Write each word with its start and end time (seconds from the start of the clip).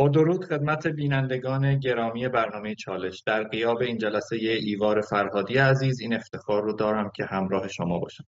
با 0.00 0.08
درود 0.08 0.44
خدمت 0.44 0.86
بینندگان 0.86 1.78
گرامی 1.78 2.28
برنامه 2.28 2.74
چالش. 2.74 3.22
در 3.26 3.42
قیاب 3.42 3.78
این 3.78 3.98
جلسه 3.98 4.36
ایوار 4.36 5.00
فرهادی 5.00 5.58
عزیز 5.58 6.00
این 6.00 6.14
افتخار 6.14 6.62
رو 6.62 6.72
دارم 6.72 7.10
که 7.16 7.24
همراه 7.24 7.68
شما 7.68 7.98
باشم. 7.98 8.24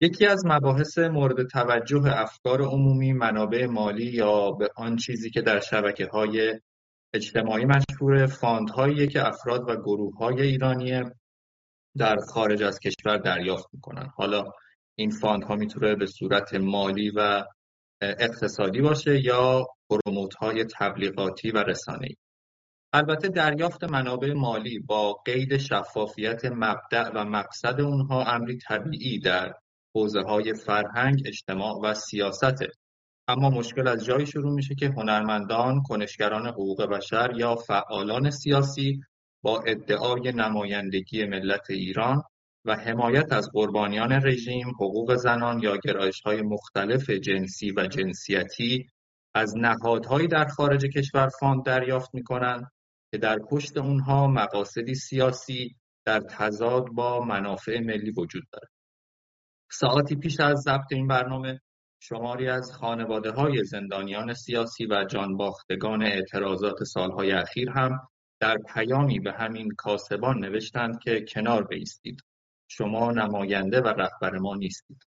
یکی 0.00 0.26
از 0.26 0.46
مباحث 0.46 0.98
مورد 0.98 1.46
توجه 1.46 2.02
افکار 2.06 2.62
عمومی 2.62 3.12
منابع 3.12 3.66
مالی 3.66 4.04
یا 4.04 4.50
به 4.50 4.68
آن 4.76 4.96
چیزی 4.96 5.30
که 5.30 5.42
در 5.42 5.60
شبکه 5.60 6.06
های 6.06 6.60
اجتماعی 7.14 7.64
مشهور 7.64 8.26
فاندهایی 8.26 9.08
که 9.08 9.26
افراد 9.26 9.68
و 9.68 9.76
گروه 9.76 10.16
های 10.18 10.42
ایرانی 10.42 11.02
در 11.96 12.16
خارج 12.16 12.62
از 12.62 12.78
کشور 12.78 13.16
دریافت 13.16 13.66
می‌کنن. 13.72 14.10
حالا 14.16 14.44
این 14.94 15.10
فاندها 15.10 15.56
می‌تونه 15.56 15.94
به 15.94 16.06
صورت 16.06 16.54
مالی 16.54 17.10
و 17.10 17.44
اقتصادی 18.00 18.80
باشه 18.80 19.24
یا 19.24 19.66
پروموت 19.90 20.34
های 20.34 20.64
تبلیغاتی 20.78 21.50
و 21.50 21.58
رسانه‌ای. 21.58 22.16
البته 22.92 23.28
دریافت 23.28 23.84
منابع 23.84 24.32
مالی 24.32 24.78
با 24.78 25.12
قید 25.12 25.56
شفافیت 25.56 26.44
مبدع 26.44 27.10
و 27.14 27.24
مقصد 27.24 27.80
اونها 27.80 28.24
امری 28.24 28.58
طبیعی 28.58 29.18
در 29.18 29.52
حوزه 29.94 30.20
های 30.20 30.54
فرهنگ، 30.54 31.22
اجتماع 31.26 31.80
و 31.82 31.94
سیاسته. 31.94 32.68
اما 33.28 33.50
مشکل 33.50 33.88
از 33.88 34.04
جایی 34.04 34.26
شروع 34.26 34.54
میشه 34.54 34.74
که 34.74 34.86
هنرمندان، 34.86 35.82
کنشگران 35.82 36.46
حقوق 36.46 36.82
بشر 36.82 37.32
یا 37.36 37.54
فعالان 37.54 38.30
سیاسی 38.30 39.00
با 39.42 39.62
ادعای 39.66 40.32
نمایندگی 40.32 41.24
ملت 41.24 41.70
ایران 41.70 42.22
و 42.64 42.76
حمایت 42.76 43.32
از 43.32 43.50
قربانیان 43.52 44.12
رژیم، 44.12 44.68
حقوق 44.68 45.14
زنان 45.14 45.62
یا 45.62 45.78
های 46.24 46.42
مختلف 46.42 47.10
جنسی 47.10 47.72
و 47.72 47.86
جنسیتی 47.86 48.86
از 49.34 49.56
نهادهایی 49.56 50.28
در 50.28 50.44
خارج 50.44 50.86
کشور 50.86 51.28
فاند 51.40 51.64
دریافت 51.64 52.14
می‌کنند 52.14 52.70
که 53.12 53.18
در 53.18 53.38
پشت 53.38 53.76
اونها 53.76 54.26
مقاصدی 54.26 54.94
سیاسی 54.94 55.76
در 56.04 56.20
تضاد 56.20 56.84
با 56.86 57.24
منافع 57.24 57.80
ملی 57.80 58.10
وجود 58.10 58.42
دارد. 58.52 58.70
ساعتی 59.70 60.16
پیش 60.16 60.40
از 60.40 60.58
ضبط 60.58 60.92
این 60.92 61.06
برنامه 61.06 61.60
شماری 62.02 62.48
از 62.48 62.72
خانواده 62.72 63.30
های 63.30 63.64
زندانیان 63.64 64.34
سیاسی 64.34 64.86
و 64.86 65.04
جانباختگان 65.04 66.02
اعتراضات 66.02 66.84
سالهای 66.84 67.32
اخیر 67.32 67.70
هم 67.70 68.08
در 68.40 68.56
پیامی 68.74 69.20
به 69.20 69.32
همین 69.32 69.68
کاسبان 69.78 70.38
نوشتند 70.38 70.98
که 70.98 71.24
کنار 71.28 71.64
بیستید. 71.64 72.20
شما 72.68 73.12
نماینده 73.12 73.80
و 73.80 73.88
رهبر 73.88 74.38
ما 74.38 74.54
نیستید. 74.54 75.09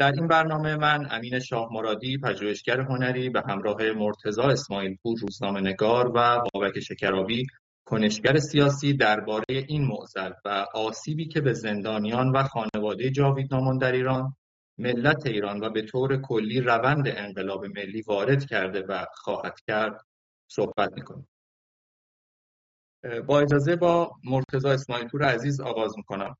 در 0.00 0.12
این 0.12 0.28
برنامه 0.28 0.76
من 0.76 1.08
امین 1.10 1.38
شاه 1.38 1.68
مرادی 1.72 2.18
پژوهشگر 2.18 2.80
هنری 2.80 3.30
به 3.30 3.42
همراه 3.48 3.92
مرتزا 3.92 4.42
اسماعیل 4.42 4.96
پور 5.02 5.18
روزنامه 5.20 5.60
نگار 5.60 6.12
و 6.14 6.42
بابک 6.54 6.80
شکرابی 6.80 7.46
کنشگر 7.84 8.38
سیاسی 8.38 8.96
درباره 8.96 9.44
این 9.48 9.84
معضل 9.86 10.32
و 10.44 10.66
آسیبی 10.74 11.28
که 11.28 11.40
به 11.40 11.52
زندانیان 11.52 12.30
و 12.30 12.42
خانواده 12.42 13.10
جاوید 13.10 13.54
نامان 13.54 13.78
در 13.78 13.92
ایران 13.92 14.36
ملت 14.78 15.26
ایران 15.26 15.64
و 15.64 15.70
به 15.70 15.82
طور 15.82 16.20
کلی 16.20 16.60
روند 16.60 17.04
انقلاب 17.06 17.64
ملی 17.64 18.02
وارد 18.02 18.44
کرده 18.44 18.82
و 18.88 19.04
خواهد 19.14 19.60
کرد 19.66 20.00
صحبت 20.48 20.92
می‌کنیم. 20.92 21.28
با 23.26 23.40
اجازه 23.40 23.76
با 23.76 24.10
مرتضی 24.24 24.70
اسماعیل 24.70 25.08
پور 25.08 25.22
عزیز 25.22 25.60
آغاز 25.60 25.92
می‌کنم. 25.96 26.36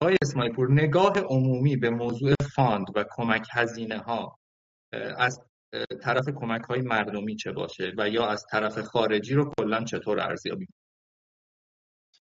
آقای 0.00 0.16
اسماعیل 0.22 0.52
پور 0.52 0.72
نگاه 0.72 1.12
عمومی 1.18 1.76
به 1.76 1.90
موضوع 1.90 2.34
fund 2.54 2.86
و 2.94 3.04
کمک 3.10 3.46
هزینه 3.52 3.98
ها 3.98 4.38
از 5.18 5.40
طرف 6.02 6.24
کمک 6.36 6.62
های 6.62 6.80
مردمی 6.80 7.36
چه 7.36 7.52
باشه 7.52 7.92
و 7.98 8.08
یا 8.08 8.26
از 8.26 8.46
طرف 8.50 8.78
خارجی 8.78 9.34
رو 9.34 9.52
کلا 9.58 9.84
چطور 9.84 10.20
ارزیابی 10.20 10.66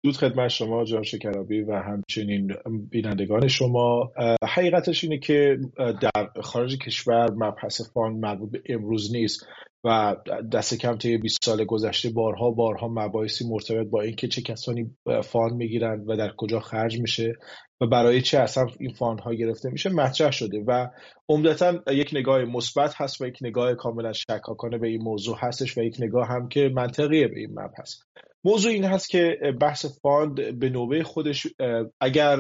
درود 0.04 0.18
خدمت 0.18 0.48
شما 0.48 0.86
جان 0.86 1.04
شکرابی 1.04 1.62
و 1.62 1.76
همچنین 1.76 2.56
بینندگان 2.90 3.48
شما. 3.48 4.12
حقیقتش 4.44 5.04
اینه 5.04 5.18
که 5.18 5.58
در 5.78 6.42
خارج 6.42 6.78
کشور 6.78 7.32
مبحث 7.32 7.82
fund 7.94 8.20
مربوط 8.26 8.52
به 8.52 8.62
امروز 8.66 9.16
نیست. 9.16 9.48
و 9.84 10.16
دست 10.54 10.74
کم 10.74 10.98
طی 10.98 11.18
20 11.18 11.40
سال 11.44 11.66
گذشته 11.66 12.10
بارها 12.10 12.52
بارها 12.52 12.88
مباحثی 12.88 13.50
مرتبط 13.50 13.88
با 13.88 14.02
اینکه 14.02 14.28
چه 14.28 14.42
کسانی 14.42 14.96
fund 15.24 15.54
می‌گیرند 15.54 16.10
و 16.10 16.16
در 16.16 16.32
کجا 16.38 16.60
خرج 16.60 17.00
میشه 17.00 17.34
و 17.82 17.88
برای 17.88 18.22
چه 18.22 18.40
اصلا 18.40 18.68
این 18.80 18.94
fund 18.94 19.20
ها 19.20 19.34
گرفته 19.34 19.70
میشه 19.70 19.90
مطرح 19.90 20.32
شده 20.32 20.64
و 20.68 20.88
عمدتا 21.30 21.80
یک 21.88 22.10
نگاه 22.14 22.46
مثبت 22.46 22.94
هست 23.02 23.22
و 23.22 23.28
یک 23.28 23.38
نگاه 23.42 23.76
کاملا 23.76 24.14
شکاکانه 24.14 24.78
به 24.78 24.88
این 24.88 25.02
موضوع 25.02 25.38
هستش 25.40 25.78
و 25.78 25.82
یک 25.82 25.96
نگاه 26.00 26.28
هم 26.28 26.48
که 26.48 26.72
منطقیه 26.76 27.28
به 27.28 27.40
این 27.40 27.52
مبحث. 27.52 27.96
موضوع 28.44 28.72
این 28.72 28.84
هست 28.84 29.10
که 29.10 29.38
بحث 29.62 29.86
fund 30.02 30.60
به 30.60 30.70
نوبه 30.70 31.04
خودش 31.04 31.48
اگر 32.02 32.38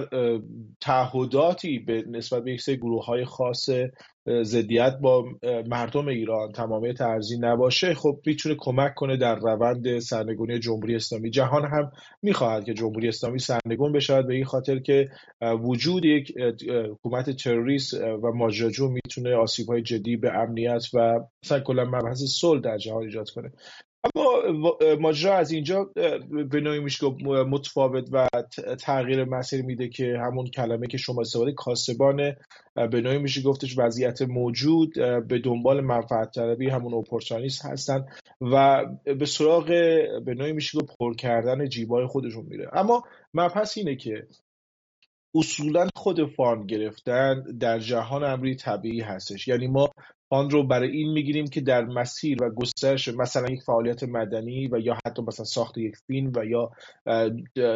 تعهداتی 0.81 1.79
به 1.79 2.03
نسبت 2.07 2.43
به 2.43 2.51
یک 2.51 2.61
سری 2.61 2.77
گروه 2.77 3.05
های 3.05 3.25
خاص 3.25 3.69
ضدیت 4.43 4.97
با 5.01 5.25
مردم 5.67 6.07
ایران 6.07 6.51
تمامی 6.51 6.93
ارزی 6.99 7.37
نباشه 7.39 7.93
خب 7.93 8.19
می‌تونه 8.25 8.55
کمک 8.59 8.93
کنه 8.95 9.17
در 9.17 9.35
روند 9.35 9.99
سرنگونی 9.99 10.59
جمهوری 10.59 10.95
اسلامی. 10.95 11.29
جهان 11.29 11.65
هم 11.65 11.91
می‌خواهد 12.21 12.65
که 12.65 12.73
جمهوری 12.73 13.07
اسلامی 13.07 13.39
سرنگون 13.39 13.91
بشود 13.91 14.27
به 14.27 14.33
این 14.33 14.45
خاطر 14.45 14.79
که 14.79 15.09
وجود 15.41 16.05
یک 16.05 16.33
حکومت 16.91 17.29
تروریست 17.29 17.93
و 17.93 18.31
ماجراجو 18.35 18.89
می‌تونه 18.89 19.35
آسیب 19.35 19.67
های 19.67 19.81
جدی 19.81 20.17
به 20.17 20.33
امنیت 20.33 20.83
و 20.93 21.19
مثلا 21.45 21.59
کلا 21.59 21.85
مبحث 21.85 22.23
صلح 22.23 22.61
در 22.61 22.77
جهان 22.77 23.03
ایجاد 23.03 23.29
کنه. 23.29 23.51
اما 24.03 24.41
ماجرا 24.99 25.37
از 25.37 25.51
اینجا 25.51 25.83
به 26.49 26.61
نوعی 26.61 26.79
میشه 26.79 27.07
متفاوت 27.47 28.09
و 28.11 28.27
تغییر 28.79 29.23
مسیر 29.25 29.65
میده 29.65 29.89
که 29.89 30.17
همون 30.19 30.47
کلمه 30.47 30.87
که 30.87 30.97
شما 30.97 31.21
استفاده 31.21 31.51
کاسبان 31.51 32.35
به 32.75 33.01
نوعی 33.01 33.17
میشه 33.17 33.41
گفتش 33.41 33.77
وضعیت 33.77 34.21
موجود 34.21 34.93
به 35.27 35.39
دنبال 35.39 35.81
منفعت 35.81 36.31
طلبی 36.31 36.69
همون 36.69 36.93
opportunist 36.93 37.65
هستن 37.65 38.05
و 38.41 38.85
به 39.19 39.25
سراغ 39.25 39.65
به 40.25 40.33
نوعی 40.33 40.53
میشه 40.53 40.79
گفت 40.79 40.97
پر 40.99 41.15
کردن 41.15 41.69
جیبای 41.69 42.05
خودشون 42.07 42.45
میره. 42.45 42.69
اما 42.73 43.03
مبحث 43.33 43.77
اینه 43.77 43.95
که 43.95 44.27
اصولا 45.35 45.87
خود 45.95 46.35
fund 46.35 46.65
گرفتن 46.65 47.43
در 47.59 47.79
جهان 47.79 48.23
امری 48.23 48.55
طبیعی 48.55 49.01
هستش. 49.01 49.47
یعنی 49.47 49.67
ما 49.67 49.89
آن 50.31 50.49
رو 50.49 50.67
برای 50.67 50.91
این 50.91 51.11
می‌گیریم 51.11 51.47
که 51.47 51.61
در 51.61 51.85
مسیر 51.85 52.43
و 52.43 52.49
گسترش 52.49 53.07
مثلا 53.07 53.49
یک 53.49 53.61
فعالیت 53.61 54.03
مدنی 54.03 54.67
و 54.67 54.79
یا 54.79 54.97
حتی 55.05 55.21
مثلا 55.21 55.45
ساخت 55.45 55.77
یک 55.77 55.95
فیلم 56.07 56.31
و 56.35 56.45
یا 56.45 56.71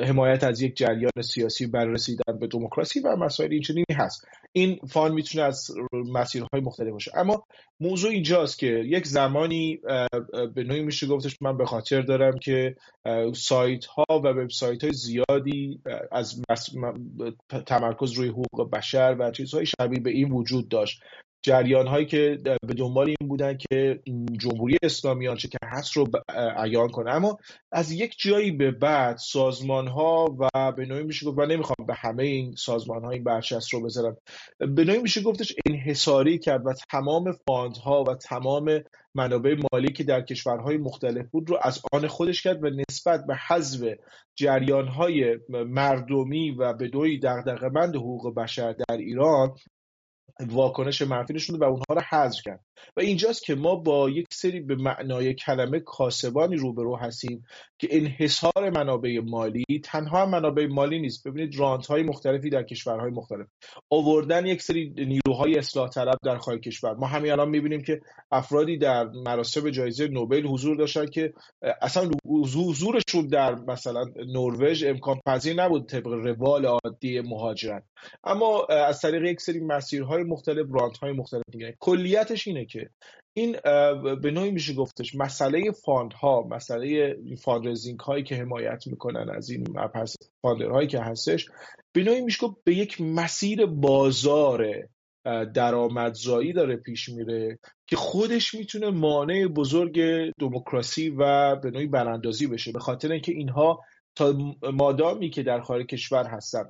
حمایت 0.04 0.44
از 0.44 0.62
یک 0.62 0.76
جریان 0.76 1.22
سیاسی 1.24 1.68
بر 1.68 1.86
رسیدن 1.86 2.40
به 2.40 2.48
دموکراسی 2.48 3.00
و 3.00 3.16
مسائل 3.16 3.52
اینچنینی 3.52 3.86
هست. 3.96 4.28
این 4.52 4.80
فان 4.90 5.14
می‌تونه 5.14 5.44
از 5.44 5.72
مسیرهای 5.92 6.62
مختلف 6.62 6.92
باشه. 6.92 7.12
اما 7.16 7.44
موضوع 7.80 8.12
اینجاست 8.12 8.60
که 8.60 8.68
یک 8.68 9.08
زمانی 9.08 9.80
به 10.56 10.64
نوعی 10.64 10.82
میشه 10.82 11.08
گفتش 11.08 11.38
من 11.42 11.58
به 11.58 11.66
خاطر 11.66 12.02
دارم 12.02 12.40
که 12.40 12.76
سایت 13.34 13.86
ها 13.86 14.06
و 14.10 14.28
وبسایت 14.28 14.84
های 14.84 14.94
زیادی 14.94 15.80
از 16.12 16.42
تمرکز 17.66 18.12
روی 18.12 18.30
حقوق 18.30 18.70
بشر 18.72 19.16
و 19.20 19.32
چیزهای 19.32 19.66
شبیه 19.66 20.00
به 20.00 20.10
این 20.10 20.32
وجود 20.32 20.70
داشت. 20.70 21.02
جریان 21.46 21.88
هایی 21.88 22.06
که 22.06 22.40
به 22.44 22.74
دنبال 22.74 23.08
این 23.08 23.30
بودن 23.30 23.58
که 23.58 24.00
جمهوری 24.40 24.78
اسلامی 24.84 25.28
آنچه 25.28 25.48
که 25.48 25.58
هست 25.64 25.98
رو 25.98 26.08
عیان 26.58 26.90
کنه. 26.90 27.12
اما 27.12 27.38
از 27.72 27.92
یک 27.92 28.16
جایی 28.18 28.52
به 28.52 28.72
بعد 28.72 29.18
سازمان 29.18 29.88
ها 29.88 30.38
و 30.40 30.72
به 30.72 30.86
نوعی 30.86 31.04
میشه 31.04 31.26
گفت 31.26 31.38
و 31.38 31.46
نمی‌خوام 31.46 31.88
به 31.88 31.94
همه 31.94 32.24
این 32.24 32.56
سازمان 32.56 33.04
ها 33.04 33.12
این 33.12 33.24
برچسب 33.24 33.70
رو 33.74 33.84
بذارم. 33.84 34.18
به 34.60 34.84
نوعی 34.84 35.02
میشه 35.02 35.22
گفتش 35.22 35.56
انحصاری 35.66 36.40
کرد 36.40 36.66
و 36.66 36.74
تمام 36.92 37.36
ها 37.84 38.04
و 38.04 38.16
تمام 38.16 38.84
منابع 39.16 39.56
مالی 39.74 39.92
که 39.92 40.04
در 40.04 40.22
کشورهای 40.22 40.78
مختلف 40.78 41.26
بود 41.32 41.50
رو 41.50 41.60
از 41.62 41.82
آن 41.94 42.08
خودش 42.08 42.42
کرد 42.42 42.64
و 42.64 42.70
نسبت 42.90 43.26
به 43.28 43.36
حذف 43.36 43.96
جریان 44.36 44.88
های 44.88 45.40
مردمی 45.50 46.52
و 46.52 46.74
به 46.74 46.88
دوی 46.88 47.20
دغدغه‌مند 47.20 47.96
حقوق 47.96 48.36
بشر 48.36 48.72
در 48.72 48.98
ایران 48.98 49.56
واکنش 50.40 51.02
منفی 51.02 51.34
نشون 51.34 51.60
و 51.60 51.64
اونها 51.64 51.86
رو 51.90 52.02
حذف 52.10 52.42
کرد. 52.46 52.60
و 52.98 53.02
اینجاست 53.02 53.44
که 53.44 53.56
ما 53.56 53.76
با 53.76 54.10
یک 54.10 54.26
سری 54.34 54.60
به 54.60 54.76
معنای 54.76 55.34
کلمه 55.34 55.80
کاسبانی 55.80 56.56
روبرو 56.56 56.96
هستیم 56.96 57.44
که 57.80 57.88
انحصار 57.92 58.70
منابع 58.70 59.20
مالی 59.26 59.64
تنها 59.84 60.26
منابع 60.26 60.68
مالی 60.68 61.00
نیست. 61.00 61.28
ببینید 61.28 61.60
رانت 61.60 61.88
های 61.88 62.04
مختلفی 62.04 62.50
در 62.50 62.64
کشورهای 62.64 63.12
مختلف. 63.12 63.48
آوردن 63.90 64.46
یک 64.46 64.62
سری 64.62 64.94
نیروهای 64.98 65.58
اصلاح 65.58 65.90
طلب 65.90 66.18
در 66.24 66.38
خارج 66.38 66.60
کشور. 66.60 66.94
ما 66.94 67.08
همین 67.08 67.32
الان 67.32 67.50
می‌بینیم 67.50 67.82
که 67.82 68.02
افرادی 68.32 68.78
در 68.78 69.04
مراسم 69.04 69.70
جایزه 69.70 70.08
نوبل 70.08 70.48
حضور 70.48 70.78
داشتن 70.78 71.06
که 71.06 71.34
اصلا 71.82 72.12
حضورشون 72.58 73.28
در 73.28 73.56
مثلا 73.56 74.06
نروژ 74.28 74.84
امکان 74.84 75.20
پذیر 75.26 75.64
نبود 75.64 75.90
طبق 75.90 76.08
روال 76.08 76.66
عادی 76.66 77.20
مهاجرت. 77.22 77.84
اما 78.24 78.66
از 78.66 79.02
طریق 79.02 79.24
یک 79.24 79.42
سری 79.42 79.60
مسیرهای 79.60 80.25
مختلف 80.26 80.68
رانت 80.72 80.98
های 80.98 81.12
مختلف 81.12 81.44
دیگه 81.52 81.76
کلیتش 81.80 82.48
اینه 82.48 82.66
که 82.66 82.90
این 83.38 83.56
به 84.22 84.32
نوعی 84.32 84.52
میشه 84.52 84.74
گفتش 84.74 85.16
مسئله 85.16 85.72
fund 85.72 86.14
ها 86.14 86.48
مسئله 86.52 87.18
fundraising 87.42 88.00
هایی 88.00 88.24
که 88.24 88.36
حمایت 88.36 88.88
می‌کنن 88.88 89.30
از 89.30 89.50
این 89.50 89.64
funder 90.42 90.70
هایی 90.70 90.88
که 90.88 91.00
هستش 91.00 91.46
به 91.96 92.04
نوعی 92.04 92.22
میشه 92.22 92.48
گفت 92.48 92.56
به 92.64 92.76
یک 92.76 93.02
مسیر 93.02 93.66
بازار 93.66 94.88
درآمدزایی 95.54 96.54
داره 96.54 96.76
پیش 96.76 97.10
میره 97.10 97.60
که 97.88 97.96
خودش 97.96 98.56
می‌تونه 98.56 98.90
مانع 98.90 99.48
بزرگ 99.48 100.00
دموکراسی 100.40 101.10
و 101.10 101.56
به 101.56 101.72
نوعی 101.72 101.88
براندازی 101.88 102.48
بشه. 102.48 102.72
به 102.72 102.80
خاطر 102.80 103.12
اینکه 103.12 103.32
اینها 103.32 103.82
تا 104.16 104.38
مادامی 104.74 105.30
که 105.30 105.44
در 105.44 105.62
خارج 105.62 105.86
کشور 105.86 106.28
هستن. 106.28 106.66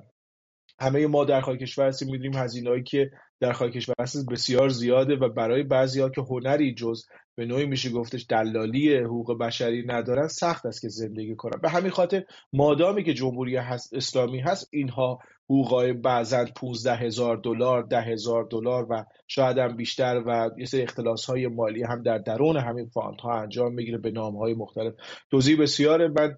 همه 0.80 1.06
ما 1.06 1.24
در 1.24 1.40
خارج 1.40 1.58
کشور 1.58 1.86
هستیم 1.88 2.10
می‌دونیم 2.10 2.34
هزینه‌ای 2.34 2.82
که 2.82 3.10
در 3.40 3.52
خارج 3.52 3.72
کشور 3.72 3.94
هست 4.00 4.30
بسیار 4.30 4.68
زیاده 4.68 5.16
و 5.16 5.28
برای 5.28 5.62
بعضی 5.62 6.00
ها 6.00 6.08
که 6.08 6.20
هنری 6.20 6.74
جز 6.74 7.02
به 7.34 7.46
نوعی 7.46 7.66
میشه 7.66 7.90
گفتش 7.90 8.26
دلالی 8.28 8.96
حقوق 8.96 9.38
بشری 9.38 9.86
ندارن 9.86 10.28
سخت 10.28 10.66
است 10.66 10.80
که 10.80 10.88
زندگی 10.88 11.36
کنن. 11.36 11.60
به 11.62 11.70
همین 11.70 11.90
خاطر 11.90 12.24
مادامی 12.52 13.04
که 13.04 13.14
جمهوری 13.14 13.56
هست 13.56 13.94
اسلامی 13.94 14.40
هست 14.40 14.68
اینها 14.72 15.18
حقوقای 15.50 15.92
بعضا 15.92 16.44
15 16.56 16.94
هزار 16.94 17.36
دلار 17.36 17.82
ده 17.82 18.00
هزار 18.00 18.44
دلار 18.44 18.86
و 18.90 19.04
شاید 19.28 19.58
هم 19.58 19.76
بیشتر 19.76 20.22
و 20.26 20.50
یه 20.58 20.66
سری 20.66 20.82
اختلاس 20.82 21.24
های 21.24 21.46
مالی 21.46 21.82
هم 21.82 22.02
در 22.02 22.18
درون 22.18 22.56
همین 22.56 22.86
فاند 22.86 23.20
ها 23.20 23.40
انجام 23.40 23.74
می‌گیره 23.74 23.98
به 23.98 24.10
نام 24.10 24.36
های 24.36 24.54
مختلف. 24.54 24.94
توضیح 25.30 25.60
بسیار 25.60 26.08
من 26.08 26.36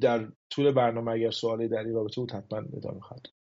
در 0.00 0.28
طول 0.50 0.72
برنامه 0.72 1.12
اگر 1.12 1.30
سوالی 1.30 1.68
در 1.68 1.78
این 1.78 1.94
رابطه 1.94 2.20
بود 2.20 2.32
حتما 2.32 2.58
ادامه 2.58 3.00
خواهد 3.00 3.35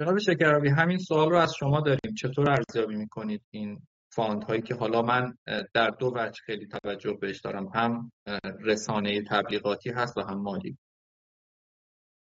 جناب 0.00 0.18
شکرابی 0.18 0.68
همین 0.68 0.98
سوال 0.98 1.30
رو 1.30 1.36
از 1.36 1.54
شما 1.54 1.80
داریم. 1.80 2.14
چطور 2.18 2.50
ارزیابی 2.50 2.96
می‌کنید 2.96 3.42
این 3.50 3.82
فاند 4.12 4.44
هایی 4.44 4.62
که 4.62 4.74
حالا 4.74 5.02
من 5.02 5.34
در 5.74 5.90
دو 5.90 6.12
وجه 6.16 6.40
خیلی 6.46 6.66
توجه 6.66 7.12
بهش 7.20 7.40
دارم؟ 7.40 7.70
هم 7.74 8.12
رسانه 8.64 9.24
تبلیغاتی 9.30 9.90
هست 9.90 10.16
و 10.16 10.20
هم 10.20 10.42
مالی. 10.42 10.78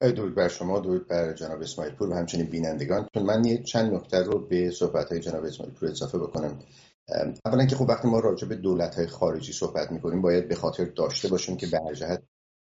درود 0.01 0.35
بر 0.35 0.47
شما 0.47 0.79
درود 0.79 1.07
بر 1.07 1.33
جناب 1.33 1.61
اسماعیل 1.61 1.93
پور 1.93 2.09
و 2.09 2.13
همچنین 2.13 2.45
بینندگان. 2.45 3.07
من 3.15 3.45
یه 3.45 3.63
چند 3.63 3.93
نکته 3.93 4.23
رو 4.23 4.47
به 4.47 4.71
صحبت 4.71 5.11
های 5.11 5.19
جناب 5.19 5.43
اسماعیل 5.43 5.75
پور 5.75 5.89
اضافه 5.89 6.17
بکنم. 6.17 6.59
اولا 7.45 7.65
که 7.65 7.75
خب 7.75 7.89
وقتی 7.89 8.07
ما 8.07 8.19
راجع 8.19 8.47
به 8.47 8.55
دولت 8.55 8.95
های 8.95 9.07
خارجی 9.07 9.53
صحبت 9.53 9.91
می‌کنیم 9.91 10.21
باید 10.21 10.47
به 10.47 10.55
خاطر 10.55 10.85
داشته 10.85 11.27
باشیم 11.27 11.57
که 11.57 11.67
به 11.67 11.79
هر 11.87 11.93
جهت 11.93 12.23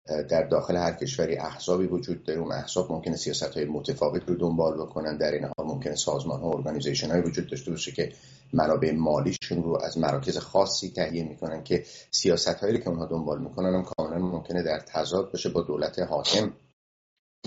در 0.06 0.42
داخل 0.42 0.76
هر 0.76 0.92
کشوری 0.92 1.36
احزابی 1.36 1.86
وجود 1.86 2.24
داره. 2.24 2.40
اون 2.40 2.52
احزاب 2.52 2.92
ممکنه 2.92 3.16
سیاست 3.16 3.56
های 3.56 3.64
متفاوت 3.64 4.22
رو 4.28 4.34
دنبال 4.34 4.76
بکنن. 4.76 5.16
در 5.16 5.32
این 5.32 5.44
حال 5.44 5.66
ممکنه 5.66 5.94
سازمان 5.94 6.40
ها 6.40 6.50
ارگانیزیشن 6.50 7.10
های 7.10 7.20
وجود 7.20 7.50
داشته 7.50 7.70
باشه 7.70 7.92
که 7.92 8.12
منابع 8.52 8.92
مالیشون 8.92 9.62
رو 9.62 9.78
از 9.82 9.98
مراکز 9.98 10.38
خاصی 10.38 10.90
تهیه 10.90 11.28
می‌کنن 11.28 11.64
که 11.64 11.84
سیاست 12.10 12.48
هایی 12.48 12.78
که 12.78 12.88
اونها 12.88 13.06
دنبال 13.06 13.42
می‌کنن 13.42 13.74
هم 13.74 13.84
کاملا 13.84 14.18
ممکنه 14.18 14.62
در 14.62 14.80
تضاد 14.80 15.32
باشه 15.32 15.48
با 15.48 15.62
دولت 15.62 15.98
حاکم 15.98 16.52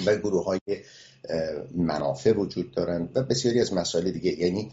و 0.06 0.16
گروه 0.16 0.46
های 0.46 0.60
منافع 1.76 2.32
وجود 2.32 2.72
دارن 2.72 3.10
و 3.16 3.24
بسیاری 3.24 3.62
از 3.62 3.74
مسائل 3.74 4.12
دیگه. 4.12 4.40
یعنی 4.40 4.72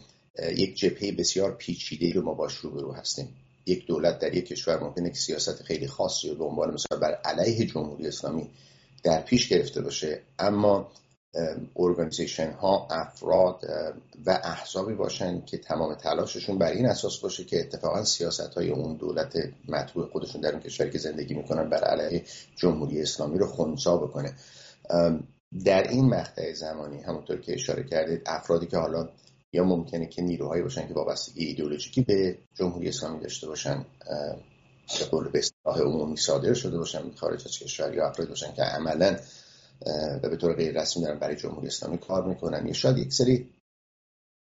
یک 0.55 0.75
جبهه 0.75 1.11
بسیار 1.11 1.55
پیچیده 1.55 2.13
رو 2.13 2.21
ما 2.21 2.33
باش 2.33 2.55
روبرو 2.55 2.93
هستیم. 2.93 3.44
یک 3.65 3.87
دولت 3.87 4.19
در 4.19 4.33
یک 4.33 4.45
کشور 4.45 4.79
ممکنه 4.79 5.09
که 5.09 5.15
سیاست 5.15 5.63
خیلی 5.63 5.87
خاصی 5.87 6.29
رو 6.29 6.35
دنبال 6.35 6.73
مثلا 6.73 6.99
بر 6.99 7.13
علیه 7.13 7.65
جمهوری 7.65 8.07
اسلامی 8.07 8.49
در 9.03 9.21
پیش 9.21 9.49
گرفته 9.49 9.81
باشه 9.81 10.21
اما 10.39 10.91
ارگانیزیشن 11.75 12.51
ها 12.51 12.87
افراد 12.91 13.61
و 14.25 14.39
احزابی 14.43 14.93
باشن 14.93 15.41
که 15.45 15.57
تمام 15.57 15.95
تلاششون 15.95 16.57
بر 16.57 16.71
این 16.71 16.85
اساس 16.85 17.19
باشه 17.19 17.43
که 17.43 17.59
اتفاقا 17.59 18.03
سیاست 18.03 18.53
های 18.53 18.69
اون 18.69 18.95
دولت 18.95 19.37
مطبوع 19.67 20.07
خودشون 20.07 20.41
در 20.41 20.51
اون 20.51 20.61
کشوری 20.61 20.91
که 20.91 20.97
زندگی 20.97 21.33
می‌کنن 21.33 21.69
بر 21.69 21.83
علیه 21.83 22.23
جمهوری 22.55 23.01
اسلامی 23.01 23.37
رو 23.37 23.47
خونسا 23.47 23.97
بکنه. 23.97 24.33
در 25.65 25.87
این 25.87 26.05
مقطع 26.05 26.53
زمانی 26.53 27.01
همونطور 27.01 27.41
که 27.41 27.53
اشاره 27.53 27.83
کردید 27.83 28.21
افرادی 28.25 28.67
که 28.67 28.77
حالا 28.77 29.09
یا 29.55 29.63
ممکنه 29.63 30.05
که 30.05 30.21
نیروهایی 30.21 30.63
باشن 30.63 30.87
که 30.87 30.93
وابستگی 30.93 31.45
ایدئولوژیکی 31.45 32.01
به 32.01 32.37
جمهوری 32.55 32.87
اسلامی 32.87 33.19
داشته 33.19 33.47
باشن 33.47 33.85
به 34.99 35.05
قول 35.11 35.29
به 35.29 35.39
اصطلاح 35.39 35.79
عمومی 35.79 36.17
صادر 36.17 36.53
شده 36.53 36.77
باشن 36.77 37.11
خارج 37.11 37.41
از 37.45 37.59
کشور 37.59 37.93
یا 37.93 38.07
افرادی 38.07 38.29
باشن 38.29 38.53
که 38.53 38.61
عملا 38.61 39.17
و 40.23 40.29
به 40.29 40.35
طور 40.35 40.53
غیر 40.53 40.81
رسمی 40.81 41.03
دارن 41.03 41.19
برای 41.19 41.35
جمهوری 41.35 41.67
اسلامی 41.67 41.97
کار 41.97 42.27
می‌کنن. 42.27 42.67
یا 42.67 42.73
شاید 42.73 42.97
یک 42.97 43.13
سری 43.13 43.49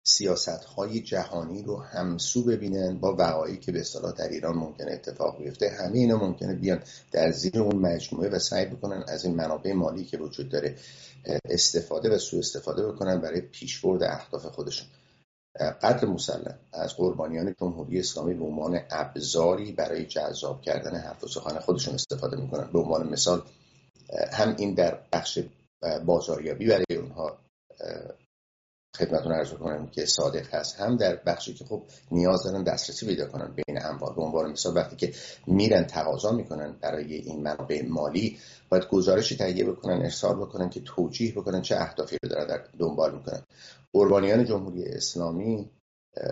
سیاست 0.04 0.64
های 0.64 1.00
جهانی 1.00 1.62
رو 1.62 1.82
همسو 1.82 2.44
ببینن 2.44 2.98
با 2.98 3.16
وقایعی 3.18 3.58
که 3.58 3.72
به 3.72 3.80
اصطلاح 3.80 4.12
در 4.12 4.28
ایران 4.28 4.56
ممکنه 4.56 4.92
اتفاق 4.92 5.38
بیفته. 5.38 5.68
همه 5.68 5.98
اینا 5.98 6.16
ممکنه 6.16 6.54
بیان 6.54 6.82
در 7.12 7.30
زیر 7.30 7.60
اون 7.60 7.76
مجموعه 7.76 8.28
و 8.28 8.38
سعی 8.38 8.66
بکنن 8.66 9.04
از 9.08 9.24
این 9.24 9.34
منابع 9.34 9.72
مالی 9.72 10.04
که 10.04 10.18
وجود 10.18 10.48
داره 10.48 10.76
استفاده 11.44 12.14
و 12.14 12.18
سوء 12.18 12.38
استفاده 12.38 12.86
بکنن 12.86 13.20
برای 13.20 13.40
پیشبرد 13.40 14.02
اهداف 14.02 14.46
خودشون. 14.46 14.86
قدر 15.82 16.06
مسلم 16.06 16.58
از 16.72 16.96
قربانیان 16.96 17.54
جمهوری 17.60 17.98
اسلامی 17.98 18.34
به 18.34 18.44
عنوان 18.44 18.80
ابزاری 18.90 19.72
برای 19.72 20.06
جذاب 20.06 20.62
کردن 20.62 20.96
حرف 20.96 21.24
و 21.24 21.28
سخن 21.28 21.58
خودشون 21.58 21.94
استفاده 21.94 22.36
می‌کنن. 22.36 22.72
به 22.72 22.78
عنوان 22.78 23.08
مثال 23.08 23.42
هم 24.32 24.56
این 24.58 24.74
در 24.74 24.98
بخش 25.12 25.38
بازاریابی 26.06 26.66
برای 26.66 26.96
اونها 27.00 27.38
خدمتتون 28.96 29.32
عرض 29.32 29.52
کنم 29.52 29.88
که 29.88 30.06
صادق 30.06 30.54
هست. 30.54 30.80
هم 30.80 30.96
در 30.96 31.16
بخشی 31.26 31.54
که 31.54 31.64
خب 31.64 31.82
نیاز 32.10 32.42
دارن 32.42 32.62
دسترسی 32.62 33.06
پیدا 33.06 33.26
کنن 33.26 33.54
بین 33.54 33.84
اموال 33.84 34.14
به 34.14 34.22
عنوان 34.22 34.50
مثال 34.50 34.76
وقتی 34.76 34.96
که 34.96 35.12
میرن 35.46 35.84
تقاضا 35.84 36.32
می‌کنن 36.32 36.76
برای 36.80 37.14
این 37.14 37.42
منابع 37.42 37.82
مالی 37.88 38.38
باید 38.68 38.88
گزارشی 38.88 39.36
تهیه 39.36 39.64
بکنن 39.64 40.02
ارسال 40.02 40.36
بکنن 40.36 40.70
که 40.70 40.80
توجیه 40.80 41.32
بکنن 41.32 41.62
چه 41.62 41.76
اهدافی 41.76 42.16
رو 42.22 42.28
دارن 42.28 42.46
در 42.46 42.64
دنبال 42.78 43.14
می‌کنن. 43.14 43.42
قربانیان 43.92 44.44
جمهوری 44.44 44.84
اسلامی 44.84 45.70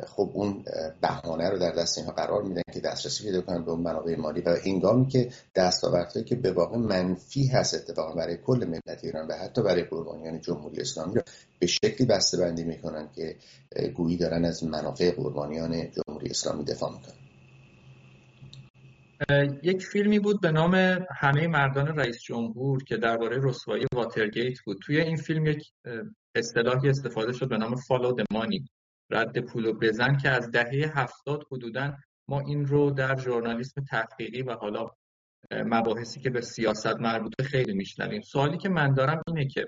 خب 0.07 0.31
اون 0.35 0.65
بهانه 1.01 1.51
رو 1.51 1.59
در 1.59 1.71
دست 1.71 1.99
اینها 1.99 2.13
قرار 2.13 2.43
میدن 2.43 2.63
که 2.75 2.81
دسترسی 2.81 3.25
پیدا 3.25 3.41
کنن 3.41 3.65
به 3.65 3.71
اون 3.71 3.81
منابع 3.81 4.17
مالی 4.17 4.41
و 4.41 4.57
هنگامی 4.67 5.07
که 5.07 5.31
دستاوردهایی 5.55 6.25
که 6.25 6.37
به 6.37 6.53
واقع 6.53 6.77
منفی 6.77 7.47
هست 7.47 7.75
اتفاقا 7.75 8.15
برای 8.15 8.37
کل 8.37 8.65
ملت 8.69 9.05
ایران 9.05 9.27
و 9.27 9.33
حتی 9.33 9.63
برای 9.63 9.83
قربانیان 9.83 10.41
جمهوری 10.41 10.81
اسلامی 10.81 11.15
رو 11.15 11.23
به 11.59 11.67
شکلی 11.67 12.07
بسته 12.07 12.39
بندی 12.39 12.65
می‌کنن 12.65 13.09
که 13.17 13.37
گویی 13.95 14.17
دارن 14.17 14.45
از 14.45 14.65
منافع 14.65 15.11
قربانیان 15.11 15.91
جمهوری 15.91 16.31
اسلامی 16.31 16.65
دفاع 16.65 16.93
می‌کنن. 16.93 17.15
یک 19.63 19.83
فیلمی 19.83 20.19
بود 20.19 20.41
به 20.41 20.51
نام 20.51 20.75
همه 21.21 21.47
مردان 21.47 21.87
رئیس 21.87 22.23
جمهور 22.23 22.85
که 22.85 22.97
درباره 22.97 23.39
رسوایی 23.43 23.87
واترگیت 23.95 24.59
بود. 24.65 24.79
توی 24.83 25.01
این 25.01 25.17
فیلم 25.17 25.47
یک 25.47 25.63
اصطلاحی 26.35 26.89
استفاده 26.89 27.33
شد 27.33 27.49
به 27.49 27.57
نام 27.57 27.75
فالو 27.75 28.17
مانی 28.33 28.65
رد 29.11 29.39
پول 29.39 29.67
و 29.67 29.73
بزن 29.73 30.17
که 30.17 30.29
از 30.29 30.51
دهه 30.51 30.99
هفتاد 30.99 31.45
حدودا 31.53 31.97
ما 32.29 32.41
این 32.41 32.67
رو 32.67 32.91
در 32.91 33.17
ژورنالیسم 33.17 33.85
تحقیقی 33.85 34.43
و 34.43 34.55
حالا 34.55 34.91
مباحثی 35.51 36.21
که 36.21 36.31
به 36.31 36.41
سیاست 36.41 36.97
مربوطه 37.01 37.45
خیلی 37.45 37.73
میشنویم. 37.73 38.21
سوالی 38.21 38.59
که 38.59 38.69
من 38.69 38.95
دارم 38.95 39.23
اینه 39.27 39.47
که 39.47 39.67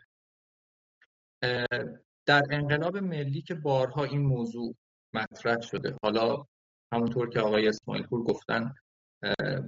در 2.27 2.43
انقلاب 2.51 2.97
ملی 2.97 3.43
که 3.43 3.55
بارها 3.55 4.05
این 4.05 4.23
موضوع 4.23 4.75
مطرح 5.15 5.61
شده 5.61 5.97
حالا 6.03 6.45
همونطور 6.93 7.29
که 7.29 7.41
آقای 7.41 7.69
اسماعیل 7.69 8.07
پور 8.07 8.25
گفتن 8.25 8.75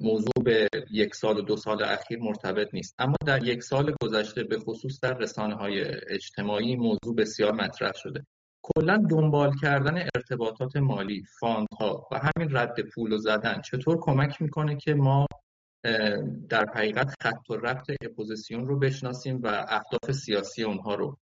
موضوع 0.00 0.42
به 0.44 0.68
یک 0.90 1.14
سال 1.14 1.38
و 1.38 1.42
دو 1.42 1.56
سال 1.56 1.82
اخیر 1.82 2.18
مرتبط 2.18 2.74
نیست. 2.74 2.94
اما 2.98 3.16
در 3.26 3.44
یک 3.44 3.62
سال 3.62 3.94
گذشته 4.02 4.44
به 4.44 4.58
خصوص 4.58 5.00
در 5.00 5.18
رسانه 5.18 5.54
های 5.54 5.84
اجتماعی 6.08 6.76
موضوع 6.76 7.14
بسیار 7.16 7.52
مطرح 7.52 7.92
شده. 7.94 8.26
کلا 8.64 8.96
دنبال 9.10 9.52
کردن 9.62 9.96
ارتباطات 10.16 10.76
مالی 10.76 11.24
ها 11.80 12.08
و 12.12 12.18
همین 12.18 12.56
رد 12.56 12.80
پول 12.80 13.12
و 13.12 13.18
زدن 13.18 13.60
چطور 13.60 13.98
کمک 14.00 14.42
می‌کنه 14.42 14.76
که 14.76 14.94
ما 14.94 15.26
در 16.48 16.64
حقیقت 16.74 17.14
خط 17.22 17.50
و 17.50 17.54
ربط 17.54 17.90
اپوزیسیون 18.02 18.66
رو 18.66 18.78
بشناسیم 18.78 19.40
و 19.42 19.66
اهداف 19.68 20.12
سیاسی 20.12 20.62
اونها 20.62 20.94
رو 20.94 21.18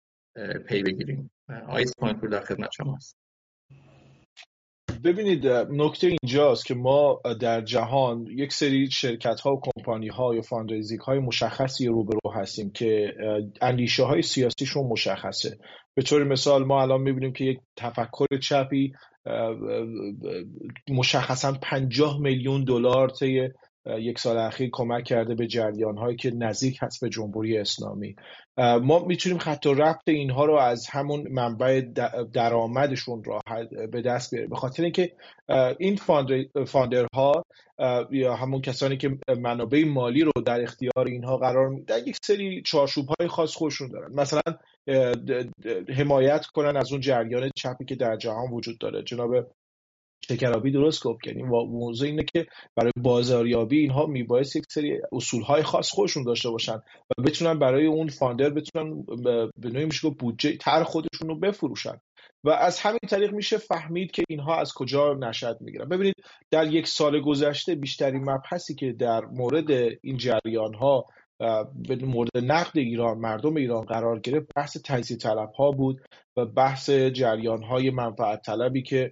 پی 0.68 0.84
بگیریم. 0.84 1.32
آیس 1.68 1.94
پوینت 2.00 2.26
در 2.26 2.42
خدمت 2.42 2.70
شماست 2.78 3.27
ببینید 5.04 5.48
نکته 5.70 6.08
اینجاست 6.08 6.66
که 6.66 6.76
ما 6.76 7.22
در 7.42 7.62
جهان 7.62 8.28
یک 8.28 8.54
سری 8.54 8.92
شرکت 8.92 9.40
ها 9.40 9.56
و 9.56 9.62
کمپانی 9.62 10.08
ها 10.08 10.36
یا 10.36 10.42
fundraising 10.42 11.02
های 11.02 11.20
مشخصی 11.20 11.88
روبرو 11.88 12.32
هستیم 12.36 12.70
که 12.70 13.14
اندیشه 13.62 14.04
های 14.04 14.22
سیاسیشون 14.22 14.88
مشخصه. 14.88 15.58
به 15.96 16.02
طور 16.02 16.24
مثال 16.24 16.66
ما 16.66 16.82
الان 16.82 17.02
می‌بینیم 17.02 17.34
که 17.34 17.46
یک 17.46 17.60
تفکر 17.76 18.38
چپی 18.42 18.94
مشخصا 20.90 21.54
50 21.62 22.20
میلیون 22.20 22.64
دلار 22.64 23.10
طی 23.10 23.50
یک 24.00 24.20
سال 24.20 24.38
اخیر 24.38 24.70
کمک 24.72 25.04
کرده 25.04 25.36
به 25.36 25.48
جریان 25.48 25.98
هایی 25.98 26.16
که 26.16 26.32
نزدیک 26.32 26.78
هست 26.82 27.02
به 27.02 27.10
جمهوری 27.10 27.58
اسلامی. 27.58 28.16
ما 28.58 29.06
می‌تونیم 29.06 29.38
خط 29.38 29.66
و 29.66 29.74
ربط 29.74 30.08
اینها 30.08 30.46
رو 30.46 30.56
از 30.56 30.88
همون 30.88 31.28
منبع 31.32 31.82
درآمدشون 32.34 33.24
راه 33.24 33.42
به 33.92 34.02
دست 34.02 34.32
بیاریم. 34.32 34.50
به 34.50 34.56
خاطر 34.56 34.84
اینکه 34.84 35.12
این 35.80 35.96
فاندرها 36.66 37.46
یا 38.12 38.36
همون 38.36 38.62
کسانی 38.62 38.98
که 38.98 39.18
منابع 39.38 39.86
مالی 39.86 40.22
رو 40.22 40.32
در 40.46 40.62
اختیار 40.62 41.06
اینها 41.06 41.38
قرار 41.38 41.70
میدن 41.70 41.98
یک 42.08 42.18
سری 42.24 42.62
چارچوب 42.62 43.08
های 43.20 43.28
خاص 43.28 43.56
خودشون 43.56 43.92
دارن. 43.92 44.14
مثلا 44.14 44.42
حمایت 45.98 46.46
کنن 46.46 46.78
از 46.78 46.92
اون 46.92 47.02
جریان 47.02 47.50
چپی 47.56 47.86
که 47.86 47.96
در 47.96 48.18
جهان 48.18 48.52
وجود 48.52 48.78
داره. 48.78 49.04
جناب 49.04 49.36
شکرابی 50.30 50.72
درست 50.72 51.04
گفت. 51.04 51.22
کردیم 51.24 51.46
موضوع 51.48 52.08
اینه 52.08 52.24
که 52.24 52.46
برای 52.76 52.92
بازاریابی 52.98 53.80
اینها 53.80 54.06
میبایست 54.06 54.56
یک 54.56 54.64
سری 54.70 55.02
اصول 55.12 55.42
های 55.42 55.64
خاص 55.64 55.90
خودشون 55.92 56.24
داشته 56.24 56.50
باشن 56.50 56.76
و 57.18 57.22
بتونن 57.24 57.60
برای 57.60 57.86
اون 57.86 58.08
فاندر 58.08 58.50
بتونن 58.50 59.04
به 59.58 59.70
نوعی 59.70 59.86
میشه 59.86 60.10
بودجه 60.10 60.58
تر 60.58 60.84
خودشون 60.84 61.30
رو 61.30 61.40
بفروشن. 61.40 62.02
و 62.44 62.50
از 62.50 62.80
همین 62.80 63.00
طریق 63.10 63.34
میشه 63.34 63.58
فهمید 63.58 64.12
که 64.12 64.24
اینها 64.30 64.56
از 64.56 64.74
کجا 64.74 65.14
نشد 65.14 65.58
می‌گیرن. 65.62 65.90
ببینید 65.90 66.16
در 66.52 66.68
یک 66.68 66.88
سال 66.88 67.22
گذشته 67.22 67.76
بیشترین 67.76 68.30
مبحثی 68.30 68.76
که 68.76 68.94
در 68.94 69.26
مورد 69.26 69.72
این 70.02 70.18
جریان 70.18 70.74
ها 70.74 71.06
به 71.88 71.96
مورد 72.06 72.30
نقد 72.36 72.78
ایران 72.78 73.18
مردم 73.18 73.56
ایران 73.56 73.86
قرار 73.86 74.20
گرفت. 74.20 74.48
بحث 74.56 74.78
تجزیه 74.86 75.18
طلب 75.18 75.52
ها 75.52 75.72
بود 75.72 76.02
و 76.38 76.46
بحث 76.46 76.90
جریان 76.90 77.64
های 77.64 77.90
منفعت 77.90 78.42
طلبی 78.42 78.84
که 78.84 79.12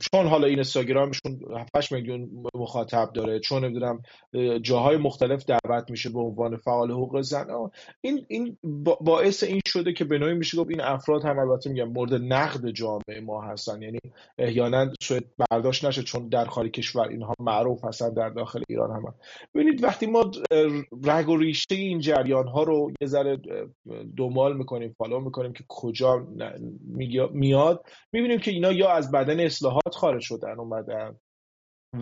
چون 0.00 0.26
حالا 0.26 0.46
این 0.46 0.60
اینستاگرامشون 0.60 1.40
7 1.76 1.92
میلیون 1.92 2.30
مخاطب 2.54 3.10
داره 3.14 3.40
چون 3.40 3.64
نمی‌دونم 3.64 4.02
جاهای 4.62 4.96
مختلف 4.96 5.44
دعوت 5.44 5.90
میشه 5.90 6.10
به 6.10 6.20
عنوان 6.20 6.56
فعال 6.56 6.90
حقوق 6.90 7.20
زن 7.20 7.46
این 8.00 8.26
این 8.28 8.58
باعث 9.00 9.42
این 9.42 9.60
شده 9.66 9.92
که 9.92 10.04
به 10.04 10.18
نوعی 10.18 10.34
میشه 10.34 10.58
گفت 10.58 10.70
این 10.70 10.80
افراد 10.80 11.24
هم 11.24 11.38
البته 11.38 11.70
میگم 11.70 11.88
مورد 11.88 12.14
نقد 12.14 12.70
جامعه 12.70 13.20
ما 13.22 13.42
هستن. 13.42 13.82
یعنی 13.82 13.98
احیانا 14.38 14.92
سوء 15.02 15.20
برداشت 15.50 15.84
نشه 15.84 16.02
چون 16.02 16.28
در 16.28 16.44
خارج 16.44 16.70
کشور 16.70 17.08
اینها 17.08 17.34
معروف 17.40 17.84
هستن 17.84 18.14
در 18.14 18.28
داخل 18.28 18.62
ایران 18.68 18.90
هم 18.90 19.14
ببینید 19.54 19.84
وقتی 19.84 20.06
ما 20.06 20.30
رگ 21.04 21.28
و 21.28 21.36
ریشه 21.36 21.64
این 21.70 22.00
جریان 22.00 22.48
ها 22.48 22.62
رو 22.62 22.92
یه 23.00 23.08
ذره 23.08 23.38
دنبال 24.16 24.56
می‌کنیم 24.56 24.94
فالو 24.98 25.20
می‌کنیم 25.20 25.52
که 25.52 25.64
کجا 25.68 26.26
میاد. 27.32 27.84
می‌بینیم 28.12 28.38
که 28.38 28.50
اینا 28.50 28.72
یا 28.72 28.90
از 28.90 29.10
بدن 29.10 29.40
اصلاحات 29.40 29.94
خارج 29.94 30.22
شدن 30.22 30.58
اومدن 30.58 31.16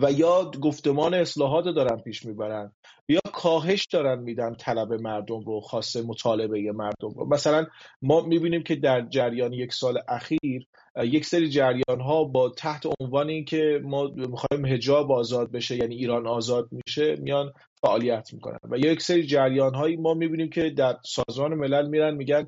و 0.01 0.11
یا 0.11 0.51
گفتمان 0.61 1.13
اصلاحات 1.13 1.65
رو 1.65 1.71
دارن 1.71 1.97
پیش 1.97 2.25
می‌برن 2.25 2.71
یا 3.09 3.19
کاهش 3.33 3.85
دارن 3.85 4.19
میدن 4.19 4.53
طلب 4.53 4.93
مردم 4.93 5.39
رو 5.39 5.59
خاصه 5.59 6.01
مطالبه 6.01 6.71
مردم 6.71 7.09
رو. 7.15 7.25
مثلا 7.25 7.65
ما 8.01 8.21
می‌بینیم 8.21 8.63
که 8.63 8.75
در 8.75 9.07
جریان 9.09 9.53
یک 9.53 9.73
سال 9.73 9.99
اخیر 10.07 10.67
یک 11.03 11.25
سری 11.25 11.49
جریان 11.49 12.01
ها 12.01 12.23
با 12.23 12.49
تحت 12.49 12.83
عنوان 12.99 13.45
که 13.45 13.81
ما 13.83 14.07
می‌خوایم 14.15 14.65
هجاب 14.65 15.11
آزاد 15.11 15.51
بشه 15.51 15.75
یعنی 15.75 15.95
ایران 15.95 16.27
آزاد 16.27 16.69
میشه 16.71 17.15
میان 17.15 17.53
فعالیت 17.81 18.33
می‌کنن. 18.33 18.59
و 18.63 18.77
یک 18.77 19.01
سری 19.01 19.23
جریان 19.23 19.75
هایی 19.75 19.95
ما 19.95 20.13
می‌بینیم 20.13 20.49
که 20.49 20.69
در 20.69 20.97
سازمان 21.05 21.53
ملل 21.53 21.87
میرن 21.87 22.15
میگن 22.15 22.47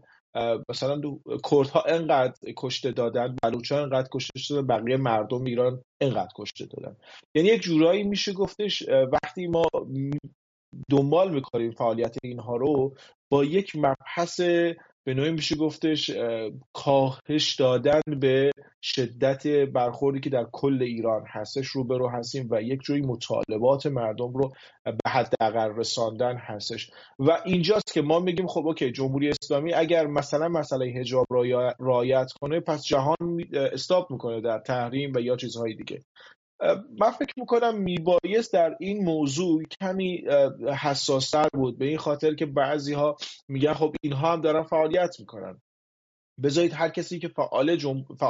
مثلا 0.70 1.02
کردها 1.52 1.82
انقدر 1.82 2.34
کشته 2.58 2.92
دادن 2.92 3.36
بلوچ 3.44 3.72
ها 3.72 3.82
انقدر 3.82 4.08
کشته 4.12 4.40
شدن 4.40 4.68
بقیه 4.68 4.98
مردم 4.98 5.44
ایران 5.44 5.84
انقدر 6.02 6.30
کشته 6.36 6.66
دادن. 6.66 6.96
یعنی 7.36 7.50
یک 7.50 7.62
جورایی 7.62 8.04
میشه 8.04 8.34
گفتش 8.34 8.84
وقتی 8.90 9.48
ما 9.48 9.64
دنبال 10.90 11.34
می‌کنیم 11.34 11.72
فعالیت 11.72 12.16
اینها 12.24 12.56
رو 12.56 12.96
با 13.32 13.46
یک 13.46 13.76
مبحث 13.76 14.42
به 15.04 15.14
نوعی 15.14 15.32
میشه 15.32 15.56
گفتش 15.56 16.12
کاهش 16.74 17.56
دادن 17.60 18.02
به 18.20 18.52
شدت 18.82 19.48
برخوردی 19.48 20.20
که 20.20 20.30
در 20.30 20.46
کل 20.52 20.82
ایران 20.82 21.24
هستش 21.28 21.68
رو 21.68 22.10
هستیم 22.10 22.48
و 22.52 22.62
یک 22.62 22.82
جوی 22.82 23.02
مطالبات 23.02 23.86
مردم 23.86 24.34
رو 24.34 24.54
به 24.86 25.10
حداقل 25.10 25.76
رساندن 25.76 26.38
هستش. 26.38 26.92
و 27.20 27.42
اینجاست 27.46 27.94
که 27.94 28.02
ما 28.02 28.20
میگیم 28.20 28.48
خب 28.48 28.68
اوکی 28.68 28.92
جمهوری 28.92 29.30
اسلامی 29.30 29.74
اگر 29.74 30.08
مثلا 30.08 30.50
مسئله 30.50 30.94
حجاب 31.00 31.26
رایت 31.80 32.32
کنه 32.42 32.60
پس 32.60 32.86
جهان 32.86 33.16
استاپ 33.54 34.12
می‌کنه 34.12 34.42
در 34.42 34.60
تحریم 34.60 35.12
و 35.16 35.20
یا 35.20 35.36
چیزهای 35.36 35.76
دیگه. 35.76 36.02
من 37.00 37.12
فکر 37.12 37.34
می‌کنم 37.38 37.78
میبایست 37.78 38.54
در 38.54 38.76
این 38.80 39.04
موضوع 39.04 39.64
کمی 39.82 40.24
حساستر 40.82 41.48
بود 41.54 41.78
به 41.78 41.86
این 41.86 41.98
خاطر 41.98 42.36
که 42.36 42.46
بعضی 42.46 42.94
ها 42.94 43.18
میگن 43.48 43.74
خب 43.74 43.96
اینها 44.02 44.34
هم 44.34 44.42
دارن 44.42 44.64
فعالیت 44.64 45.20
می‌کنن. 45.20 45.62
بذارید 46.44 46.74
هر 46.74 46.90
کسی 46.90 47.20
که 47.20 47.28
فعال 47.28 47.78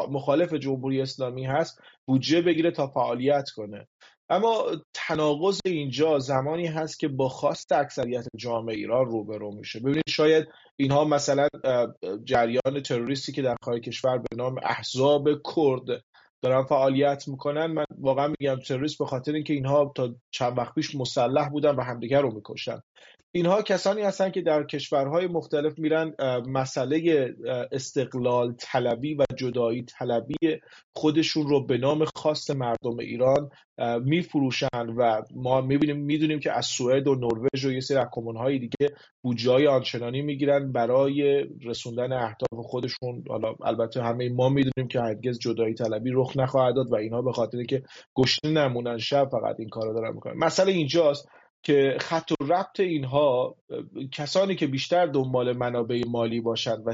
مخالف 0.10 0.54
جمهوری 0.54 1.02
اسلامی 1.02 1.46
هست 1.46 1.80
بودجه 2.08 2.42
بگیره 2.42 2.72
تا 2.72 2.88
فعالیت 2.88 3.50
کنه. 3.50 3.88
اما 4.30 4.66
تناقض 4.94 5.60
اینجا 5.66 6.20
زمانی 6.20 6.68
هست 6.68 7.00
که 7.00 7.08
با 7.08 7.30
خواست 7.30 7.72
اکثریت 7.72 8.26
جامعه 8.36 8.76
ایران 8.76 9.06
روبرو 9.06 9.52
میشه. 9.56 9.80
ببینید 9.80 10.04
شاید 10.10 10.48
اینها 10.80 11.06
مثلا 11.06 11.48
جریان 12.24 12.82
تروریستی 12.86 13.32
که 13.32 13.42
در 13.42 13.56
خارج 13.62 13.82
کشور 13.82 14.18
به 14.18 14.36
نام 14.36 14.56
احزاب 14.64 15.28
کرد 15.56 16.04
دارن 16.42 16.64
فعالیت 16.64 17.28
می‌کنن 17.28 17.66
من 17.66 17.86
واقعا 18.00 18.34
میگم 18.40 18.56
تروریست 18.56 19.00
به 19.00 19.06
خاطر 19.06 19.34
اینکه 19.34 19.54
اینها 19.54 19.92
تا 19.96 20.16
چند 20.32 20.58
وقت 20.58 20.76
پیش 20.76 20.96
مسلح 20.96 21.50
بودن 21.50 21.76
و 21.76 21.82
همدیگر 21.82 22.22
رو 22.22 22.34
می‌کشن 22.36 22.82
اینها 23.34 23.62
کسانی 23.62 24.02
هستند 24.02 24.32
که 24.32 24.42
در 24.42 24.64
کشورهای 24.64 25.28
مختلف 25.28 25.80
میرن 25.80 26.16
مسئله 26.48 27.30
استقلال 27.72 28.54
طلبی 28.60 29.14
و 29.14 29.24
جدایی 29.38 29.84
طلبی 29.84 30.36
خودشون 30.96 31.48
رو 31.48 31.66
به 31.66 31.78
نام 31.78 32.06
خاص 32.16 32.50
مردم 32.50 33.00
ایران 33.00 33.50
میفروشن 34.04 34.90
و 34.98 35.22
ما 35.36 35.62
می‌بینیم 35.62 35.98
می‌دونیم 35.98 36.40
که 36.40 36.58
از 36.58 36.66
سوئد 36.66 37.08
و 37.08 37.16
نروژ 37.16 37.66
و 37.66 37.72
یه 37.72 37.80
سری 37.80 37.98
های 38.38 38.60
دیگه 38.60 38.94
بودجه 39.22 39.70
آنچنانی 39.70 40.22
می‌گیرن 40.22 40.72
برای 40.72 41.46
رسوندن 41.66 42.14
اهداف 42.14 42.66
خودشون. 42.66 43.24
حالا 43.28 43.56
البته 43.64 44.02
همه 44.02 44.30
ما 44.30 44.50
می‌دونیم 44.50 44.88
که 44.88 45.00
هرگز 45.00 45.40
جدایی 45.40 45.74
طلبی 45.74 46.12
رخ 46.14 46.38
نخواهد 46.38 46.76
داد 46.76 46.92
و 46.92 46.96
اینها 46.96 47.22
به 47.22 47.32
خاطر 47.32 47.64
که 47.64 47.84
گشنه 48.16 48.52
نمونن 48.52 48.98
شب 48.98 49.30
فقط 49.32 49.56
این 49.60 49.70
کارو 49.70 49.94
دارن 49.94 50.14
می‌کنن. 50.14 50.38
مسئله 50.38 50.72
اینجاست. 50.72 51.30
که 51.64 51.98
خط 52.00 52.32
و 52.32 52.44
ربط 52.44 52.80
اینها 52.80 53.56
کسانی 54.12 54.56
که 54.56 54.68
بیشتر 54.68 55.06
دنبال 55.06 55.58
منابع 55.58 56.02
مالی 56.08 56.42
باشند 56.42 56.84
و 56.88 56.94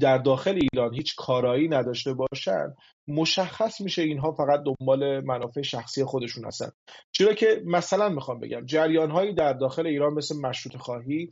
در 0.00 0.18
داخل 0.18 0.58
ایران 0.72 0.94
هیچ 0.94 1.14
کارایی 1.16 1.68
نداشته 1.68 2.14
باشند 2.14 2.76
مشخص 3.08 3.80
میشه 3.80 4.02
اینها 4.02 4.32
فقط 4.32 4.60
دنبال 4.64 5.20
منافع 5.20 5.62
شخصی 5.62 6.04
خودشون 6.04 6.44
هستن. 6.44 6.68
چرا 7.12 7.34
که 7.34 7.62
مثلا 7.64 8.08
می‌خوام 8.08 8.40
بگم 8.40 8.66
جریان 8.66 9.10
هایی 9.10 9.34
در 9.34 9.52
داخل 9.52 9.86
ایران 9.86 10.14
مثل 10.14 10.36
مشروط 10.40 10.76
خواهی 10.76 11.30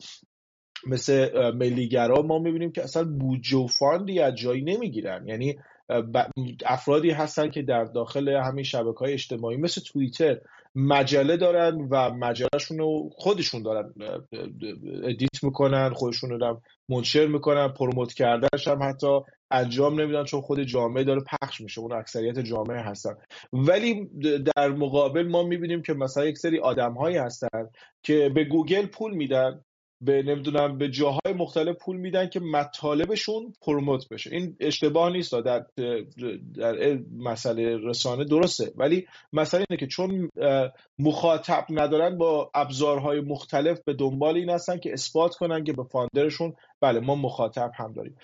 مثل 0.87 1.51
ملیگرا 1.51 2.23
ما 2.23 2.39
می‌بینیم 2.39 2.73
که 2.73 2.83
اصلا 2.83 3.05
بودجه 3.05 3.57
و 3.57 3.67
فاندی 3.67 4.21
از 4.21 4.35
جایی 4.35 4.63
نمی‌گیرن. 4.63 5.29
یعنی 5.29 5.57
افرادی 6.67 7.11
هستن 7.11 7.51
که 7.51 7.63
در 7.63 7.85
داخل 7.85 8.29
همین 8.29 8.65
شبکه 8.65 8.99
های 8.99 9.13
اجتماعی 9.13 9.57
مثل 9.57 9.81
توییتر 9.81 10.41
مجله 10.75 11.37
دارن 11.37 11.89
و 11.91 12.11
مجلهشون 12.11 12.79
رو 12.79 13.11
خودشون 13.13 13.63
دارن 13.63 13.93
edit 15.05 15.45
می‌کنن 15.45 15.91
خودشون 15.91 16.31
رو 16.31 16.61
منتشر 16.89 17.27
می‌کنن 17.27 17.69
promote 17.69 18.13
کردنش 18.13 18.69
هم 18.69 18.83
حتی 18.83 19.21
انجام 19.51 20.01
نمیدن 20.01 20.25
چون 20.25 20.41
خود 20.41 20.63
جامعه 20.63 21.05
داره 21.05 21.21
پخش 21.21 21.61
میشه 21.61 21.81
اون 21.81 21.93
اکثریت 21.93 22.39
جامعه 22.39 22.81
هستن. 22.81 23.15
ولی 23.53 24.11
در 24.57 24.69
مقابل 24.69 25.29
ما 25.29 25.43
می‌بینیم 25.43 25.83
که 25.83 25.93
مثلا 25.93 26.25
یک 26.25 26.39
سری 26.39 26.59
آدم 26.59 26.93
هایی 26.95 27.17
هستن 27.17 27.69
که 28.03 28.31
به 28.35 28.45
گوگل 28.45 28.87
پول 28.87 29.15
میدن 29.15 29.61
به 30.05 30.23
نمی‌دونم 30.23 30.79
به 30.79 30.91
جاهای 30.91 31.33
مختلف 31.39 31.77
پول 31.77 31.97
میدن 31.97 32.29
که 32.29 32.41
مطالبشون 32.41 33.53
promote 33.63 34.09
بشه. 34.09 34.31
این 34.33 34.57
اشتباه 34.61 35.13
نیست 35.13 35.35
در 35.35 35.67
در 36.55 36.99
مسئله 37.19 37.77
رسانه 37.77 38.25
درسته. 38.25 38.73
ولی 38.77 39.07
مسئله 39.33 39.65
اینه 39.71 39.81
که 39.81 39.87
چون 39.87 40.31
مخاطب 40.99 41.67
ندارن 41.71 42.19
با 42.19 42.51
ابزارهای 42.55 43.21
مختلف 43.21 43.81
به 43.87 43.95
دنبال 43.95 44.37
این 44.37 44.51
هستن 44.51 44.79
که 44.79 44.93
اثبات 44.93 45.35
کنن 45.35 45.65
که 45.65 45.73
به 45.73 45.85
فاندرشون 45.85 46.55
بله 46.81 47.01
ما 47.01 47.15
مخاطب 47.15 47.71
هم 47.75 47.93
داریم. 47.93 48.17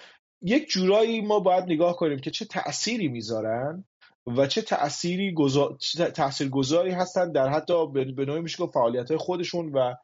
یک 0.42 0.68
جورایی 0.68 1.20
ما 1.20 1.40
باید 1.40 1.64
نگاه 1.64 1.96
کنیم 1.96 2.18
که 2.18 2.30
چه 2.30 2.44
تأثیری 2.44 3.08
می‌ذارن 3.08 3.84
و 4.26 4.46
چه 4.46 4.62
تأثیری 4.62 5.32
گذار... 5.32 5.76
تأثیر 6.14 6.48
گذاری 6.48 6.90
هستن 6.90 7.32
در 7.32 7.48
حتی 7.48 7.86
به 7.92 8.24
نوعی 8.24 8.40
میشه 8.40 8.66
فعالیت 8.66 9.16
خودشون 9.16 9.72
و 9.72 9.94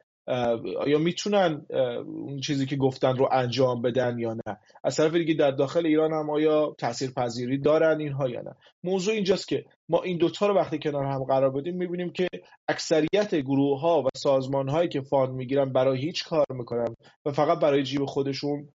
آیا 0.79 0.97
می‌تونن 0.97 1.65
اون 2.05 2.39
چیزی 2.39 2.65
که 2.65 2.75
گفتن 2.75 3.17
رو 3.17 3.29
انجام 3.31 3.81
بدن 3.81 4.19
یا 4.19 4.33
نه؟ 4.33 4.57
از 4.83 4.95
طرف 4.95 5.13
دیگه 5.13 5.33
در 5.33 5.51
داخل 5.51 5.85
ایران 5.85 6.13
هم 6.13 6.29
آیا 6.29 6.75
تاثیرپذیری 6.77 7.57
دارن 7.57 7.99
اینها 7.99 8.29
یا 8.29 8.41
نه؟ 8.41 8.55
موضوع 8.83 9.13
اینجاست 9.13 9.47
که 9.47 9.65
ما 9.89 10.01
این 10.01 10.17
دوتا 10.17 10.47
رو 10.47 10.55
وقتی 10.55 10.79
کنار 10.79 11.05
هم 11.05 11.23
قرار 11.23 11.51
بدیم 11.51 11.75
می‌بینیم 11.75 12.09
که 12.09 12.27
اکثریت 12.67 13.35
گروه 13.35 13.81
ها 13.81 14.01
و 14.01 14.07
سازمان 14.15 14.69
هایی 14.69 14.89
که 14.89 15.01
fund 15.01 15.33
می‌گیرن 15.33 15.73
برای 15.73 15.99
هیچ 15.99 16.25
کار 16.25 16.45
می‌کنن 16.49 16.95
و 17.25 17.31
فقط 17.31 17.59
برای 17.59 17.83
جیب 17.83 18.05
خودشون 18.05 18.69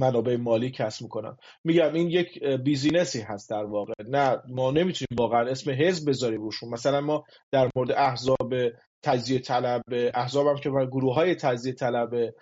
منابع 0.00 0.36
مالی 0.36 0.70
کسب 0.70 1.02
می‌کنن. 1.02 1.36
میگم 1.64 1.94
این 1.94 2.10
یک 2.10 2.44
business 2.44 3.12
ی 3.12 3.20
هست 3.20 3.50
در 3.50 3.64
واقع. 3.64 3.92
نه 4.08 4.42
ما 4.48 4.70
نمی‌تونیم 4.70 5.18
واقعا 5.18 5.50
اسم 5.50 5.70
حزب 5.70 6.08
بذاریم 6.08 6.40
روشون. 6.40 6.70
مثلا 6.70 7.00
ما 7.00 7.24
در 7.52 7.70
مورد 7.76 7.92
احزاب 7.92 8.54
تجزیه 9.02 9.38
طلب 9.38 9.82
احزاب 10.14 10.46
هم 10.46 10.56
که 10.56 10.70
گروه 10.70 11.14
های 11.14 11.34
تجزیه 11.34 11.72
طلب 11.72 12.34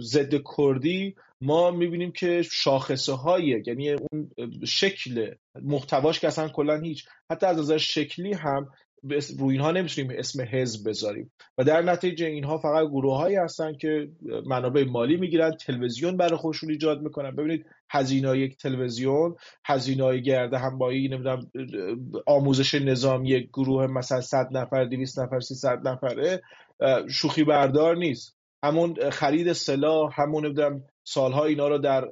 ضد 0.00 0.34
کردی 0.56 1.14
ما 1.40 1.70
می‌بینیم 1.70 2.12
که 2.12 2.42
شاخصه 2.42 3.12
های 3.12 3.62
یعنی 3.66 3.90
اون 3.90 4.30
شکل 4.66 5.34
محتواش 5.62 6.20
که 6.20 6.26
اصلا 6.26 6.48
کلا 6.48 6.80
هیچ 6.80 7.04
حتی 7.30 7.46
از 7.46 7.58
نظر 7.58 7.78
شکلی 7.78 8.32
هم 8.32 8.68
روی 9.38 9.52
اینها 9.52 9.70
نمی‌تونیم 9.70 10.12
اسم 10.18 10.42
حزب 10.52 10.88
بذاریم. 10.88 11.32
و 11.58 11.64
در 11.64 11.82
نتیجه 11.82 12.26
اینها 12.26 12.58
فقط 12.58 12.86
گروه 12.86 13.16
هایی 13.16 13.36
هستن 13.36 13.76
که 13.76 14.08
منابع 14.46 14.84
مالی 14.84 15.16
می‌گیرن 15.16 15.56
تلویزیون 15.56 16.16
برای 16.16 16.36
خودشون 16.36 16.70
ایجاد 16.70 17.02
می‌کنن. 17.02 17.36
ببینید 17.36 17.66
هزینه 17.90 18.38
یک 18.38 18.56
تلویزیون 18.56 19.36
هزینه 19.66 20.18
گرده 20.18 20.58
همبایی 20.58 21.08
نمی‌دونم 21.08 21.50
آموزش 22.26 22.74
نظامی 22.74 23.46
گروه 23.46 23.86
مثلا 23.86 24.20
100 24.20 24.48
نفر 24.50 24.84
200 24.84 25.18
نفر 25.18 25.40
300 25.40 25.88
نفره 25.88 26.42
شوخی 27.10 27.44
بردار 27.44 27.96
نیست. 27.96 28.36
همون 28.64 29.10
خرید 29.10 29.52
سلاح 29.52 30.20
همون 30.20 30.44
نمی‌دونم 30.44 30.84
سالها 31.04 31.44
اینا 31.44 31.68
رو 31.68 31.78
در 31.78 32.08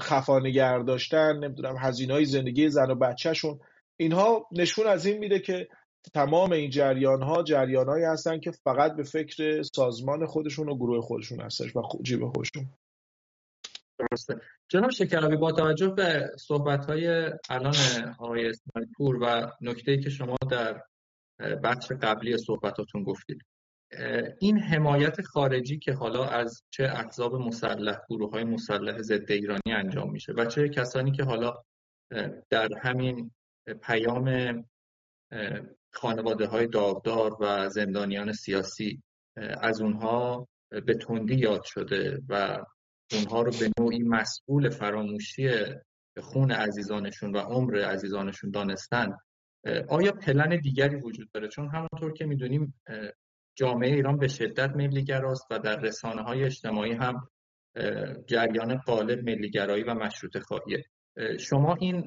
خفا 0.00 0.38
نگه 0.38 0.82
داشتن 0.82 1.36
نمی‌دونم 1.36 1.76
هزینه 1.78 2.24
زندگی 2.24 2.68
زن 2.68 2.90
و 2.90 2.94
بچهشون. 2.94 3.58
اینها 3.96 4.46
نشون 4.52 4.86
از 4.86 5.06
این 5.06 5.18
میده 5.18 5.38
که 5.38 5.68
تمام 6.14 6.52
این 6.52 6.70
جریان 6.70 7.22
ها 7.22 7.42
جریان 7.42 7.88
هستن 7.88 8.40
که 8.40 8.50
فقط 8.50 8.96
به 8.96 9.02
فکر 9.02 9.62
سازمان 9.62 10.26
خودشون 10.26 10.68
و 10.68 10.76
گروه 10.76 11.00
خودشون 11.00 11.40
هستش 11.40 11.76
و 11.76 11.82
جیب 12.02 12.26
خودشون. 12.26 12.66
درسته. 13.98 14.40
جناب 14.68 14.90
شکرابی 14.90 15.36
با 15.36 15.52
توجه 15.52 15.88
به 15.88 16.30
صحبت 16.38 16.86
های 16.86 17.32
الان 17.50 17.74
آقای 18.18 18.48
اسماعیل 18.48 19.22
و 19.22 19.50
نکته 19.60 19.96
که 19.96 20.10
شما 20.10 20.36
در 20.50 20.82
بخش 21.64 21.92
قبلی 21.92 22.38
صحبتاتون 22.38 23.02
گفتید 23.02 23.42
این 24.40 24.58
حمایت 24.58 25.22
خارجی 25.22 25.78
که 25.78 25.92
حالا 25.92 26.24
از 26.24 26.62
چه 26.70 26.84
احزاب 26.84 27.34
مسلح 27.34 27.98
گروه 28.10 28.30
های 28.30 28.44
مسلح 28.44 28.98
ضد 28.98 29.32
ایرانی 29.32 29.72
انجام 29.72 30.12
میشه 30.12 30.32
و 30.32 30.44
چه 30.44 30.68
کسانی 30.68 31.12
که 31.12 31.24
حالا 31.24 31.54
در 32.50 32.68
همین 32.82 33.30
پیام 33.82 34.64
خانواده 35.92 36.46
های 36.46 36.66
داغدار 36.66 37.36
و 37.40 37.68
زندانیان 37.68 38.32
سیاسی 38.32 39.02
از 39.36 39.80
اونها 39.80 40.48
به 40.70 40.94
تندی 40.94 41.34
یاد 41.34 41.62
شده 41.64 42.18
و 42.28 42.64
اونها 43.12 43.42
رو 43.42 43.50
به 43.60 43.70
نوعی 43.80 43.98
مسئول 43.98 44.68
فراموشی 44.68 45.50
خون 46.18 46.52
عزیزانشون 46.52 47.36
و 47.36 47.38
عمر 47.38 47.84
عزیزانشون 47.84 48.50
دانستن. 48.50 49.16
آیا 49.88 50.12
پلن 50.12 50.60
دیگری 50.60 50.96
وجود 50.96 51.30
داره؟ 51.34 51.48
چون 51.48 51.68
همونطور 51.68 52.12
که 52.12 52.24
می‌دونیم 52.24 52.74
جامعه 53.54 53.94
ایران 53.94 54.18
به 54.18 54.28
شدت 54.28 54.70
ملیگراست 54.76 55.46
و 55.50 55.58
در 55.58 55.80
رسانه 55.80 56.22
های 56.22 56.44
اجتماعی 56.44 56.92
هم 56.92 57.28
جریان 58.26 58.76
غالب 58.76 59.30
ملیگرایی 59.30 59.84
و 59.84 59.94
مشروط 59.94 60.38
خواهیه. 60.38 60.84
شما 61.38 61.74
این 61.74 62.06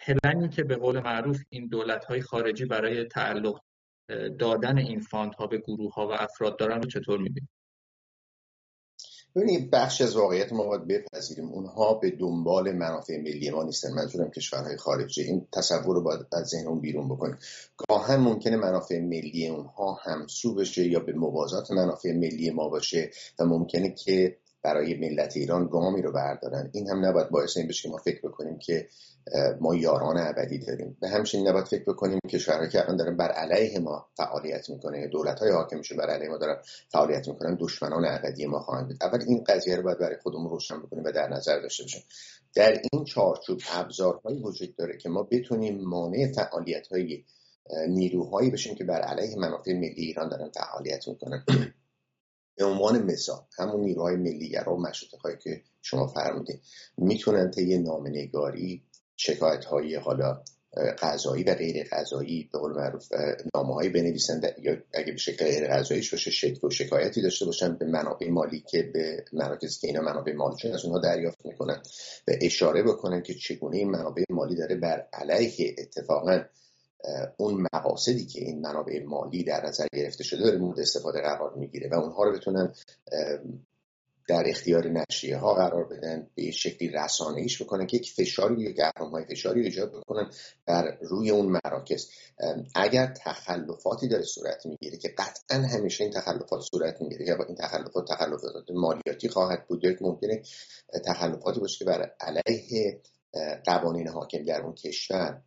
پلنی 0.00 0.48
که 0.48 0.64
به 0.64 0.76
قول 0.76 1.00
معروف 1.00 1.42
این 1.48 1.68
دولت 1.68 2.04
های 2.04 2.20
خارجی 2.22 2.64
برای 2.64 3.04
تعلق 3.04 3.60
دادن 4.38 4.78
این 4.78 5.00
fund 5.00 5.34
ها 5.34 5.46
به 5.46 5.58
گروه 5.58 5.94
ها 5.94 6.08
و 6.08 6.12
افراد 6.12 6.58
دارن 6.58 6.82
رو 6.82 6.88
چطور 6.88 7.18
می‌بینید؟ 7.18 7.48
ببینید 9.36 9.70
بخش 9.70 10.00
از 10.00 10.16
واقعیت 10.16 10.52
ما 10.52 10.64
باید 10.64 10.86
بپذیریم. 10.86 11.48
اونها 11.48 11.94
به 11.94 12.10
دنبال 12.10 12.72
منافع 12.72 13.16
ملی 13.16 13.50
ما 13.50 13.62
نیستن. 13.62 13.92
منظورم 13.92 14.30
کشورهای 14.30 14.76
خارجی. 14.76 15.22
این 15.22 15.46
تصور 15.52 15.94
رو 15.94 16.02
باید 16.02 16.20
از 16.32 16.46
ذهن 16.46 16.66
اون 16.66 16.80
بیرون 16.80 17.08
بکنیم. 17.08 17.38
گاهن 17.76 18.16
ممکنه 18.16 18.56
منافع 18.56 19.00
ملی 19.00 19.48
اونها 19.48 19.98
همسو 20.02 20.54
بشه 20.54 20.86
یا 20.88 21.00
به 21.00 21.12
موازات 21.12 21.70
منافع 21.70 22.12
ملی 22.12 22.50
ما 22.50 22.68
باشه 22.68 23.10
و 23.38 23.44
ممکنه 23.44 23.90
که 23.90 24.36
برای 24.64 24.94
ملت 24.94 25.36
ایران 25.36 25.68
گامی 25.68 26.02
رو 26.02 26.12
بردارن. 26.12 26.70
این 26.72 26.88
هم 26.88 27.04
نباید 27.06 27.30
باعث 27.30 27.56
این 27.56 27.68
بشه 27.68 27.82
که 27.82 27.88
ما 27.88 27.96
فکر 27.96 28.28
بکنیم 28.28 28.58
که 28.58 28.88
ما 29.60 29.74
یاران 29.74 30.18
ابدی 30.18 30.58
داریم. 30.58 30.96
به 31.00 31.08
همچنین 31.08 31.48
نباید 31.48 31.66
فکر 31.66 31.82
بکنیم 31.82 32.18
که 32.28 32.38
شهرها 32.38 32.66
که 32.66 32.82
الان 32.82 32.96
دارن 32.96 33.16
بر 33.16 33.28
علیه 33.28 33.78
ما 33.78 34.06
فعالیت 34.16 34.70
می‌کنه 34.70 35.06
دولت 35.08 35.38
های 35.38 35.50
حاکمشون 35.50 35.98
بر 35.98 36.10
علیه 36.10 36.28
ما 36.28 36.38
دارن 36.38 36.56
فعالیت 36.88 37.28
می‌کنن 37.28 37.56
دشمنان 37.60 38.04
ابدی 38.04 38.46
ما 38.46 38.60
خواهند 38.60 38.86
بود. 38.86 38.96
اول 39.00 39.22
این 39.26 39.44
قضیه 39.44 39.76
رو 39.76 39.82
باید 39.82 39.98
برای 39.98 40.16
خودمون 40.22 40.50
روشن 40.50 40.78
بکنیم 40.78 41.04
و 41.04 41.12
در 41.12 41.28
نظر 41.28 41.60
داشته 41.60 41.84
باشیم. 41.84 42.02
در 42.54 42.72
این 42.92 43.04
چارچوب 43.04 43.60
ابزارهایی 43.72 44.42
وجود 44.42 44.76
داره 44.76 44.96
که 44.96 45.08
ما 45.08 45.22
بتونیم 45.22 45.80
مانع 45.80 46.32
فعالیت 46.32 46.86
های 46.86 47.24
نیروهایی 47.88 48.50
بشیم 48.50 48.74
که 48.74 48.84
بر 48.84 49.00
علیه 49.00 49.36
منافع 49.38 49.72
ملی 49.72 49.94
ایران 49.96 50.28
دارن 50.28 50.50
فعالیت 50.54 51.08
می‌کنن. 51.08 51.44
به 52.56 52.64
عنوان 52.64 53.02
مثال 53.02 53.40
همون 53.58 53.80
نیروهای 53.80 54.16
ملیگرا 54.16 54.74
و 54.74 54.80
مشروطه 54.80 55.16
هایی 55.18 55.36
که 55.36 55.62
شما 55.82 56.06
فرمودید 56.06 56.62
می‌تونن 56.98 57.50
طی 57.50 57.78
نامنگاری 57.78 58.82
شکایت 59.16 59.64
های 59.64 59.94
حالا 59.94 60.42
قضایی 60.98 61.44
و 61.44 61.54
غیر 61.54 61.88
قضایی 61.92 62.48
به 62.52 62.58
قول 62.58 62.72
معروف 62.72 63.08
نامه 63.54 63.74
هایی 63.74 63.88
بنویسن 63.88 64.40
یا 64.62 64.76
اگه 64.94 65.12
به 65.12 65.18
شکل 65.18 65.44
غیر 65.44 65.68
قضاییش 65.68 66.10
باشه 66.10 66.30
شکل 66.30 66.66
و 66.66 66.70
شکایتی 66.70 67.22
داشته 67.22 67.46
باشن 67.46 67.74
به 67.74 67.86
منابع 67.86 68.30
مالی 68.30 68.64
که 68.68 68.82
به 68.82 69.24
مراکزی 69.32 69.80
که 69.80 69.86
اینا 69.86 70.00
منابع 70.00 70.32
مالی 70.32 70.68
از 70.72 70.84
اونها 70.84 71.00
دریافت 71.00 71.46
می‌کنن 71.46 71.82
و 72.28 72.32
اشاره 72.40 72.82
بکنن 72.82 73.22
که 73.22 73.34
چگونه 73.34 73.76
این 73.76 73.90
منابع 73.90 74.24
مالی 74.30 74.56
داره 74.56 74.76
بر 74.76 75.08
علیه 75.12 75.74
اتفاقا 75.78 76.44
اون 77.36 77.66
مقاصدی 77.74 78.26
که 78.26 78.40
این 78.40 78.60
منابع 78.60 79.04
مالی 79.04 79.44
در 79.44 79.66
نظر 79.66 79.86
گرفته 79.92 80.24
شده 80.24 80.44
داره 80.44 80.58
مورد 80.58 80.80
استفاده 80.80 81.20
قرار 81.20 81.54
می‌گیره 81.54 81.88
و 81.88 81.94
اونها 81.94 82.24
رو 82.24 82.32
بتونن 82.32 82.74
در 84.28 84.44
اختیار 84.46 84.88
نشریه 84.88 85.36
ها 85.36 85.54
قرار 85.54 85.84
بدن 85.84 86.26
به 86.34 86.50
شکلی 86.50 86.88
رسانه 86.88 87.40
ایش 87.40 87.62
بکنن 87.62 87.86
که 87.86 87.96
یک 87.96 88.12
فشاری 88.12 88.62
یک 88.62 88.76
گرم 88.76 89.10
های 89.10 89.24
فشاری 89.24 89.62
ایجاد 89.62 89.92
بکنن 89.92 90.30
بر 90.66 90.98
روی 91.00 91.30
اون 91.30 91.58
مراکز. 91.64 92.10
اگر 92.74 93.06
تخلفاتی 93.06 94.08
داره 94.08 94.22
صورت 94.22 94.66
می‌گیره 94.66 94.98
که 94.98 95.08
قطعا 95.08 95.58
همیشه 95.58 96.04
این 96.04 96.12
تخلفات 96.12 96.60
صورت 96.60 97.00
می‌گیره 97.00 97.26
یا 97.26 97.44
این 97.48 97.56
تخلفات 97.56 98.08
تخلفات 98.08 98.70
مالیاتی 98.74 99.28
خواهد 99.28 99.66
بود 99.68 99.84
یا 99.84 99.94
ممکنه 100.00 100.42
تخلفاتی 101.04 101.60
باشه 101.60 101.78
که 101.78 101.84
بر 101.84 102.14
علیه 102.20 103.00
قوانین 103.64 104.08
حاکم 104.08 104.42
در 104.42 104.60
اون 104.60 104.74
کشور 104.74 105.42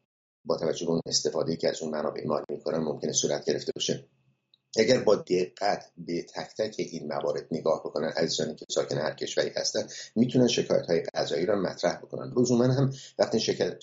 با 0.47 0.57
توجه 0.57 0.86
به 0.86 0.91
اون 0.91 1.01
استفاده 1.05 1.55
که 1.55 1.69
از 1.69 1.81
اون 1.81 1.91
منابع 1.91 2.27
مالی 2.27 2.45
می‌کنن 2.49 2.77
ممکنه 2.77 3.12
صورت 3.12 3.45
گرفته 3.45 3.71
باشه. 3.75 4.03
اگر 4.79 5.03
با 5.03 5.15
دقت 5.15 5.91
به 5.97 6.23
تک 6.23 6.49
تک 6.57 6.75
این 6.77 7.07
موارد 7.07 7.47
نگاه 7.51 7.79
بکنن 7.79 8.07
عزیزانی 8.07 8.55
که 8.55 8.65
ساکن 8.69 8.97
هر 8.97 9.13
کشوری 9.13 9.51
هستن 9.55 9.88
می‌تونن 10.15 10.47
شکایت 10.47 10.86
های 10.86 11.03
قضایی 11.13 11.45
را 11.45 11.55
مطرح 11.55 11.97
بکنن. 11.97 12.33
لزوما 12.38 12.63
هم 12.63 12.93
وقتی 13.19 13.39
شکایت, 13.39 13.79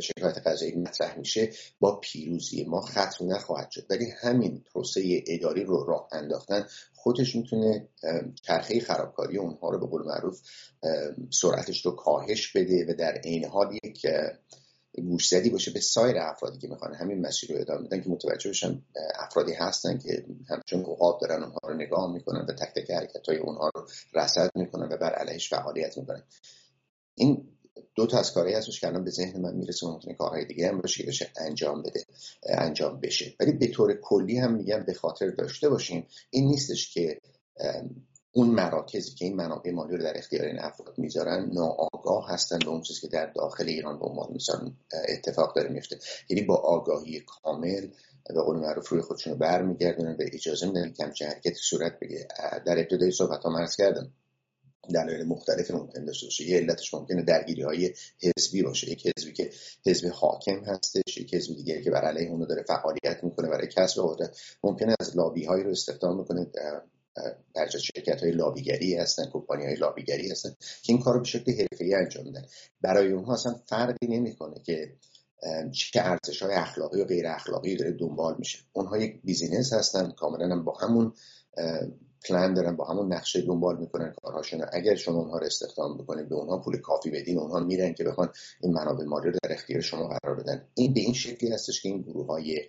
شکایت 0.00 0.38
قضایی 0.46 0.74
مطرح 0.76 1.18
میشه 1.18 1.50
با 1.80 2.00
پیروزی 2.00 2.64
ما 2.64 2.80
ختم 2.80 3.32
نخواهد 3.32 3.70
شد. 3.70 3.86
ولی 3.90 4.06
همین 4.20 4.64
پروسه 4.74 5.22
اداری 5.26 5.64
رو 5.64 5.84
راه 5.84 6.08
انداختن 6.12 6.66
خودش 6.94 7.36
می‌تونه 7.36 7.88
چرخه 8.42 8.80
خرابکاری 8.80 9.38
اونها 9.38 9.70
رو 9.70 9.80
به 9.80 9.86
قول 9.86 10.02
معروف 10.06 10.40
سرعتش 11.30 11.86
رو 11.86 11.92
کاهش 11.92 12.52
بده 12.52 12.86
و 12.88 12.94
در 12.94 13.12
عین 13.12 13.44
حال 13.44 13.78
یک 13.84 14.06
گوشزدی 15.00 15.50
باشه 15.50 15.70
به 15.70 15.80
سایر 15.80 16.18
افرادی 16.18 16.58
که 16.58 16.68
می‌خوان 16.68 16.94
همین 16.94 17.20
مسیر 17.20 17.52
رو 17.52 17.60
ادامه 17.60 17.86
بدن 17.86 18.02
که 18.02 18.10
متوجه 18.10 18.50
بشن 18.50 18.82
افرادی 19.14 19.52
هستن 19.52 19.98
که 19.98 20.24
همچون 20.48 20.82
قواب 20.82 21.20
دارن 21.20 21.42
اونها 21.42 21.58
رو 21.68 21.74
نگاه 21.74 22.12
می‌کنن 22.12 22.46
و 22.48 22.52
تک 22.52 22.74
تک 22.74 22.90
حرکت 22.90 23.28
های 23.28 23.38
اونها 23.38 23.70
رو 23.74 23.86
رصد 24.14 24.50
می‌کنن 24.54 24.92
و 24.92 24.96
بر 24.96 25.14
علیهش 25.14 25.50
فعالیت 25.50 25.98
می‌کنن. 25.98 26.22
این 27.14 27.48
دو 27.94 28.06
تا 28.06 28.18
از 28.18 28.32
کارهایی 28.32 28.56
هستش 28.56 28.80
که 28.80 28.86
الان 28.86 29.04
به 29.04 29.10
ذهن 29.10 29.40
من 29.40 29.54
می‌رسه 29.54 29.86
ممکنه 29.86 30.14
کارهای 30.14 30.44
دیگه 30.44 30.68
هم 30.68 30.80
باشه 30.80 31.02
که 31.02 31.08
بشه 31.08 31.30
انجام 31.36 31.82
بده 31.82 32.04
انجام 32.44 33.00
بشه. 33.00 33.34
ولی 33.40 33.52
به 33.52 33.66
طور 33.66 34.00
کلی 34.02 34.38
هم 34.38 34.54
میگم 34.54 34.84
به 34.86 34.94
خاطر 34.94 35.30
داشته 35.30 35.68
باشیم 35.68 36.06
این 36.30 36.44
نیستش 36.44 36.94
که 36.94 37.18
اون 38.38 38.50
مراکزی 38.50 39.14
که 39.14 39.24
این 39.24 39.36
منابع 39.36 39.70
مالی 39.70 39.96
رو 39.96 40.02
در 40.02 40.18
اختیار 40.18 40.46
این 40.46 40.58
افراد 40.58 40.98
می‌ذارن 40.98 41.50
ناآگاه 41.52 42.30
هستن 42.30 42.58
به 42.58 42.68
اون 42.68 42.80
چیزی 42.80 43.00
که 43.00 43.08
در 43.08 43.26
داخل 43.26 43.68
ایران 43.68 43.98
به 43.98 44.04
عنوان 44.04 44.28
مثلا 44.34 44.72
اتفاق 45.08 45.56
داره 45.56 45.68
میفته 45.68 45.98
یعنی 46.28 46.42
با 46.42 46.56
آگاهی 46.56 47.20
کامل 47.20 47.88
به 48.34 48.42
قول 48.42 48.56
معروف 48.56 48.88
روی 48.88 49.00
خودشون 49.00 49.32
رو 49.32 49.38
برمیگردونن 49.38 50.12
و 50.12 50.22
اجازه 50.32 50.66
میدن 50.66 50.92
که 50.92 51.04
همچین 51.04 51.28
حرکتی 51.28 51.54
صورت 51.54 51.98
بگیره. 52.00 52.28
در 52.66 52.78
ابتدای 52.78 53.10
صحبت 53.10 53.42
ها 53.42 53.50
مرز 53.50 53.76
کردم 53.76 54.12
دلایل 54.94 55.26
مختلفی 55.26 55.72
ممکن 55.72 56.04
داشته 56.04 56.26
باشه. 56.26 56.44
یه 56.44 56.58
علتش 56.58 56.94
ممکنه 56.94 57.22
درگیری 57.22 57.62
های 57.62 57.94
حزبی 58.20 58.62
باشه. 58.62 58.90
یک 58.90 59.06
حزبی 59.06 59.32
که 59.32 59.50
حزب 59.86 60.08
حاکم 60.12 60.64
هستش 60.64 61.16
یک 61.16 61.34
حزب 61.34 61.56
دیگری 61.56 61.84
که 61.84 61.90
بر 61.90 62.04
علیه 62.04 62.30
اونو 62.30 62.46
داره 62.46 62.62
فعالیت 62.62 63.24
می‌کنه 63.24 63.48
برای 63.48 63.68
کسب 63.68 64.02
قدرت 64.04 64.40
ممکنه 64.64 64.94
از 65.00 65.16
لابی 65.16 65.44
هایی 65.44 65.64
رو 65.64 65.70
استخدام 65.70 66.18
می‌کنه 66.18 66.46
برجا 67.54 67.78
شرکت 67.78 68.22
های 68.22 68.32
لابی‌گری 68.32 68.94
هستن 68.94 69.30
کمپانی 69.32 69.64
های 69.64 69.74
لابی‌گری 69.74 70.30
هستن 70.30 70.50
که 70.82 70.92
این 70.92 71.02
کار 71.02 71.14
رو 71.14 71.20
به 71.20 71.26
شکل 71.26 71.52
حرفه‌ای 71.52 71.94
انجام 71.94 72.24
میدن. 72.24 72.44
برای 72.80 73.12
اونها 73.12 73.34
اصلا 73.34 73.54
فرقی 73.66 74.06
نمی‌کنه 74.06 74.60
که 74.66 74.92
چه 75.72 76.00
ارزش 76.00 76.42
های 76.42 76.54
اخلاقی 76.54 77.00
و 77.00 77.04
غیر 77.04 77.26
اخلاقی 77.26 77.76
داره 77.76 77.92
دنبال 77.92 78.36
میشه. 78.38 78.58
اونها 78.72 78.98
یک 78.98 79.20
business 79.24 79.72
هستن 79.72 80.10
کاملا 80.10 80.62
با 80.62 80.72
همون 80.80 81.12
پلان 82.28 82.54
دارن 82.54 82.76
با 82.76 82.84
همون 82.84 83.12
نقشه 83.12 83.40
دنبال 83.40 83.78
می‌کنن 83.78 84.14
کارهاشون 84.22 84.64
اگر 84.72 84.94
شما 84.94 85.18
اونها 85.18 85.38
رو 85.38 85.46
استخدام 85.46 85.98
بکنید 85.98 86.28
به 86.28 86.34
اونها 86.34 86.58
پول 86.58 86.80
کافی 86.80 87.10
بدین 87.10 87.38
اونها 87.38 87.60
میرن 87.60 87.94
که 87.94 88.04
بخوان 88.04 88.28
این 88.60 88.72
منابع 88.72 89.04
مالی 89.04 89.30
رو 89.30 89.38
در 89.42 89.52
اختیار 89.52 89.80
شما 89.80 90.08
قرار 90.08 90.36
بدن. 90.36 90.68
این 90.74 90.94
به 90.94 91.00
این 91.00 91.14
شکلی 91.14 91.50
هستش 91.50 91.82
که 91.82 91.88
این 91.88 92.02
گروه 92.02 92.26
های 92.26 92.60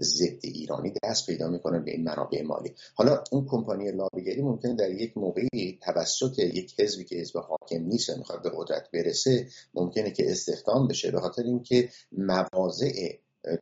ضد 0.00 0.38
ایرانی 0.42 0.92
دست 1.02 1.26
پیدا 1.26 1.48
می‌کنن 1.48 1.84
به 1.84 1.90
این 1.90 2.04
منابع 2.04 2.42
مالی. 2.42 2.74
حالا 2.94 3.24
اون 3.32 3.46
کمپانی 3.50 3.90
لابیگری 3.90 4.42
ممکن 4.42 4.76
در 4.76 4.90
یک 4.90 5.16
موقعی 5.16 5.78
توسط 5.82 6.38
یک 6.38 6.80
حزبی 6.80 7.04
که 7.04 7.16
حزب 7.16 7.38
حاکم 7.38 7.82
نیست 7.82 8.10
می‌خواد 8.10 8.42
به 8.42 8.50
قدرت 8.56 8.90
برسه 8.92 9.46
ممکنه 9.74 10.10
که 10.10 10.30
استخدام 10.30 10.88
بشه 10.88 11.10
به 11.10 11.20
خاطر 11.20 11.42
اینکه 11.42 11.88
مواضع 12.12 13.18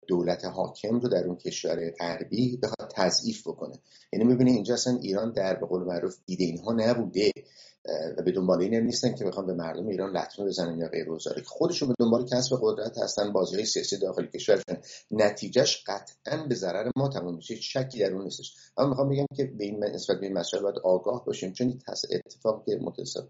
دولت 0.07 0.45
حاکم 0.45 1.01
رو 1.01 1.09
در 1.09 1.25
اون 1.25 1.37
کشور 1.37 1.91
غربی 1.91 2.57
بخواد 2.57 2.93
تضعیف 2.95 3.49
بکنه. 3.49 3.75
یعنی 4.13 4.25
می‌بینی 4.25 4.51
اینجا 4.53 4.75
اصلا 4.75 4.99
ایران 5.03 5.33
در 5.33 5.55
به 5.55 5.67
قول 5.67 5.83
معروف 5.83 6.17
دیده 6.27 6.45
اینها 6.45 6.73
نبوده. 6.73 7.33
و 8.19 8.23
به 8.23 8.33
دنبال 8.33 8.61
این 8.61 8.75
نیستن 8.75 9.15
که 9.15 9.25
بخوان 9.25 9.47
به 9.47 9.55
مردم 9.55 9.87
ایران 9.87 10.17
لطمه 10.17 10.47
بزنن 10.47 10.79
یا 10.79 10.89
غیر 10.89 11.07
که 11.19 11.43
خودشون 11.47 11.89
به 11.89 11.95
دنبال 11.99 12.27
کسب 12.27 12.57
قدرت 12.63 12.99
هستن 12.99 13.33
بازی 13.33 13.57
های 13.57 13.65
سیاسی 13.65 13.99
داخل 13.99 14.27
کشورشون. 14.27 14.77
نتیجهش 15.11 15.85
قطعا 15.87 16.47
به 16.49 16.55
ضرر 16.55 16.91
ما 16.97 17.09
تمام 17.09 17.37
میشه 17.37 17.55
شکی 17.55 17.99
در 17.99 18.13
اون 18.13 18.25
نیستش. 18.25 18.55
اما 18.77 18.89
می‌خوام 18.89 19.09
بگم 19.09 19.27
که 19.37 19.45
به 19.45 19.65
این 19.65 19.85
نسبت 19.85 20.21
به 20.21 20.27
این 20.27 20.39
مسئله 20.39 20.63
باید 20.63 20.79
آگاه 20.79 21.25
باشیم 21.25 21.53
چون 21.53 21.79
اتفاقی 22.11 22.73
که 22.73 22.81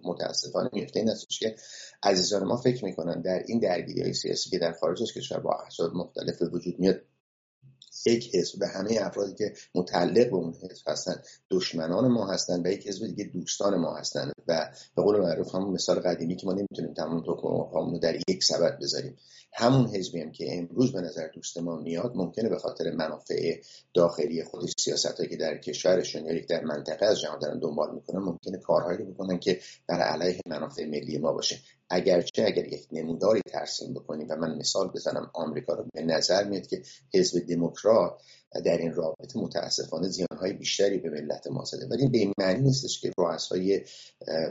متاسفانه 0.05 0.71
میفته 0.73 1.01
این 1.01 1.09
هستش 1.09 1.39
که 1.39 1.57
عزیزان 2.03 2.45
ما 2.45 2.57
فکر 2.57 2.85
می‌کنن 2.85 3.21
در 3.21 3.43
این 3.47 3.59
درگیری 3.59 4.03
های 4.03 4.15
سیاسی 4.15 4.51
که 4.51 4.59
در 4.59 4.73
خارج 4.73 5.03
از 5.03 5.13
کشور 5.13 5.41
با 5.41 5.55
احزاب 5.65 5.95
مختلف 5.95 6.43
وجود 6.53 6.79
میاد 6.79 7.01
یک 8.07 8.35
حزب 8.35 8.63
و 8.63 8.67
همه 8.67 8.99
افرادی 9.01 9.35
که 9.35 9.53
متعلق 9.75 10.31
به 10.31 10.37
اون 10.37 10.55
حزب 10.63 10.89
هستن 10.89 11.23
دشمنان 11.51 12.09
ما 12.09 12.27
هستن 12.27 12.67
و 12.67 12.71
یک 12.71 12.89
حزب 12.89 13.07
دیگه 13.07 13.25
دوستان 13.25 13.77
ما 13.77 13.97
هستن. 13.97 14.31
و 14.49 14.71
به 14.97 15.03
قول 15.03 15.21
معروف 15.21 15.55
همون 15.55 15.75
مثال 15.75 16.01
قدیمی 16.01 16.37
که 16.37 16.47
ما 16.47 16.53
نمی‌تونیم 16.53 16.95
تمام 16.95 17.23
تو 17.23 17.35
رو 17.35 17.99
در 17.99 18.15
یک 18.29 18.45
سبد 18.45 18.79
بذاریم. 18.79 19.17
همون 19.53 19.87
حزبی 19.87 20.21
هم 20.21 20.33
که 20.33 20.59
امروز 20.59 20.93
به 20.93 21.01
نظر 21.01 21.29
دوست 21.29 21.59
ما 21.59 21.77
میاد 21.77 22.13
ممکنه 22.15 22.49
به 22.49 22.59
خاطر 22.59 22.91
منافع 22.91 23.61
داخلی 23.95 24.45
خودش 24.45 24.73
سیاست 24.79 25.29
که 25.31 25.37
در 25.37 25.59
کشورشون 25.59 26.27
یا 26.27 26.41
در 26.49 26.65
منطقه 26.65 27.07
از 27.07 27.21
جهان 27.21 27.39
دارن 27.39 27.59
دنبال 27.59 27.95
می‌کنن 27.95 28.19
ممکنه 28.19 28.59
کارهایی 28.59 28.99
بکنن 28.99 29.39
که 29.39 29.61
بر 29.87 30.01
علیه 30.01 30.41
منافع 30.47 30.87
ملی 30.87 31.19
ما 31.19 31.33
باشه. 31.33 31.59
اگرچه 31.91 32.45
اگر 32.45 32.73
یک 32.73 32.87
نموداری 32.93 33.41
ترسیم 33.41 33.95
بکنیم 33.95 34.27
و 34.31 34.37
من 34.37 34.59
مثال 34.59 34.89
بزنم 34.89 35.31
آمریکا 35.35 35.75
رو 35.75 35.85
به 35.95 36.03
نظر 36.03 36.45
میاد 36.45 36.67
که 36.67 36.83
حزب 37.15 37.47
دموکرات 37.47 38.21
در 38.65 38.79
این 38.79 38.95
رابطه 38.95 39.39
متاسفانه 39.39 40.09
زیانهای 40.09 40.53
بیشتری 40.53 40.99
به 40.99 41.11
ملت 41.11 41.47
ما 41.47 41.65
زده. 41.65 41.87
ولی 41.87 42.09
به 42.09 42.19
این 42.19 42.33
معنی 42.39 42.61
نیستش 42.61 43.01
که 43.01 43.13
رؤسای 43.19 43.85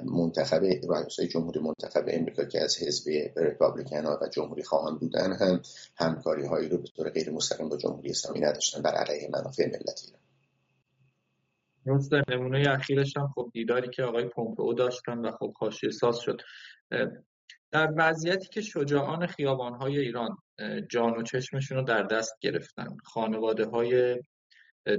منتخب 0.06 0.64
رؤسای 0.90 1.28
جمهوری 1.28 1.60
منتخب 1.60 2.06
امریکا 2.08 2.46
که 2.46 2.62
از 2.62 2.78
حزب 2.84 3.10
ریپابلیکن 3.38 4.06
و 4.06 4.28
جمهوری 4.32 4.64
خواهان 4.64 4.98
بودن 4.98 5.34
هم 5.34 5.62
همکاری 5.96 6.46
هایی 6.46 6.70
رو 6.70 6.78
به 6.78 6.88
طور 6.88 7.10
غیر 7.10 7.32
مستقیم 7.32 7.70
با 7.70 7.78
جمهوری 7.78 8.10
اسلامی 8.10 8.40
نداشتن 8.40 8.82
بر 8.82 8.96
علیه 8.96 9.30
منافع 9.34 9.66
ملت 9.66 10.02
ایران 10.06 10.24
نمونه 12.30 12.70
اخیرش 12.70 13.18
هم 13.18 13.28
خب 13.36 13.50
دیداری 13.54 13.90
که 13.90 14.04
آقای 14.04 14.28
پومپئو 14.28 14.74
داشتن 14.74 15.18
و 15.18 15.32
خب 15.32 15.54
حاشیه 15.54 15.90
ساز 15.90 16.20
شد. 16.20 16.42
در 17.72 17.94
وضعیتی 17.98 18.48
که 18.48 18.62
شجاعان 18.62 19.28
خیابانهای 19.28 20.00
ایران 20.00 20.38
جان 20.90 21.18
و 21.18 21.24
چشمشون 21.24 21.78
رو 21.78 21.84
در 21.84 22.04
دست 22.04 22.40
گرفتن. 22.42 22.88
خانواده 23.04 23.66
های 23.66 24.20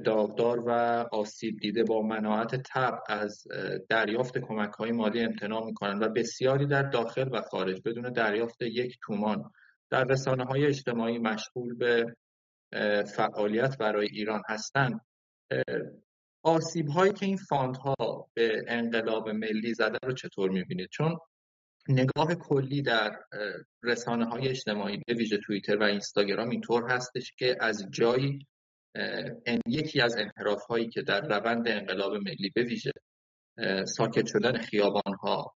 داغدار 0.05 0.61
و 0.67 0.71
آسیب 1.13 1.57
دیده 1.61 1.85
با 1.85 2.03
مناعت 2.03 2.55
تب 2.55 2.99
از 3.09 3.45
دریافت 3.89 4.39
کمک 4.39 4.73
های 4.73 4.93
مالی 4.93 5.21
امتناع 5.21 5.65
می‌کنن 5.65 5.99
و 5.99 6.09
بسیاری 6.09 6.67
در 6.67 6.83
داخل 6.83 7.29
و 7.33 7.41
خارج 7.41 7.81
بدون 7.85 8.13
دریافت 8.13 8.63
یک 8.63 8.99
تومان 9.03 9.51
در 9.91 10.05
رسانه 10.05 10.45
های 10.45 10.67
اجتماعی 10.67 11.19
مشغول 11.19 11.75
به 11.75 12.17
فعالیت 13.17 13.79
برای 13.79 14.07
ایران 14.07 14.43
هستند. 14.49 15.01
آسیب 16.43 16.89
هایی 16.89 17.13
که 17.13 17.27
این 17.27 17.39
ها 17.85 18.29
به 18.35 18.65
انقلاب 18.69 19.29
ملی 19.29 19.75
زده 19.75 19.99
رو 20.03 20.13
چطور 20.13 20.51
می‌بینید؟ 20.51 20.89
چون 20.89 21.19
نگاه 21.89 22.35
کلی 22.35 22.83
در 22.83 23.19
رسانه 23.83 24.25
های 24.25 24.49
اجتماعی 24.49 25.03
به 25.07 25.15
ویژه 25.15 25.39
توییتر 25.39 25.77
و 25.77 25.83
اینستاگرام 25.83 26.51
اینطور 26.51 26.91
هستش 26.91 27.33
که 27.39 27.57
از 27.61 27.87
جایی 27.91 28.47
یکی 29.67 30.01
از 30.01 30.17
انحراف 30.17 30.63
هایی 30.67 30.89
که 30.89 31.03
در 31.03 31.21
روند 31.21 31.69
انقلاب 31.69 32.15
ملی 32.15 32.51
به 32.55 32.63
ویژه 32.63 32.91
ساکت 33.85 34.27
شدن 34.27 34.59
خیابان 34.59 35.15
ها 35.23 35.55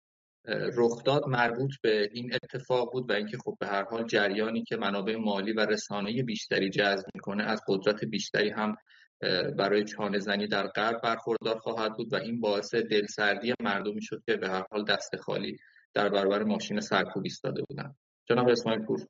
رخ 0.49 1.05
داد 1.05 1.29
مربوط 1.29 1.71
به 1.83 2.09
این 2.13 2.35
اتفاق 2.35 2.93
بود 2.93 3.11
و 3.11 3.13
اینکه 3.13 3.39
خب 3.45 3.57
به 3.61 3.67
هر 3.67 3.85
حال 3.85 4.07
جریانی 4.07 4.63
که 4.63 4.77
منابع 4.77 5.17
مالی 5.17 5.53
و 5.53 5.61
رسانه 5.61 6.23
بیشتری 6.23 6.71
جذب 6.71 7.07
می‌کنه 7.15 7.45
از 7.45 7.61
قدرت 7.69 8.05
بیشتری 8.05 8.51
هم 8.51 8.77
برای 9.59 9.85
چانه 9.85 10.19
زنی 10.19 10.47
در 10.47 10.67
غرب 10.67 11.01
برخوردار 11.03 11.59
خواهد 11.59 11.97
بود 11.97 12.13
و 12.13 12.17
این 12.17 12.41
باعث 12.41 12.75
دلسردی 12.75 13.55
مردمی 13.61 14.03
شد 14.03 14.23
که 14.27 14.37
به 14.37 14.49
هر 14.49 14.65
حال 14.71 14.85
دست 14.85 15.17
خالی 15.17 15.57
در 15.97 16.09
برابر 16.09 16.43
ماشین 16.43 16.81
سرکوب 16.81 17.23
ایستاده 17.25 17.63
بودن. 17.69 17.95
جناب 18.29 18.49
اسماعیل 18.49 18.83
پور. 18.83 19.07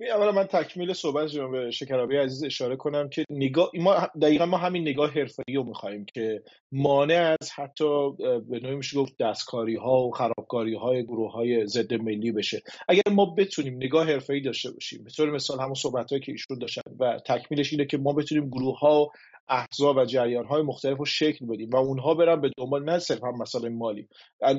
اولا 0.00 0.32
من 0.32 0.44
تکمیل 0.44 0.92
صحبت 0.92 1.28
جناب 1.28 1.70
شکرابی 1.70 2.16
عزیز 2.16 2.44
اشاره 2.44 2.76
کنم 2.76 3.08
که 3.08 3.24
نگاه 3.30 3.70
ما 3.74 4.08
دقیقا 4.22 4.46
ما 4.46 4.56
همین 4.56 4.82
نگاه 4.88 5.10
حرفه‌ای 5.10 5.54
رو 5.54 5.64
می‌خوایم 5.64 6.04
که 6.14 6.42
مانع 6.72 7.36
از 7.40 7.50
حتی 7.50 8.10
به 8.48 8.60
نوعی 8.62 8.76
میشه 8.76 8.96
گفت 8.96 9.16
دستکاری 9.20 9.76
ها 9.76 10.06
و 10.06 10.10
خرابکاری 10.10 10.74
های 10.74 11.04
گروه 11.04 11.32
های 11.32 11.66
ضد 11.66 11.94
ملی 11.94 12.32
بشه. 12.32 12.62
اگر 12.88 13.02
ما 13.10 13.34
بتونیم 13.38 13.76
نگاه 13.76 14.06
حرفه‌ای 14.06 14.40
داشته 14.40 14.70
باشیم 14.70 15.04
به 15.04 15.10
طور 15.10 15.30
مثال 15.30 15.60
همون 15.60 15.74
صحبت 15.74 16.08
که 16.08 16.32
ایشون 16.32 16.58
داشتن 16.58 16.82
و 17.00 17.20
تکمیلش 17.26 17.72
اینه 17.72 17.86
که 17.86 17.98
ما 17.98 18.12
بتونیم 18.12 18.50
گروه 18.50 18.78
ها 18.78 19.10
احزاب 19.48 19.96
و 19.96 20.04
جریان 20.04 20.44
های 20.44 20.62
مختلف 20.62 20.98
رو 20.98 21.04
شکل 21.04 21.46
بدیم 21.46 21.70
و 21.70 21.76
اونها 21.76 22.14
برن 22.14 22.40
به 22.40 22.50
دنبال 22.58 22.84
نه 22.84 22.98
صرف 22.98 23.24
هم 23.24 23.38
مسئله 23.42 23.68
مالی. 23.68 24.08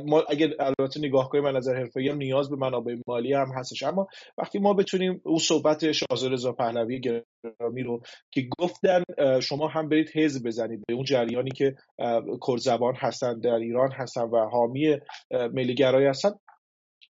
ما 0.06 0.24
اگر 0.30 0.50
البته 0.60 1.00
نگاه 1.00 1.30
کنیم 1.30 1.46
از 1.46 1.56
نظر 1.56 1.76
حرفه‌ای 1.76 2.10
هم 2.10 2.18
نیاز 2.18 2.50
به 2.50 2.56
منابع 2.56 2.96
مالی 3.08 3.34
هم 3.34 3.48
هستش 3.56 3.84
اما 3.84 4.08
وقتی 4.38 4.60
ما 4.60 4.74
بتونیم 4.74 5.22
اون 5.26 5.38
صحبت 5.38 5.92
شازده 5.92 6.30
رضا 6.30 6.52
پهلوی 6.52 7.00
گرامی 7.00 7.84
رو 7.84 8.02
که 8.32 8.42
گفتن 8.60 9.04
شما 9.42 9.68
هم 9.68 9.90
برید 9.90 10.10
حزب 10.16 10.48
بزنید 10.48 10.84
به 10.88 10.94
اون 10.94 11.04
جریانی 11.04 11.52
که 11.52 11.76
کرد 12.40 12.96
هستن 12.98 13.40
در 13.40 13.56
ایران 13.56 13.92
هستن 13.92 14.22
و 14.22 14.50
حامی 14.52 14.98
ملیگرایی 15.54 16.08
هستن. 16.08 16.30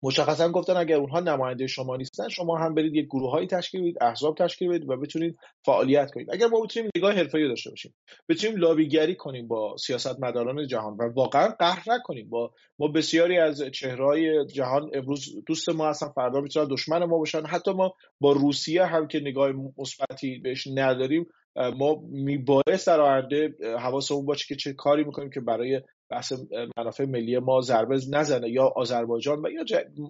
مشخصا 0.04 0.52
گفتن 0.52 0.78
اگر 0.78 0.96
اونها 0.96 1.20
نماینده 1.20 1.68
شما 1.68 1.98
نیستن 1.98 2.30
شما 2.30 2.58
هم 2.58 2.74
برید 2.74 2.96
یک 2.96 3.06
گروههایی 3.06 3.48
تشکیل 3.48 3.82
بدید 3.82 3.98
احزاب 4.02 4.36
تشکیل 4.38 4.70
بدید 4.70 4.90
و 4.90 4.98
بتونید 4.98 5.38
فعالیت 5.66 6.12
کنید. 6.12 6.28
اگر 6.32 6.48
ما 6.48 6.62
بتونیم 6.62 6.90
نگاه 6.98 7.14
حرفه‌ای 7.14 7.48
داشته 7.48 7.70
باشیم 7.70 7.94
بتونیم 8.30 8.58
لابیگری 8.58 9.16
کنیم 9.16 9.48
با 9.48 9.76
سیاستمداران 9.78 10.68
جهان 10.68 10.94
و 10.94 11.14
واقعا 11.16 11.48
قهر 11.60 11.84
نکنیم. 11.88 12.30
با 12.30 12.52
ما 12.80 12.88
بسیاری 12.88 13.38
از 13.38 13.62
چهرهای 13.62 14.46
جهان 14.46 14.90
امروز 14.94 15.44
دوست 15.46 15.70
ما 15.70 15.90
هستن 15.90 16.08
فردا 16.08 16.42
می‌تونن 16.42 16.68
دشمن 16.72 17.04
ما 17.04 17.18
باشن. 17.18 17.46
حتی 17.46 17.72
ما 17.72 17.94
با 18.20 18.32
روسیه 18.32 18.86
هم 18.86 19.08
که 19.08 19.20
نگاه 19.20 19.52
مثبتی 19.78 20.40
بهش 20.40 20.68
نداریم 20.76 21.26
ما 21.78 22.02
میبایست 22.12 22.88
در 22.88 23.02
آینده 23.02 23.56
حواسمون 23.80 24.26
باشه 24.26 24.46
که 24.48 24.56
چه 24.56 24.74
کاری 24.74 25.04
می‌کنیم 25.04 25.30
که 25.30 25.40
برای 25.40 25.82
بحث 26.14 26.34
منافع 26.78 27.06
ملی 27.06 27.40
ما 27.40 27.62
ضربه 27.62 28.00
نزنه 28.12 28.50
یا 28.50 28.74
آذربایجان 28.76 29.46
و 29.46 29.50
یا 29.50 29.64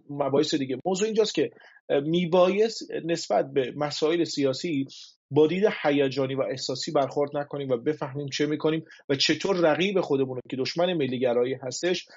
مباحث 0.09 0.55
دیگه. 0.55 0.77
موضوع 0.85 1.05
اینجاست 1.05 1.35
که 1.35 1.51
میبایست 1.89 2.91
نسبت 3.05 3.53
به 3.53 3.73
مسائل 3.75 4.23
سیاسی 4.23 4.85
با 5.31 5.47
دید 5.47 5.63
هیجانی 5.83 6.35
و 6.35 6.41
احساسی 6.41 6.91
برخورد 6.91 7.37
نکنیم 7.37 7.69
و 7.69 7.77
بفهمیم 7.77 8.27
چه 8.27 8.45
می‌کنیم 8.45 8.85
و 9.09 9.15
چطور 9.15 9.55
رقیب 9.55 10.01
خودمون 10.01 10.39
که 10.49 10.57
دشمن 10.57 10.93
ملیگرایی 10.93 11.53
هستش 11.53 12.07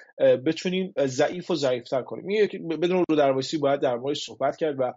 بتونیم 0.45 0.93
ضعیف 1.05 1.51
و 1.51 1.55
ضعیفتر 1.55 2.01
کنیم. 2.01 2.47
بدون 2.81 3.03
رو 3.09 3.15
دروایسی 3.15 3.57
باید 3.57 3.79
در 3.79 3.99
صحبت 4.13 4.57
کرد 4.57 4.75
و 4.79 4.93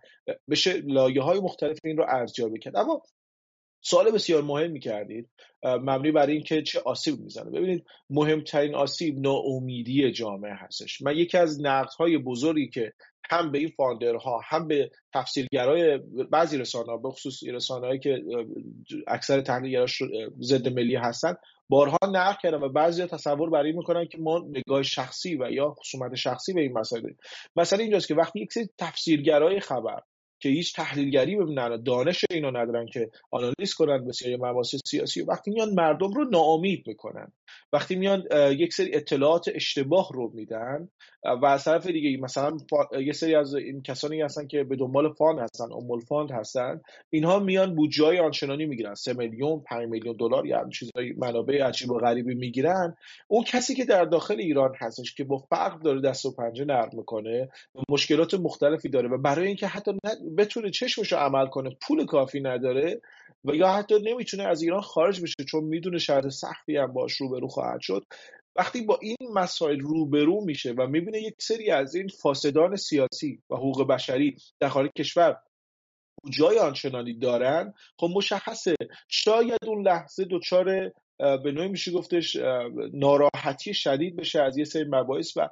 بشه 0.51 0.73
لایه 0.73 1.23
های 1.23 1.41
مختلف 1.41 1.79
این 1.85 1.97
رو 1.97 2.05
ارزیابی 2.09 2.59
کرد. 2.59 2.77
اما 2.77 3.03
سوال 3.83 4.11
بسیار 4.11 4.43
مهم 4.43 4.79
کردید 4.79 5.29
مبنی 5.65 6.13
بر 6.13 6.27
اینکه 6.27 6.63
چه 6.63 6.81
آسیب 6.81 7.21
می‌زنه. 7.21 7.51
ببینید 7.51 7.85
مهمترین 8.11 8.75
آسیب 8.75 9.19
ناامیدی 9.19 10.13
جامعه 10.13 10.55
هستش. 10.55 11.03
من 11.03 11.17
یکی 11.17 11.39
از 11.39 11.61
نقدهای 11.61 12.19
بزرگی 12.19 12.69
که 12.69 12.93
هم 13.31 13.53
به 13.53 13.59
این 13.59 13.69
فاندرها 13.77 14.41
هم 14.45 14.69
به 14.69 14.91
تفسیرگرای 15.15 15.99
بعضی 16.31 16.59
رسانه 16.59 16.99
به 17.03 17.11
خصوص 17.11 17.45
رسانه 17.45 17.99
که 17.99 18.23
اکثر 19.07 19.41
تحلیلگراش 19.41 20.03
ضد 20.41 20.69
ملی 20.69 20.97
هستن 20.97 21.35
بارها 21.69 21.99
نقد 22.13 22.39
کردن 22.43 22.59
و 22.63 22.69
بعضی 22.69 23.07
تصور 23.07 23.51
بر 23.51 23.63
این 23.63 23.77
می‌کنن 23.77 24.07
که 24.07 24.19
ما 24.19 24.49
نگاه 24.49 24.83
شخصی 24.83 25.37
و 25.37 25.51
یا 25.51 25.71
خصومت 25.71 26.15
شخصی 26.15 26.53
به 26.53 26.61
این 26.61 26.79
مسائل 26.79 27.03
داریم. 27.03 27.19
مثلا 27.57 27.79
اینجاست 27.79 28.09
که 28.09 28.15
وقتی 28.15 28.41
یک 28.41 28.53
سری 28.53 28.69
تفسیرگرای 28.79 29.61
خبر 29.61 30.03
که 30.41 30.49
هیچ 30.49 30.77
تحلیلگری 30.77 31.37
ببینن 31.37 31.83
دانش 31.83 32.25
اینو 32.31 32.51
ندارن 32.51 32.87
که 32.87 33.11
آنالیز 33.31 33.75
کنن 33.75 34.07
بسیاری 34.07 34.37
مباحث 34.37 34.75
سیاسی. 34.87 35.23
وقتی 35.23 35.51
میان 35.51 35.75
مردم 35.75 36.13
رو 36.13 36.25
ناامید 36.25 36.89
می‌کنن. 36.89 37.33
وقتی 37.73 37.97
میان 37.97 38.25
یک 38.51 38.75
سری 38.75 38.95
اطلاعات 38.95 39.45
اشتباه 39.55 40.09
رو 40.15 40.31
میدن 40.35 40.89
و 41.43 41.47
از 41.47 41.65
طرف 41.65 41.87
دیگه 41.87 42.21
مثلا 42.21 42.57
یه 43.01 43.13
سری 43.13 43.35
از 43.35 43.55
این 43.55 43.83
کسانی 43.83 44.23
هستن 44.23 44.47
که 44.47 44.65
به 44.65 44.77
دنبال 44.77 45.13
fund 45.13 45.39
هستن 45.39 45.73
امول 45.73 46.01
fund 46.01 46.31
هستن 46.31 46.81
اینها 47.11 47.39
میان 47.39 47.75
بودجه 47.75 48.23
آنچنانی 48.23 48.67
می‌گیرن. 48.67 48.95
3 48.95 49.13
میلیون 49.13 49.61
5 49.61 49.89
میلیون 49.89 50.17
دلار 50.17 50.47
یا 50.47 50.69
چیزای 50.69 51.13
منابع 51.19 51.67
عجیب 51.67 51.91
و 51.91 51.99
غریبی 51.99 52.35
می‌گیرن. 52.35 52.97
اون 53.29 53.45
کسی 53.45 53.75
که 53.75 53.85
در 53.85 54.05
داخل 54.05 54.37
ایران 54.39 54.73
هستش 54.81 55.15
که 55.15 55.25
با 55.25 55.39
فقر 55.39 55.79
داره 55.79 56.01
دست 56.01 56.27
و 56.27 56.35
پنجه 56.35 56.65
نرم 56.65 56.91
می‌کنه 56.93 57.49
مشکلات 57.89 58.35
مختلفی 58.35 58.89
داره 58.89 59.09
و 59.09 59.19
برای 59.19 59.47
اینکه 59.47 59.67
حتی 59.67 59.93
بتونه 60.39 60.71
چشمشو 60.71 61.17
عمل 61.17 61.47
کنه 61.47 61.77
پول 61.83 62.07
کافی 62.07 62.41
نداره 62.41 63.01
و 63.45 63.55
یا 63.55 63.69
حتی 63.69 63.95
نمی‌تونه 64.03 64.43
از 64.43 64.63
ایران 64.63 64.81
خارج 64.81 65.23
بشه 65.23 65.45
چون 65.49 65.65
می‌دونه 65.65 65.99
شرط 65.99 66.29
سختی 66.29 66.77
هم 66.77 66.93
باش 66.93 67.21
روبرو 67.41 67.49
خواهد 67.49 67.81
شد. 67.81 68.05
وقتی 68.57 68.83
با 68.83 68.99
این 69.03 69.33
مسائل 69.35 69.81
روبرو 69.81 70.45
میشه 70.45 70.73
و 70.73 70.87
می‌بینه 70.87 71.19
یک 71.23 71.35
سری 71.39 71.71
از 71.71 71.95
این 71.95 72.09
فاسدان 72.09 72.77
سیاسی 72.77 73.43
و 73.51 73.57
حقوق 73.57 73.89
بشری 73.89 74.37
در 74.61 74.69
خارج 74.69 74.91
کشور 74.99 75.37
جای 76.31 76.59
آنچنانی 76.59 77.19
دارن 77.19 77.75
خب 77.99 78.09
مشخصه. 78.15 78.75
شاید 79.09 79.65
اون 79.67 79.87
لحظه 79.87 80.27
دچار 80.31 80.93
به 81.19 81.53
نوعی 81.53 81.69
میشه 81.69 81.93
گفتش 81.93 82.37
ناراحتی 82.93 83.75
شدید 83.75 84.17
بشه 84.17 84.43
از 84.43 84.59
یه 84.59 84.65
سری 84.65 84.85
مباحث 84.85 85.37
و 85.37 85.49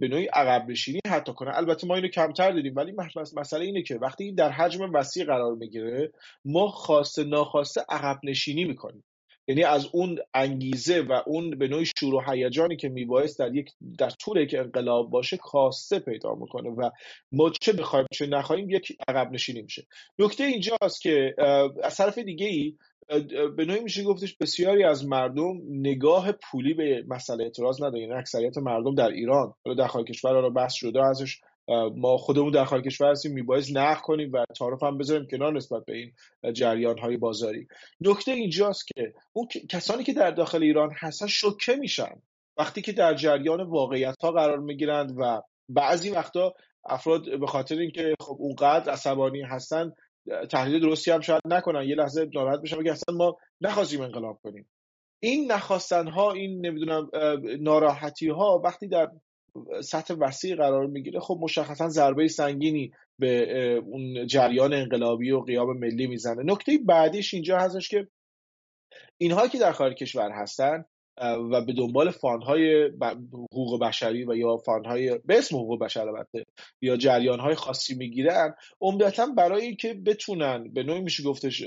به 0.00 0.08
نوعی 0.08 0.26
عقب 0.26 0.70
نشینی 0.70 1.00
حتی 1.08 1.32
کنه. 1.32 1.56
البته 1.56 1.86
ما 1.86 1.94
اینو 1.94 2.08
کمتر 2.08 2.52
دیدیم 2.52 2.76
ولی 2.76 2.92
مسئله 3.36 3.64
اینه 3.64 3.82
که 3.82 3.94
وقتی 3.94 4.24
این 4.24 4.34
در 4.34 4.50
حجم 4.50 4.94
وسیع 4.94 5.24
قرار 5.24 5.54
می‌گیره 5.54 6.12
ما 6.44 6.68
خواسته 6.68 7.24
ناخواسته 7.24 7.80
عقب 7.88 8.18
نشینی 8.24 8.64
می‌کنیم. 8.64 9.04
یعنی 9.48 9.64
از 9.64 9.88
اون 9.92 10.18
انگیزه 10.34 11.00
و 11.00 11.22
اون 11.26 11.50
به 11.50 11.68
نوعی 11.68 11.86
شور 11.98 12.14
و 12.14 12.22
هیجانی 12.30 12.76
که 12.76 12.88
میبایست 12.88 13.38
در 13.38 13.54
یک 13.54 13.70
در 13.98 14.10
طول 14.10 14.46
که 14.46 14.58
انقلاب 14.58 15.10
باشه 15.10 15.36
خواسته 15.36 15.98
پیدا 15.98 16.34
می‌کنه 16.34 16.70
و 16.70 16.90
ما 17.32 17.50
چه 17.60 17.72
بخوایم 17.72 18.06
چه 18.12 18.26
نخواهیم 18.26 18.70
یک 18.70 18.96
عقب 19.08 19.32
نشینی 19.32 19.62
میشه. 19.62 19.86
نکته 20.18 20.44
اینجاست 20.44 21.00
که 21.00 21.34
از 21.82 21.96
طرف 21.96 22.18
دیگه 22.18 22.46
ای 22.46 22.76
به 23.56 23.64
نوعی 23.64 23.80
میشه 23.80 24.02
گفتش 24.02 24.36
بسیاری 24.36 24.84
از 24.84 25.06
مردم 25.06 25.60
نگاه 25.68 26.32
پولی 26.32 26.74
به 26.74 27.04
مسئله 27.08 27.44
اعتراض 27.44 27.82
ندارن. 27.82 27.96
یعنی 27.96 28.12
اکثریت 28.12 28.58
مردم 28.58 28.94
در 28.94 29.08
ایران 29.08 29.54
در 29.78 29.86
خارج 29.86 30.06
کشور 30.06 30.40
رو 30.40 30.50
بحث 30.50 30.74
شده 30.74 31.04
ازش 31.04 31.40
ما 31.96 32.16
خودمون 32.16 32.50
در 32.50 32.64
خارج 32.64 32.84
کشور 32.84 33.10
هستیم 33.10 33.32
میبایست 33.32 33.76
نقد 33.76 34.00
کنیم 34.00 34.32
و 34.32 34.44
تعارف 34.58 34.82
هم 34.82 34.98
بذاریم 34.98 35.26
کنار 35.30 35.52
نسبت 35.52 35.84
به 35.84 35.96
این 35.96 36.12
جریان 36.52 36.98
های 36.98 37.16
بازاری. 37.16 37.66
نکته 38.00 38.32
اینجاست 38.32 38.86
که 38.86 39.14
اون 39.32 39.48
کسانی 39.70 40.04
که 40.04 40.12
در 40.12 40.30
داخل 40.30 40.62
ایران 40.62 40.90
هستن 40.98 41.26
شوکه 41.26 41.76
میشن. 41.76 42.22
وقتی 42.58 42.82
که 42.82 42.92
در 42.92 43.14
جریان 43.14 43.62
واقعیت 43.62 44.16
ها 44.22 44.30
قرار 44.32 44.58
می‌گیرند 44.58 45.14
و 45.18 45.42
بعضی 45.68 46.10
وقتا 46.10 46.54
افراد 46.84 47.40
به 47.40 47.46
خاطر 47.46 47.78
اینکه 47.78 48.14
خب 48.20 48.36
اونقدر 48.38 48.92
عصبانی 48.92 49.42
هستن 49.42 49.92
تحلیل 50.50 50.80
درستی 50.80 51.10
هم 51.10 51.20
شاید 51.20 51.42
نکنن 51.44 51.88
یه 51.88 51.94
لحظه 51.94 52.28
ناراحت 52.34 52.60
بشن 52.60 52.78
بگن 52.78 52.90
اصلا 52.90 53.14
ما 53.14 53.36
نخواستیم 53.60 54.00
انقلاب 54.00 54.38
کنیم. 54.42 54.68
این 55.20 55.52
نخواستن 55.52 56.08
ها 56.08 56.32
این 56.32 56.66
نمی‌دونم 56.66 57.10
ناراحتی 57.60 58.28
ها 58.28 58.60
وقتی 58.64 58.88
در 58.88 59.10
سطح 59.80 60.14
وسیع 60.14 60.56
قرار 60.56 60.86
می‌گیره. 60.86 61.20
خب 61.20 61.38
مشخصا 61.40 61.88
ضربه 61.88 62.28
سنگینی 62.28 62.92
به 63.18 63.74
اون 63.74 64.26
جریان 64.26 64.74
انقلابی 64.74 65.30
و 65.30 65.40
قیام 65.40 65.78
ملی 65.78 66.06
می‌زنه. 66.06 66.42
نکته 66.52 66.78
بعدیش 66.86 67.34
اینجا 67.34 67.58
هستش 67.58 67.88
که 67.88 68.08
اینها 69.18 69.48
که 69.48 69.58
در 69.58 69.72
خارج 69.72 69.94
کشور 69.94 70.30
هستن 70.30 70.84
و 71.22 71.60
به 71.60 71.72
دنبال 71.72 72.10
فاندهای 72.10 72.90
حقوق 73.52 73.80
بشری 73.80 74.24
و 74.24 74.36
یا 74.36 74.56
فاندهای 74.56 75.18
به 75.24 75.38
اسم 75.38 75.56
حقوق 75.56 75.80
بشر 75.80 76.08
البته 76.08 76.46
یا 76.80 76.96
جریانهای 76.96 77.54
خاصی 77.54 77.94
می‌گیرن 77.94 78.54
عمدتا 78.80 79.26
برای 79.26 79.62
اینکه 79.62 79.94
بتونن 79.94 80.72
به 80.72 80.82
نوعی 80.82 81.00
میشه 81.00 81.22
گفتش 81.22 81.62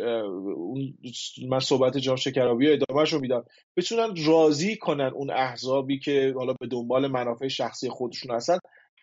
من 1.48 1.60
صحبت 1.60 1.98
جام 1.98 2.16
شکرابی 2.16 2.68
و 2.68 2.72
ادامهش 2.72 3.14
رو 3.14 3.20
میدم 3.20 3.44
بتونن 3.78 4.16
راضی 4.26 4.76
کنن 4.76 5.12
اون 5.16 5.32
احزابی 5.32 6.00
که 6.00 6.34
حالا 6.36 6.54
به 6.60 6.68
دنبال 6.68 7.08
منافع 7.08 7.48
شخصی 7.48 7.90
خودشون 7.90 8.36
هستن 8.36 8.60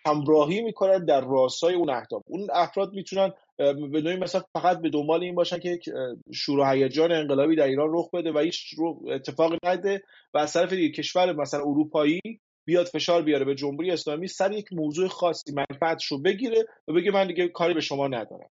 همراهی 0.06 0.62
می‌کنن 0.62 1.04
در 1.04 1.20
راستای 1.20 1.74
اون 1.74 1.90
اهداف. 1.90 2.22
اون 2.26 2.46
افراد 2.52 2.92
می‌تونن 2.92 3.32
به 3.58 4.00
نوعی 4.00 4.16
مثلا 4.16 4.42
فقط 4.52 4.80
به 4.80 4.90
دنبال 4.90 5.22
این 5.22 5.34
باشن 5.34 5.58
که 5.58 5.68
یک 5.68 5.88
شور 6.34 6.58
و 6.58 6.70
هیجان 6.70 7.12
انقلابی 7.12 7.56
در 7.56 7.66
ایران 7.66 7.88
رخ 7.92 8.10
بده 8.10 8.32
و 8.32 8.38
هیچ 8.38 8.74
اتفاق 9.06 9.54
نده 9.64 10.02
و 10.34 10.38
از 10.38 10.52
طرف 10.52 10.72
دیگه 10.72 10.92
کشور 10.92 11.32
مثلا 11.32 11.60
اروپایی 11.60 12.20
بیاد 12.66 12.86
فشار 12.86 13.22
بیاره 13.22 13.44
به 13.44 13.54
جمهوری 13.54 13.90
اسلامی 13.90 14.28
سر 14.28 14.52
یک 14.52 14.72
موضوع 14.72 15.08
خاصی 15.08 15.52
منفعتش 15.52 16.06
رو 16.06 16.22
بگیره 16.22 16.64
و 16.88 16.92
بگه 16.92 17.10
من 17.10 17.26
دیگه 17.26 17.48
کاری 17.48 17.74
به 17.74 17.80
شما 17.80 18.08
ندارم. 18.08 18.48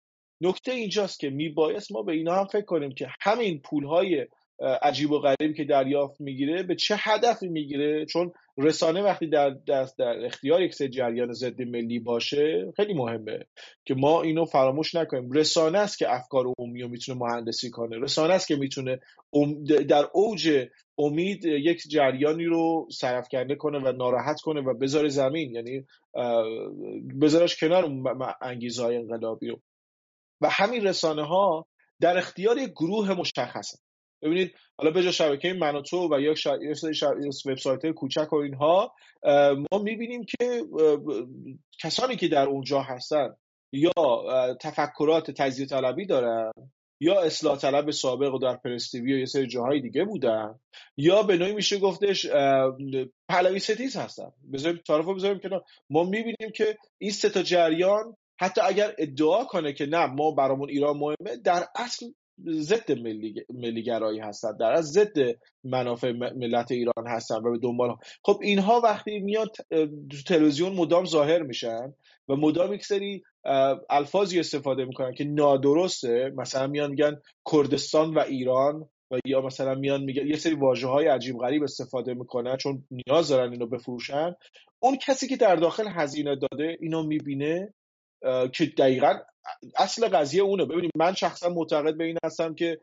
نکته 0.40 0.72
اینجاست 0.72 1.20
که 1.20 1.30
میبایست 1.30 1.92
ما 1.92 2.02
به 2.02 2.12
اینا 2.12 2.34
هم 2.34 2.46
فکر 2.46 2.64
کنیم 2.64 2.94
که 2.94 3.08
همین 3.20 3.60
پولهای 3.60 4.26
عجیب 4.60 5.10
و 5.10 5.18
غریبی 5.18 5.54
که 5.54 5.64
دریافت 5.64 6.20
می‌گیره 6.20 6.62
به 6.62 6.74
چه 6.74 6.94
هدفی 6.98 7.48
می‌گیره؟ 7.48 8.06
چون 8.06 8.32
رسانه 8.58 9.02
وقتی 9.02 9.26
در 9.26 9.50
دست 9.68 9.98
در 9.98 10.24
اختیار 10.24 10.62
یک 10.62 10.74
سری 10.74 10.88
جریان 10.88 11.32
ضد 11.32 11.62
ملی 11.62 11.98
باشه 11.98 12.72
خیلی 12.76 12.94
مهمه 12.94 13.46
که 13.84 13.94
ما 13.94 14.22
اینو 14.22 14.44
فراموش 14.44 14.94
نکنیم. 14.94 15.32
رسانه 15.32 15.78
است 15.78 15.98
که 15.98 16.14
افکار 16.14 16.44
عمومی 16.58 16.82
رو 16.82 16.88
می‌تونه 16.88 17.18
مهندسی 17.18 17.70
کنه. 17.70 17.98
رسانه 17.98 18.34
است 18.34 18.48
که 18.48 18.56
می‌تونه 18.56 19.00
در 19.88 20.04
اوج 20.12 20.66
امید 20.98 21.44
یک 21.44 21.82
جریانی 21.90 22.44
رو 22.44 22.88
سرفکنده 22.90 23.54
کنه 23.54 23.78
و 23.78 23.92
ناراحت 23.92 24.40
کنه 24.40 24.60
و 24.60 24.74
بذاره 24.74 25.08
زمین. 25.08 25.54
یعنی 25.54 25.84
بذارش 27.20 27.60
کنار 27.60 27.90
انگیزه 28.42 28.82
های 28.82 28.96
انقلابی 28.96 29.48
رو. 29.48 29.60
و 30.40 30.48
همین 30.50 30.86
رسانه 30.86 31.26
ها 31.26 31.66
در 32.00 32.18
اختیار 32.18 32.58
یک 32.58 32.70
گروه 32.70 33.14
مشخصه. 33.14 33.78
ببینید 34.22 34.54
حالا 34.78 34.90
به 34.90 35.02
جای 35.02 35.12
شبکه 35.12 35.52
من 35.52 35.76
و 35.76 35.82
تو 35.82 36.08
و 36.14 36.20
یک 36.20 36.48
وبسایت 37.46 37.90
کوچک 37.90 38.32
و 38.32 38.36
اینها 38.36 38.94
ما 39.72 39.78
می‌بینیم 39.82 40.24
که 40.24 40.62
کسانی 41.82 42.16
که 42.16 42.28
در 42.28 42.46
اونجا 42.46 42.80
هستن 42.80 43.34
یا 43.72 43.92
تفکرات 44.60 45.30
تجزیه 45.30 45.66
طلبی 45.66 46.06
دارن 46.06 46.52
یا 47.00 47.20
اصلاح 47.22 47.58
طلب 47.58 47.90
سابق 47.90 48.34
و 48.34 48.38
در 48.38 48.56
پرستیوی 48.56 49.14
و 49.14 49.18
یه 49.18 49.24
سری 49.24 49.46
جاهای 49.46 49.80
دیگه 49.80 50.04
بودن 50.04 50.60
یا 50.96 51.22
به 51.22 51.36
نوعی 51.36 51.52
میشه 51.52 51.78
گفتش 51.78 52.26
پهلوی 53.28 53.58
ستیز 53.58 53.96
هستن. 53.96 54.32
بذاریم 54.52 54.80
طرف 54.86 55.06
بذاریم 55.06 55.38
که 55.38 55.48
ما 55.90 56.04
می‌بینیم 56.04 56.52
که 56.54 56.78
این 56.98 57.10
سه 57.10 57.30
تا 57.30 57.42
جریان 57.42 58.16
حتی 58.40 58.60
اگر 58.60 58.94
ادعا 58.98 59.44
کنه 59.44 59.72
که 59.72 59.86
نه 59.86 60.06
ما 60.06 60.30
برامون 60.30 60.68
ایران 60.68 60.96
مهمه 60.96 61.36
در 61.44 61.64
اصل 61.76 62.06
ضد 62.46 62.92
ملی 62.92 63.34
ملیگرایی 63.50 64.20
هستن 64.20 64.56
در 64.56 64.72
از 64.72 64.92
ضد 64.92 65.16
منافع 65.64 66.12
ملت 66.12 66.72
ایران 66.72 67.06
هستن 67.06 67.36
و 67.36 67.50
به 67.52 67.58
دنبال 67.58 67.96
خب 68.22 68.38
اینها 68.42 68.80
وقتی 68.80 69.18
میاد 69.18 69.56
تو 70.10 70.22
تلویزیون 70.26 70.72
مدام 70.72 71.04
ظاهر 71.04 71.42
میشن 71.42 71.94
و 72.28 72.36
مدام 72.36 72.72
یک 72.72 72.84
سری 72.84 73.22
الفاظی 73.90 74.40
استفاده 74.40 74.84
می‌کنن 74.84 75.14
که 75.14 75.24
نادرسته. 75.24 76.32
مثلا 76.36 76.66
میان 76.66 76.90
میگن 76.90 77.16
کردستان 77.52 78.14
و 78.14 78.18
ایران 78.18 78.88
و 79.10 79.18
یا 79.24 79.40
مثلا 79.40 79.74
میان 79.74 80.04
میگن 80.04 80.26
یه 80.26 80.36
سری 80.36 80.54
واژه 80.54 80.86
های 80.86 81.06
عجیب 81.06 81.36
غریب 81.38 81.62
استفاده 81.62 82.14
می‌کنن 82.14 82.56
چون 82.56 82.84
نیاز 82.90 83.28
دارن 83.28 83.52
اینو 83.52 83.66
بفروشن. 83.66 84.34
اون 84.80 84.96
کسی 85.06 85.28
که 85.28 85.36
در 85.36 85.56
داخل 85.56 85.88
هزینه 85.88 86.36
داده 86.36 86.76
اینو 86.80 87.02
می‌بینه 87.02 87.74
که 88.52 88.66
دقیقا 88.78 89.18
اصل 89.76 90.08
قضیه 90.08 90.42
اونه. 90.42 90.64
ببینید 90.64 90.90
من 90.96 91.14
شخصا 91.14 91.48
معتقد 91.48 91.96
به 91.96 92.04
این 92.04 92.16
هستم 92.24 92.54
که 92.54 92.78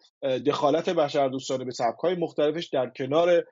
دخالت 0.46 0.90
بشر 0.90 1.28
دوستانه 1.28 1.66
به 1.66 1.72
سبکهای 1.72 2.16
مختلفش 2.16 2.66
در 2.66 2.90
کنار 2.98 3.44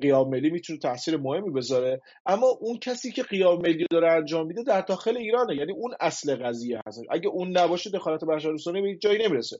قیام 0.00 0.30
ملی 0.30 0.50
می‌تونه 0.50 0.78
تاثیر 0.78 1.16
مهمی 1.16 1.50
بذاره. 1.50 2.00
اما 2.26 2.46
اون 2.46 2.78
کسی 2.78 3.12
که 3.12 3.22
قیام 3.22 3.62
ملی 3.62 3.86
داره 3.90 4.12
انجام 4.12 4.46
میده 4.46 4.62
در 4.62 4.80
داخل 4.80 5.16
ایرانه. 5.16 5.56
یعنی 5.56 5.72
اون 5.72 5.94
اصل 6.00 6.36
قضیه 6.36 6.80
هست. 6.86 7.02
اگه 7.10 7.28
اون 7.28 7.58
نباشه 7.58 7.90
دخالت 7.90 8.24
بشر 8.24 8.50
دوستانه 8.50 8.82
به 8.82 8.96
جایی 8.96 9.24
نمی‌رسه. 9.26 9.56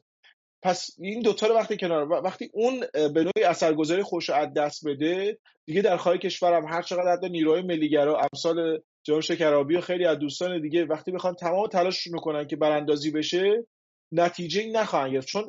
پس 0.63 0.91
این 0.99 1.23
دوتا 1.23 1.47
رو 1.47 1.55
وقتی 1.55 1.77
کنار 1.77 2.09
وقتی 2.09 2.51
اون 2.53 2.81
به 2.93 3.25
نوعی 3.25 3.45
اثرگذاری 3.45 4.03
خوش 4.03 4.31
از 4.31 4.55
دست 4.57 4.89
بده 4.89 5.39
دیگه 5.67 5.83
در 5.83 5.97
خواهی 5.97 6.19
کشورم 6.19 6.67
هر 6.67 6.83
چقدر 6.83 7.13
حتی 7.13 7.29
نیروهای 7.29 7.63
ملیگرا 7.63 8.21
امثال 8.21 8.83
جناب 9.05 9.21
شکرابی 9.21 9.77
و 9.77 9.81
خیلی 9.81 10.05
از 10.05 10.19
دوستان 10.19 10.61
دیگه 10.61 10.85
وقتی 10.85 11.13
بخوان 11.13 11.35
تمام 11.35 11.67
تلاششون 11.67 12.19
کنن 12.19 12.47
که 12.47 12.57
براندازی 12.57 13.11
بشه 13.11 13.67
نتیجه 14.13 14.63
ای 14.63 14.71
نخواهن 14.71 15.13
گرفت. 15.13 15.29
چون 15.29 15.45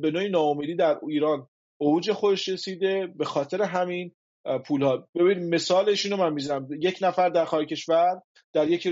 به 0.00 0.10
نوعی 0.10 0.28
ناامیدی 0.28 0.74
در 0.74 0.98
ایران 1.08 1.46
اوج 1.80 2.12
خودش 2.12 2.48
رسیده 2.48 3.06
به 3.16 3.24
خاطر 3.24 3.62
همین 3.62 4.12
پول 4.66 4.82
ها 4.82 5.08
ببین 5.14 5.54
مثالش 5.54 6.06
اینو 6.06 6.16
من 6.16 6.32
می‌زنم. 6.32 6.68
یک 6.80 6.98
نفر 7.00 7.28
در 7.28 7.44
خارج 7.44 7.68
کشور 7.68 8.22
در 8.52 8.68
یک 8.68 8.88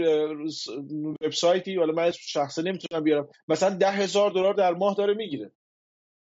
وبسایتی 1.23 1.77
ولی 1.77 1.93
من 1.93 2.11
شخصا 2.11 2.63
نمی‌تونم 2.63 3.05
بیارم 3.05 3.29
مثلا 3.49 3.77
ده 3.77 3.91
هزار 3.91 4.31
دلار 4.31 4.55
در 4.55 4.75
ماه 4.75 4.95
داره 4.95 5.15
می‌گیره. 5.15 5.51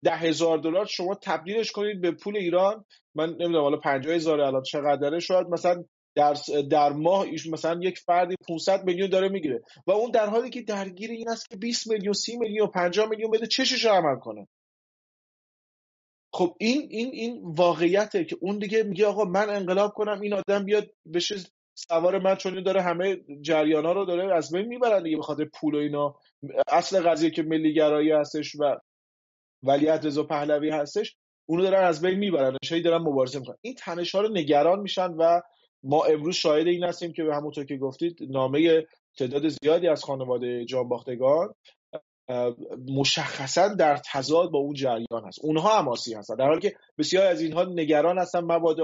ده 0.05 0.17
هزار 0.17 0.59
دلار 0.59 0.87
شما 0.87 1.15
تبدیلش 1.15 1.73
کنید 1.73 2.01
به 2.01 2.11
پول 2.11 2.37
ایران. 2.37 2.85
من 3.15 3.29
نمی‌دونم 3.29 3.63
حالا 3.63 3.77
50 3.77 4.15
هزار 4.15 4.41
الان 4.41 4.63
چقدره 4.63 5.21
شاید 5.21 5.47
مثلا 5.47 5.85
در 6.15 6.37
در 6.71 6.93
ماه 6.93 7.21
ایش 7.21 7.47
مثلا 7.47 7.81
یک 7.83 7.99
فردی 7.99 8.37
500 8.49 8.85
میلیون 8.85 9.11
داره 9.11 9.29
می‌گیره. 9.29 9.63
و 9.87 9.91
اون 9.91 10.11
در 10.11 10.27
حالی 10.27 10.51
که 10.51 10.63
درگیر 10.63 11.11
این 11.11 11.29
است 11.29 11.51
که 11.51 11.57
20 11.57 11.91
میلیون 11.91 12.13
30 12.13 12.37
میلیون 12.37 12.67
50 12.67 13.09
میلیون 13.09 13.31
بده 13.31 13.47
چشش 13.47 13.85
عمل 13.85 14.19
کنه. 14.19 14.49
خب 16.35 16.57
این 16.61 16.87
این 16.91 17.11
این 17.13 17.41
واقعیته 17.45 18.25
که 18.25 18.37
اون 18.41 18.59
دیگه 18.59 18.83
میگه 18.83 19.07
آقا 19.07 19.25
من 19.25 19.51
انقلاب 19.51 19.93
کنم 19.93 20.21
این 20.21 20.35
آدم 20.35 20.65
بیاد 20.65 20.91
بشه 21.15 21.37
سوار 21.75 22.19
من 22.19 22.35
چون 22.37 22.63
داره 22.63 22.83
همه 22.83 23.17
جریان 23.41 23.87
ها 23.87 23.93
رو 23.93 24.05
داره 24.05 24.35
از 24.35 24.53
بین 24.53 24.67
می‌برن 24.67 25.03
دیگه 25.03 25.17
به 25.17 25.23
خاطر 25.23 25.45
پول 25.45 25.75
و 25.75 25.79
اینا. 25.79 26.17
اصل 26.69 27.01
قضیه 27.01 27.31
که 27.31 27.43
ملی 27.43 27.75
گرایی 27.75 28.11
هستش 28.11 28.55
و 28.55 28.77
ولیعت 29.63 30.07
رضا 30.07 30.23
پهلوی 30.23 30.71
هستش 30.71 31.17
اونو 31.47 31.63
دارن 31.63 31.85
از 31.85 32.03
بین 32.03 32.19
می‌برن 32.19 32.57
شاید 32.65 32.85
دارن 32.85 33.03
مبارزه 33.03 33.39
می‌کنن. 33.39 33.57
این 33.61 33.75
تنش 33.75 34.15
ها 34.15 34.21
رو 34.21 34.29
نگران 34.29 34.81
میشن 34.81 35.11
و 35.11 35.41
ما 35.85 36.05
امروز 36.05 36.35
شاهد 36.35 36.67
این 36.67 36.85
هستیم 36.85 37.13
که 37.13 37.25
به 37.25 37.35
همونطور 37.35 37.65
که 37.65 37.77
گفتید 37.77 38.19
نامه 38.31 38.87
تعداد 39.19 39.49
زیادی 39.49 39.89
از 39.89 40.05
خانواده 40.05 40.65
جانباختگان 40.65 41.55
مشخصا 42.89 43.69
در 43.69 44.01
تضاد 44.13 44.51
با 44.51 44.59
اون 44.59 44.75
جریان 44.75 45.25
هست. 45.27 45.39
اونها 45.43 45.79
حماسی 45.79 46.15
هستن. 46.15 46.37
در 46.37 46.47
حالی 46.47 46.61
که 46.61 46.77
بسیار 46.99 47.27
از 47.27 47.41
اینها 47.41 47.65
نگران 47.65 48.19
هستن 48.19 48.41
ما 48.41 48.59
باید 48.59 48.79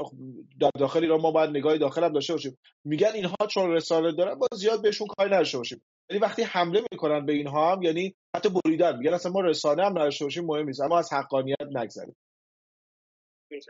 در 0.61 0.71
داخل 0.79 1.01
ایران 1.01 1.21
ما 1.21 1.31
باید 1.31 1.51
نگاه 1.51 1.79
داخل 1.79 2.05
هم 2.05 2.13
داشته 2.13 2.33
باشیم. 2.33 2.59
میگن 2.85 3.11
اینها 3.15 3.37
چون 3.51 3.71
رساله 3.71 4.13
دارن 4.13 4.35
با 4.35 4.47
زیاد 4.53 4.83
بهشون 4.83 5.07
کاری 5.07 5.31
نداشته 5.31 5.59
باشیم. 5.59 5.83
یعنی 6.11 6.23
وقتی 6.23 6.43
حمله 6.43 6.83
می‌کنن 6.93 7.27
به 7.27 7.33
اینها 7.33 7.73
هم 7.73 7.83
یعنی 7.83 8.15
حتی 8.37 8.49
بریدن. 8.65 8.99
میگن 8.99 9.15
اصلا 9.15 9.33
ما 9.33 9.41
رسانه 9.41 9.85
هم 9.85 9.99
نداشته 9.99 10.25
باشیم 10.25 10.45
مهم 10.45 10.67
نیست. 10.67 10.81
اما 10.81 10.99
از 10.99 11.13
حقانیت 11.13 11.69
نگذریم. 11.75 12.17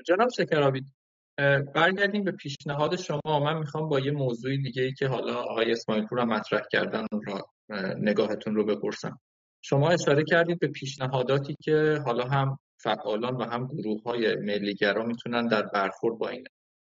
جناب 0.07 0.29
شکرابی 0.37 0.85
برگردیم 1.74 2.24
به 2.24 2.33
پیشنهاد 2.33 2.96
شما. 2.96 3.40
من 3.44 3.59
می‌خوام 3.59 3.88
با 3.88 4.01
یه 4.01 4.11
موضوع 4.11 4.57
دیگه 4.57 4.83
ای 4.83 4.92
که 4.92 5.09
حالا 5.09 5.35
آقای 5.35 5.72
اسماعیل 5.72 6.07
پور 6.07 6.24
مطرح 6.24 6.61
کردن 6.72 7.07
را 7.27 7.51
نگاهتون 7.98 8.55
رو 8.55 8.64
بپرسم. 8.64 9.20
شما 9.62 9.90
اشاره 9.90 10.24
کردید 10.24 10.59
به 10.59 10.68
پیشنهاداتی 10.68 11.57
که 11.62 11.98
حالا 12.07 12.24
هم 12.24 12.59
فعالان 12.81 13.37
و 13.37 13.44
هم 13.44 13.66
گروه 13.66 14.03
های 14.03 14.37
ملیگرا 14.37 15.05
می‌تونن 15.05 15.46
در 15.46 15.62
برخورد 15.62 16.18
با 16.18 16.29
این 16.29 16.44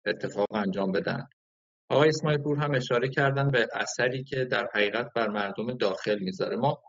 اتفاق 0.06 0.54
انجام 0.54 0.92
بدن. 0.92 1.26
آقای 1.90 2.08
اسماعیل 2.08 2.40
پور 2.40 2.58
هم 2.58 2.74
اشاره 2.74 3.08
کردن 3.08 3.50
به 3.50 3.68
اثری 3.74 4.24
که 4.24 4.44
در 4.44 4.68
حقیقت 4.74 5.12
بر 5.14 5.28
مردم 5.28 5.76
داخل 5.76 6.18
می‌ذاره. 6.18 6.56
ما 6.56 6.82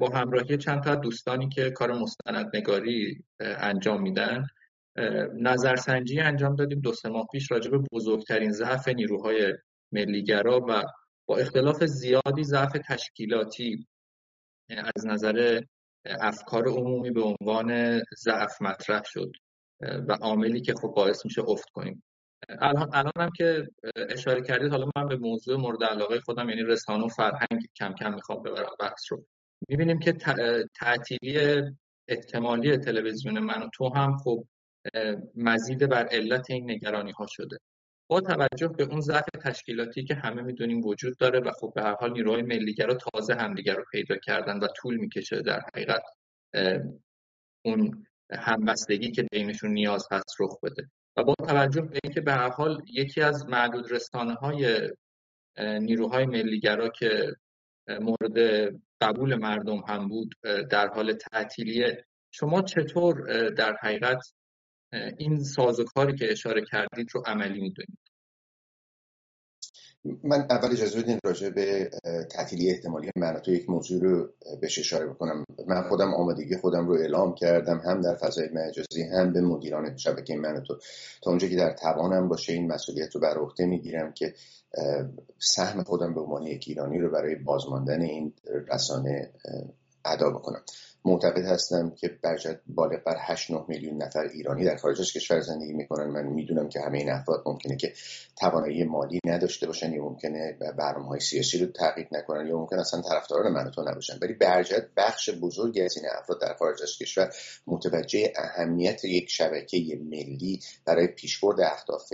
با 0.00 0.08
همراهی 0.08 0.56
چند 0.56 0.82
تا 0.82 0.94
دوستانی 0.94 1.48
که 1.48 1.70
کار 1.70 1.92
مستندنگاری 1.92 3.24
انجام 3.40 4.02
میدن 4.02 4.46
نظرسنجی 5.34 6.20
انجام 6.20 6.54
دادیم. 6.54 6.80
دو 6.80 6.92
سه 6.92 7.08
ماه 7.08 7.26
پیش 7.32 7.50
راجع 7.50 7.70
به 7.70 7.78
بزرگترین 7.92 8.52
ضعف 8.52 8.88
نیروهای 8.88 9.54
ملیگرا 9.92 10.66
و 10.68 10.82
با 11.26 11.36
اختلاف 11.36 11.84
زیادی 11.84 12.44
ضعف 12.44 12.72
تشکیلاتی 12.88 13.86
از 14.70 15.06
نظر 15.06 15.60
افکار 16.06 16.68
عمومی 16.68 17.10
به 17.10 17.22
عنوان 17.22 18.00
ضعف 18.18 18.62
مطرح 18.62 19.02
شد 19.04 19.32
و 19.80 20.12
عاملی 20.12 20.60
که 20.60 20.74
خب 20.74 20.88
باعث 20.88 21.24
میشه 21.24 21.42
افت 21.48 21.70
کنیم. 21.70 22.02
الان 22.48 22.88
الان 22.92 23.12
هم 23.16 23.30
که 23.36 23.68
اشاره 24.08 24.42
کردید 24.42 24.70
حالا 24.70 24.90
من 24.96 25.08
به 25.08 25.16
موضوع 25.16 25.56
مورد 25.56 25.84
علاقه 25.84 26.20
خودم 26.20 26.48
یعنی 26.48 26.62
رسانه 26.62 27.04
و 27.04 27.08
فرهنگ 27.08 27.66
کم 27.76 27.94
کم 27.94 28.14
می‌خوام 28.14 28.42
ببرم 28.42 28.76
بحث 28.80 29.02
رو. 29.10 29.24
می‌بینیم 29.68 29.98
که 29.98 30.12
تعطیلی 30.80 31.62
احتمالی 32.08 32.76
تلویزیون 32.76 33.38
من 33.38 33.62
و 33.62 33.68
تو 33.74 33.94
هم 33.94 34.16
خب 34.16 34.44
مزید 35.34 35.88
بر 35.88 36.06
علت 36.06 36.50
این 36.50 36.70
نگرانی 36.70 37.12
ها 37.12 37.26
شده. 37.28 37.58
با 38.10 38.20
توجه 38.20 38.68
به 38.68 38.84
اون 38.84 39.00
ضعف 39.00 39.24
تشکیلاتی 39.44 40.04
که 40.04 40.14
همه 40.14 40.42
می‌دونیم 40.42 40.84
وجود 40.84 41.16
داره 41.16 41.40
و 41.40 41.50
خب 41.60 41.72
به 41.74 41.82
هر 41.82 41.94
حال 41.94 42.12
نیروهای 42.12 42.42
ملیگرا 42.42 42.94
تازه 42.94 43.34
همدیگر 43.34 43.74
رو 43.74 43.84
پیدا 43.92 44.16
کردن 44.16 44.58
و 44.58 44.66
طول 44.76 44.96
می‌کشه 44.96 45.42
در 45.42 45.60
حقیقت 45.60 46.02
اون 47.64 48.06
همبستگی 48.32 49.10
که 49.10 49.22
بینشون 49.32 49.70
نیاز 49.70 50.08
هست 50.12 50.36
رخ 50.40 50.60
بده. 50.62 50.90
و 51.16 51.24
با 51.24 51.34
توجه 51.34 51.80
به 51.80 51.98
اینکه 52.04 52.20
به 52.20 52.32
هر 52.32 52.48
حال 52.48 52.82
یکی 52.92 53.20
از 53.20 53.46
معدود 53.46 53.92
رسانه 53.92 54.34
های 54.34 54.90
نیروهای 55.58 56.26
ملیگرا 56.26 56.88
که 56.88 57.32
مورد 57.88 58.68
قبول 59.00 59.34
مردم 59.34 59.78
هم 59.88 60.08
بود 60.08 60.34
در 60.70 60.88
حال 60.88 61.12
تعطیلیه 61.12 62.04
شما 62.30 62.62
چطور 62.62 63.48
در 63.50 63.76
حقیقت 63.80 64.32
این 65.18 65.44
سازوکاری 65.44 66.16
که 66.18 66.32
اشاره 66.32 66.64
کردید 66.70 67.08
رو 67.12 67.22
عملی 67.26 67.60
می‌دونید. 67.60 67.98
من 70.04 70.46
اول 70.50 70.72
اجازه 70.72 71.02
بدین 71.02 71.18
راجع 71.24 71.50
به 71.50 71.90
تعطیلی 72.30 72.70
احتمالی 72.70 73.10
مناطق 73.16 73.48
یک 73.48 73.70
موضوع 73.70 74.02
رو 74.02 74.28
بهش 74.60 74.78
اشاره 74.78 75.06
بکنم. 75.06 75.44
من 75.68 75.88
خودم 75.88 76.14
آمادگی 76.14 76.56
خودم 76.56 76.88
رو 76.88 76.94
اعلام 76.94 77.34
کردم 77.34 77.78
هم 77.78 78.00
در 78.00 78.14
فضای 78.14 78.48
مجازی 78.52 79.02
هم 79.02 79.32
به 79.32 79.40
مدیران 79.40 79.96
شبکه 79.96 80.36
مناطق 80.36 80.80
تا 81.22 81.30
اونجا 81.30 81.48
که 81.48 81.56
در 81.56 81.72
توانم 81.72 82.28
باشه 82.28 82.52
این 82.52 82.72
مسئولیت 82.72 83.14
رو 83.14 83.20
بر 83.20 83.38
عهده 83.38 83.66
می‌گیرم 83.66 84.12
که 84.12 84.34
سهم 85.38 85.82
خودم 85.82 86.14
به 86.14 86.20
عنوان 86.20 86.42
یک 86.42 86.64
ایرانی 86.68 86.98
رو 86.98 87.10
برای 87.10 87.34
بازماندن 87.34 88.00
این 88.00 88.32
رسانه 88.72 89.32
ادا 90.04 90.30
بکنم. 90.30 90.62
معتقد 91.04 91.44
هستم 91.44 91.90
که 91.90 92.08
برجت 92.22 92.60
بالغ 92.66 93.04
بر 93.04 93.16
8 93.20 93.50
9 93.50 93.64
میلیون 93.68 94.02
نفر 94.02 94.20
ایرانی 94.20 94.64
در 94.64 94.76
خارج 94.76 95.00
از 95.00 95.12
کشور 95.12 95.40
زندگی 95.40 95.72
می‌کنن. 95.72 96.06
من 96.06 96.26
می‌دونم 96.26 96.68
که 96.68 96.80
همه 96.80 96.98
این 96.98 97.10
افراد 97.10 97.42
ممکنه 97.46 97.76
که 97.76 97.92
توانایی 98.36 98.84
مالی 98.84 99.18
نداشته 99.26 99.66
باشن 99.66 99.92
یا 99.92 100.02
ممکنه 100.04 100.58
برنامه 100.78 101.08
های 101.08 101.20
سیاسی 101.20 101.58
رو 101.58 101.66
تعقیب 101.66 102.08
نکنن 102.12 102.46
یا 102.46 102.58
ممکن 102.58 102.78
اصلا 102.78 103.02
طرفداران 103.02 103.52
من 103.52 103.70
تو 103.70 103.82
نباشن. 103.82 104.18
ولی 104.22 104.32
برجت 104.32 104.86
بخش 104.96 105.30
بزرگی 105.30 105.82
از 105.82 105.96
این 105.96 106.06
افراد 106.18 106.40
در 106.40 106.54
خارج 106.54 106.82
از 106.82 106.98
کشور 106.98 107.34
متوجه 107.66 108.32
اهمیت 108.36 109.04
یک 109.04 109.30
شبکه 109.30 109.98
ملی 110.10 110.60
برای 110.84 111.06
پیشبرد 111.06 111.60
اهداف 111.60 112.12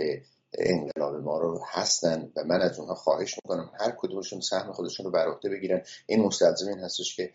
انقلاب 0.57 1.15
ما 1.15 1.39
رو 1.39 1.61
هستن 1.67 2.31
و 2.35 2.43
من 2.43 2.61
از 2.61 2.79
اونها 2.79 2.95
خواهش 2.95 3.35
می‌کنم 3.43 3.71
هر 3.79 3.95
کدومشون 3.97 4.41
سهم 4.41 4.71
خودشون 4.71 5.05
رو 5.05 5.11
بر 5.11 5.27
بگیرن. 5.43 5.81
این 6.05 6.21
مستلزم 6.21 6.67
این 6.67 6.79
هستش 6.79 7.15
که 7.15 7.31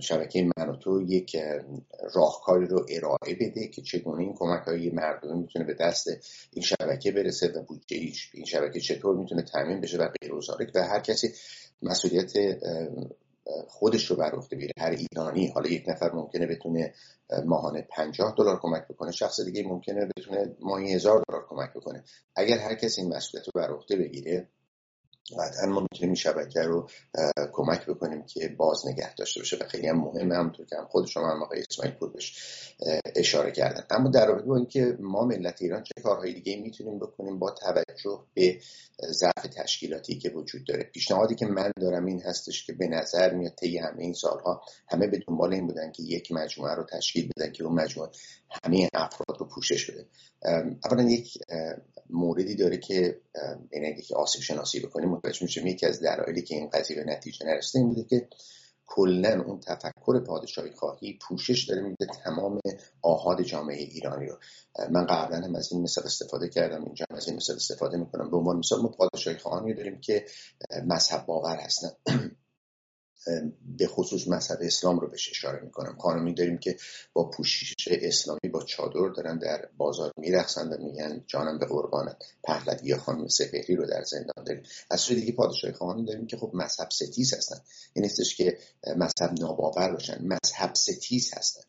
شبکه 0.00 0.50
من 0.56 0.68
و 0.68 0.76
تو 0.76 1.02
یک 1.02 1.36
راهکاری 2.14 2.66
رو 2.66 2.86
ارائه 2.88 3.34
بده 3.40 3.68
که 3.68 3.82
چگونه 3.82 4.22
این 4.22 4.34
کمک 4.34 4.62
های 4.62 4.90
مردمی 4.90 5.38
می‌تونه 5.40 5.64
به 5.64 5.74
دست 5.74 6.08
این 6.52 6.64
شبکه 6.64 7.12
برسه 7.12 7.48
و 7.48 7.62
بودجه 7.62 7.96
این 8.32 8.44
شبکه 8.44 8.80
چطور 8.80 9.16
می‌تونه 9.16 9.42
تامین 9.42 9.80
بشه 9.80 9.98
و 9.98 10.08
غیر 10.20 10.34
و 10.34 10.40
هر 10.76 11.00
کسی 11.00 11.32
مسئولیت 11.82 12.32
خودش 13.68 14.06
رو 14.06 14.16
بر 14.16 14.30
عهده 14.30 14.56
بگیره 14.56 14.72
هر 14.78 14.90
ایرانی 14.90 15.46
حالا 15.46 15.68
یک 15.70 15.84
نفر 15.88 16.12
ممکنه 16.12 16.46
بتونه 16.46 16.94
ماهانه 17.44 17.82
50 17.90 18.34
دلار 18.38 18.60
کمک 18.60 18.88
بکنه 18.88 19.12
شخص 19.12 19.40
دیگه 19.40 19.62
ممکنه 19.62 20.08
بتونه 20.16 20.56
ماهی 20.60 20.92
هزار 20.92 21.24
دلار 21.28 21.46
کمک 21.48 21.70
بکنه. 21.74 22.04
اگر 22.36 22.58
هر 22.58 22.74
کسی 22.74 23.00
این 23.00 23.16
مسئولیت 23.16 23.46
رو 23.46 23.52
بر 23.54 23.70
عهده 23.70 23.96
بگیره 23.96 24.48
قطعا 25.34 25.66
ما 25.66 25.86
می‌تونیم 25.92 26.14
شبکه 26.14 26.60
رو 26.60 26.88
کمک 27.52 27.86
بکنیم 27.86 28.22
که 28.26 28.48
باز 28.48 28.86
نگه 28.86 29.14
داشته 29.14 29.40
باشه 29.40 29.56
و 29.56 29.68
خیلی 29.68 29.86
هم 29.86 29.96
مهمه 29.96 30.34
همونطور 30.34 30.66
که 30.66 30.76
هم 30.76 30.86
خود 30.86 31.06
شما 31.06 31.30
هم 31.30 31.42
آقای 31.42 31.62
اسماعیل 31.70 31.94
پور 31.94 32.12
اشاره 33.16 33.50
کردن. 33.50 33.84
اما 33.90 34.10
در 34.10 34.26
رابطه 34.26 34.46
با 34.46 34.56
اینکه 34.56 34.96
ما 35.00 35.24
ملت 35.24 35.62
ایران 35.62 35.82
چه 35.82 36.02
کارهای 36.02 36.32
دیگه 36.32 36.62
می‌تونیم 36.62 36.98
بکنیم 36.98 37.38
با 37.38 37.50
توجه 37.50 38.24
به 38.34 38.60
ضعف 39.10 39.46
تشکیلاتی 39.56 40.18
که 40.18 40.30
وجود 40.30 40.66
داره. 40.66 40.84
پیشنهادی 40.84 41.34
که 41.34 41.46
من 41.46 41.70
دارم 41.80 42.04
این 42.04 42.22
هستش 42.22 42.66
که 42.66 42.72
به 42.72 42.88
نظر 42.88 43.34
میاد 43.34 43.54
طی 43.54 43.78
همه 43.78 44.02
این 44.02 44.12
سالها 44.12 44.62
همه 44.88 45.06
به 45.06 45.20
دنبال 45.28 45.54
این 45.54 45.66
بودن 45.66 45.92
که 45.92 46.02
یک 46.02 46.32
مجموعه 46.32 46.74
رو 46.74 46.84
تشکیل 46.84 47.30
بدن 47.36 47.52
که 47.52 47.64
اون 47.64 47.74
مجموعه 47.74 48.10
همه 48.64 48.88
افراد 48.94 49.38
رو 49.40 49.48
پوشش 49.54 49.90
بده. 49.90 50.06
اولا 50.84 51.02
یک 51.02 51.38
موردی 52.10 52.54
داره 52.54 52.76
که 52.76 53.20
یعنی 53.72 54.02
که 54.02 54.16
آسیب 54.16 54.42
شناسی 54.42 54.80
بکنیم 54.80 55.08
متوجه 55.08 55.42
میشیم 55.42 55.66
یکی 55.66 55.86
از 55.86 56.02
دلایلی 56.02 56.42
که 56.42 56.54
این 56.54 56.70
قضیه 56.70 56.96
به 56.96 57.04
نتیجه 57.04 57.46
نرسیده 57.46 57.78
این 57.78 57.88
بوده 57.88 58.04
که 58.04 58.28
کلا 58.86 59.42
اون 59.46 59.60
تفکر 59.60 60.20
پادشاهی 60.20 60.70
خواهی 60.70 61.18
پوشش 61.22 61.64
داره 61.64 61.82
میده 61.82 62.06
تمام 62.24 62.60
آهاد 63.02 63.42
جامعه 63.42 63.76
ایرانی 63.76 64.26
رو. 64.26 64.38
من 64.90 65.06
قبلا 65.06 65.36
هم 65.38 65.54
از 65.54 65.72
این 65.72 65.82
مثال 65.82 66.04
استفاده 66.04 66.48
کردم 66.48 66.84
اینجا 66.84 67.06
از 67.10 67.28
این 67.28 67.36
مثال 67.36 67.56
استفاده 67.56 67.96
می‌کنم. 67.96 68.30
به 68.30 68.36
عنوان 68.36 68.56
مثال 68.56 68.82
ما 68.82 68.88
پادشاهی 68.88 69.36
خواهانی 69.36 69.74
داریم 69.74 70.00
که 70.00 70.24
مذهب 70.86 71.26
باور 71.26 71.56
هستن. 71.56 71.90
به 73.78 73.86
خصوص 73.86 74.28
مذهب 74.28 74.58
اسلام 74.60 75.00
رو 75.00 75.08
بهش 75.08 75.28
اشاره 75.30 75.60
می‌کنم. 75.64 75.96
خانمی 75.98 76.34
داریم 76.34 76.58
که 76.58 76.76
با 77.12 77.30
پوشش 77.30 77.74
اسلامی 77.90 78.48
با 78.52 78.64
چادر 78.64 79.08
دارن 79.16 79.38
در 79.38 79.68
بازار 79.76 80.12
میرخصن 80.16 80.68
و 80.68 80.76
میگن 80.84 81.24
جانم 81.26 81.58
به 81.58 81.66
قربانت 81.66 82.16
پهلوی 82.44 82.96
خانم 82.96 83.28
سپهری 83.28 83.76
رو 83.76 83.86
در 83.86 84.02
زندان 84.02 84.44
داریم. 84.44 84.62
از 84.90 85.00
سوی 85.00 85.16
دیگه 85.16 85.32
پادشاهی 85.32 85.72
خواهانی 85.72 86.04
داریم 86.04 86.26
که 86.26 86.36
خب 86.36 86.50
مذهب 86.54 86.88
ستیز 86.90 87.34
هستن. 87.34 87.56
این 87.92 88.04
نیستش 88.04 88.36
که 88.36 88.58
مذهب 88.96 89.40
ناباور 89.40 89.92
باشن 89.92 90.24
مذهب 90.24 90.74
ستیز 90.74 91.34
هستن. 91.34 91.62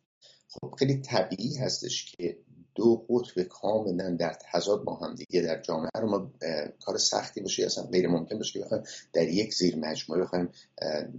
خب 0.47 0.75
خیلی 0.79 1.01
طبیعی 1.01 1.57
هستش 1.57 2.05
که 2.05 2.37
دو 2.79 3.05
قطب 3.09 3.41
کاملا 3.41 4.15
در 4.19 4.35
تضاد 4.51 4.83
با 4.83 4.95
هم 4.95 5.15
دیگه 5.15 5.41
در 5.41 5.61
جامعه 5.61 5.89
رو 6.01 6.09
ما 6.09 6.31
کار 6.85 6.97
سختی 6.97 7.41
باشه 7.41 7.65
اصلا 7.65 7.83
غیر 7.83 8.07
ممکن 8.07 8.37
باشه 8.37 8.59
که 8.59 8.65
بخوایم 8.65 8.83
در 9.13 9.27
یک 9.27 9.53
زیر 9.53 9.75
مجموعه 9.75 10.21
بخوایم 10.23 10.49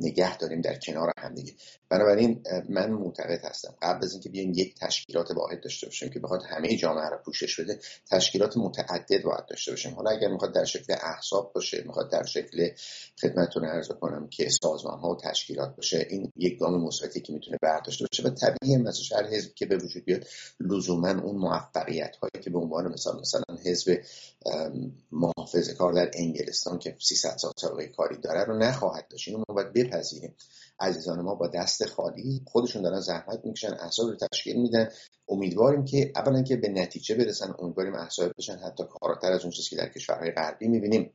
نگه 0.01 0.39
داریم 0.39 0.61
در 0.61 0.79
کنار 0.79 1.13
هم 1.19 1.35
دیگه. 1.35 1.53
بنابراین 1.89 2.43
من 2.69 2.91
معتقد 2.91 3.45
هستم 3.45 3.75
قبل 3.83 4.05
از 4.05 4.13
اینکه 4.13 4.29
بیایم 4.29 4.53
یک 4.55 4.75
تشکیلات 4.75 5.31
واحد 5.31 5.61
داشته 5.61 5.87
باشیم 5.87 6.11
که 6.11 6.21
بخواد 6.21 6.43
همه 6.49 6.77
جامعه 6.77 7.09
رو 7.09 7.19
پوشش 7.25 7.61
بده 7.61 7.79
تشکیلات 8.11 8.57
متعدد 8.57 9.23
باید 9.23 9.47
داشته 9.51 9.73
باشیم. 9.73 9.95
حالا 9.95 10.11
اگر 10.11 10.29
می‌خواد 10.29 10.55
در 10.55 10.65
شکل 10.65 10.95
احزاب 11.03 11.53
باشه 11.55 11.83
می‌خواد 11.87 12.11
در 12.11 12.25
شکل 12.25 12.69
خدمتتون 13.21 13.65
عرض 13.65 13.89
کنم 13.89 14.29
که 14.29 14.49
سازمان 14.63 14.99
ها 14.99 15.09
و 15.09 15.17
تشکیلات 15.17 15.77
باشه 15.77 16.07
این 16.11 16.33
یک 16.37 16.59
گام 16.59 16.81
مثبتی 16.83 17.21
که 17.21 17.33
می‌تونه 17.33 17.59
برداشته 17.63 18.07
باشه 18.13 18.23
و 18.23 18.31
طبیعیه 18.31 18.79
مثلا 18.79 19.19
هر 19.19 19.27
حزب 19.27 19.55
که 19.55 19.67
به 19.67 19.77
وجود 19.77 20.05
بیاد 20.05 20.27
لزوما 20.61 21.11
اون 21.11 21.37
موفقیت 21.51 22.17
هایی 22.17 22.45
که 22.45 22.51
به 22.51 22.59
عنوان 22.59 22.93
مثال 22.93 23.21
مثلا 23.21 23.57
حزب 23.65 24.01
محافظه 25.13 25.75
کار 25.75 25.93
در 25.93 26.11
انگلستان 26.15 26.79
که 26.79 26.97
300 27.01 27.37
سال 27.37 27.53
سابقه 27.57 27.87
کاری 27.87 28.17
داره 28.17 28.45
رو 28.45 28.59
نخواهد 28.59 29.09
داشت. 29.09 29.29
اینو 29.29 29.45
ما 29.49 29.55
باید 29.55 29.73
بپذیریم. 29.73 30.35
عزیزان 30.81 31.21
ما 31.21 31.35
با 31.35 31.47
دست 31.47 31.87
خالی 31.87 32.43
خودشون 32.47 32.83
دارن 32.83 33.01
زحمت 33.01 33.45
می‌کشن 33.45 33.75
احساب 33.81 34.09
رو 34.09 34.17
تشکیل 34.33 34.61
میدن. 34.61 34.89
امیدواریم 35.29 35.85
که 35.85 36.13
اولا 36.17 36.43
که 36.43 36.57
به 36.57 36.69
نتیجه 36.69 37.15
برسن 37.15 37.55
امیدواریم 37.59 37.95
احساب 37.95 38.33
بشن. 38.39 38.57
حتی 38.57 38.85
کاراتر 39.01 39.33
از 39.33 39.43
اون 39.43 39.51
چیزی 39.51 39.69
که 39.71 39.77
در 39.77 39.89
کشورهای 39.89 40.31
غربی 40.31 40.69
می‌بینیم 40.69 41.13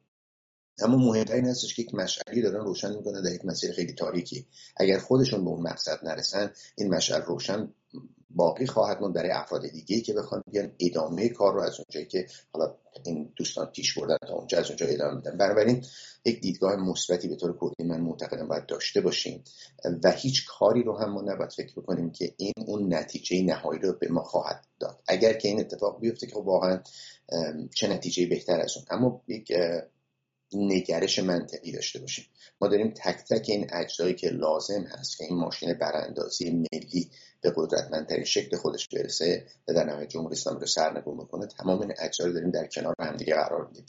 اما 0.80 0.98
مهمتر 0.98 1.34
این 1.34 1.46
هستش 1.46 1.76
که 1.76 1.82
یک 1.82 1.96
مشعلی 1.96 2.42
دارن 2.42 2.66
روشن 2.66 2.96
می‌کنن 2.96 3.22
در 3.22 3.32
یک 3.32 3.46
مسیر 3.46 3.72
خیلی 3.72 3.94
تاریکی. 3.94 4.48
اگر 4.78 5.00
خودشون 5.00 5.44
به 5.44 5.50
اون 5.50 5.62
مقصد 5.62 6.00
نرسن 6.04 6.52
این 6.76 6.94
مشعل 6.94 7.22
روشن 7.22 7.74
باقی 8.36 8.66
خواهد 8.66 9.02
ماند 9.02 9.14
برای 9.16 9.32
افراد 9.32 9.68
دیگه 9.68 10.02
که 10.02 10.14
بخوان 10.14 10.44
بیان 10.52 10.72
ادامه 10.80 11.30
کار 11.30 11.54
رو 11.54 11.62
از 11.62 11.80
اونجایی 11.80 12.06
که 12.06 12.28
حالا 12.54 12.76
این 13.06 13.34
دوستان 13.36 13.66
پیش 13.66 14.00
بردن 14.00 14.18
تا 14.28 14.34
اونجا 14.34 14.58
از 14.58 14.68
اونجا 14.68 14.86
ادامه 14.86 15.16
میدن 15.16 15.38
بنابراین 15.38 15.86
یک 16.26 16.42
دیدگاه 16.42 16.76
مثبتی 16.76 17.28
به 17.28 17.36
طور 17.36 17.58
کلی 17.58 17.88
من 17.88 18.02
معتقدم 18.02 18.48
باید 18.48 18.66
داشته 18.66 19.02
باشیم 19.02 19.44
و 20.04 20.12
هیچ 20.12 20.46
کاری 20.48 20.84
رو 20.84 20.98
هم 20.98 21.12
ما 21.12 21.22
نباید 21.22 21.52
فکر 21.52 21.74
بکنیم 21.82 22.12
که 22.12 22.34
این 22.38 22.54
اون 22.66 22.94
نتیجه 22.94 23.44
نهایی 23.44 23.80
رو 23.80 23.94
به 23.94 24.08
ما 24.08 24.24
خواهد 24.24 24.66
داد. 24.80 25.00
اگر 25.08 25.34
که 25.34 25.48
این 25.48 25.60
اتفاق 25.60 26.00
بیفته 26.00 26.28
که 26.28 26.34
خب 26.34 26.48
واقعا 26.48 26.80
چه 27.76 27.88
نتیجه 27.88 28.28
بهتر 28.28 28.60
از 28.60 28.78
اون. 28.78 28.86
اما 28.90 29.22
یک 29.28 29.52
نگرش 30.54 31.20
منطقی 31.20 31.72
داشته 31.72 32.00
باشیم. 32.00 32.26
ما 32.62 32.68
داریم 32.68 32.94
تک 32.98 33.18
تک 33.30 33.46
این 33.50 33.68
اجزایی 33.74 34.14
که 34.14 34.30
لازم 34.30 34.82
هست 34.82 35.18
که 35.18 35.24
این 35.24 35.38
ماشین 35.38 35.74
براندازی 35.74 36.52
ملی 36.52 37.12
به 37.42 37.54
قدرتمندترین 37.56 38.24
شکل 38.24 38.58
خودش 38.58 38.88
برسه 38.88 39.46
و 39.68 39.74
در 39.74 39.84
نهایت 39.84 40.10
جمهوری 40.10 40.34
اسلامی 40.34 40.60
رو 40.60 40.68
سرنگون 40.68 41.18
بکنه 41.18 41.48
تمام 41.48 41.82
این 41.82 41.94
اجزا 42.00 42.26
رو 42.26 42.34
داریم 42.34 42.52
در 42.52 42.68
کنار 42.68 42.96
همدیگه 43.00 43.34
قرار 43.34 43.68
میدیم. 43.68 43.86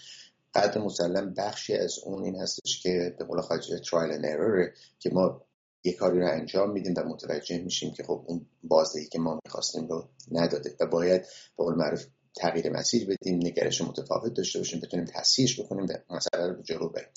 قدر 0.55 0.81
مسلم 0.81 1.35
بخشی 1.35 1.75
از 1.75 1.99
اون 1.99 2.25
این 2.25 2.37
هستش 2.37 2.83
که 2.83 3.15
به 3.19 3.25
قول 3.25 3.41
خارجی 3.41 3.79
ترایل 3.79 4.25
ان 4.25 4.73
که 4.99 5.11
ما 5.11 5.43
یه 5.85 5.93
کاری 5.93 6.21
رو 6.21 6.27
انجام 6.27 6.71
میدیم 6.71 6.95
و 6.97 7.01
متوجه 7.01 7.59
میشیم 7.59 7.93
که 7.93 8.03
خب 8.03 8.25
اون 8.27 8.47
بازدهی 8.65 9.07
که 9.07 9.19
ما 9.19 9.41
می‌خواستیم 9.45 9.89
رو 9.89 10.09
نداده 10.33 10.77
و 10.81 10.87
باید 10.87 11.21
به 11.57 11.65
قول 11.65 11.75
معروف 11.75 12.07
تغییر 12.37 12.73
مسیر 12.73 13.07
بدیم 13.07 13.37
نگرش 13.37 13.81
متفاوت 13.81 14.35
داشته 14.35 14.59
باشیم 14.59 14.81
بتونیم 14.81 15.07
تصحیحش 15.07 15.61
بکنیم 15.61 15.85
و 15.85 16.15
مسئله 16.15 16.47
رو 16.47 16.63
جلو 16.63 16.89
بریم. 16.89 17.09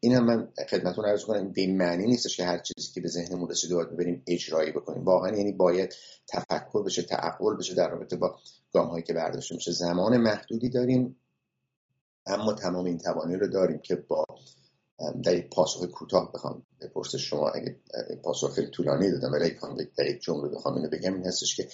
این 0.00 0.14
هم 0.14 0.24
من 0.24 0.48
خدمتتون 0.70 1.04
عرض 1.04 1.24
کنم 1.24 1.52
به 1.52 1.66
معنی 1.66 2.06
نیستش 2.06 2.36
که 2.36 2.44
هر 2.44 2.58
چیزی 2.58 2.92
که 2.94 3.00
به 3.00 3.08
ذهنمون 3.08 3.50
رسیده 3.50 3.74
باید 3.74 3.90
ببریم 3.90 4.22
اجرایی 4.26 4.72
بکنیم. 4.72 5.04
واقعا 5.04 5.36
یعنی 5.36 5.52
باید 5.52 5.94
تفکر 6.28 6.82
بشه 6.82 7.02
تعقل 7.02 7.56
بشه 7.56 7.74
در 7.74 7.90
رابطه 7.90 8.16
با 8.16 8.38
گام 8.72 8.88
هایی 8.88 9.02
که 9.02 9.12
برداشته 9.12 9.54
میشه. 9.54 9.72
زمان 9.72 10.16
محدودی 10.16 10.68
داریم 10.68 11.16
اما 12.26 12.52
تمام 12.52 12.84
این 12.84 12.98
توانی 12.98 13.36
رو 13.36 13.48
داریم 13.48 13.78
که 13.78 13.96
با 13.96 14.24
در 15.22 15.36
یک 15.36 15.48
پاسخ 15.50 15.84
کوتاه 15.84 16.32
بخوام 16.32 16.66
به 17.12 17.18
شما 17.18 17.48
اگه 17.48 17.76
پاسخ 18.24 18.54
خیلی 18.54 18.70
طولانی 18.70 19.10
دادم 19.10 19.32
ولی 19.32 19.56
در 19.98 20.06
یک 20.06 20.20
جمله 20.20 20.48
بخوام 20.48 20.74
اینو 20.74 20.88
بگم 20.88 21.14
این 21.14 21.26
هستش 21.26 21.56
که 21.56 21.68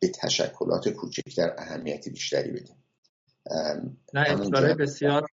به 0.00 0.08
تشکلات 0.22 0.88
کوچکتر 0.88 1.54
اهمیتی 1.58 2.10
بیشتری 2.10 2.50
بدیم. 2.50 2.86
نه 4.14 4.20
اشاره 4.20 4.74
بسیار 4.74 5.26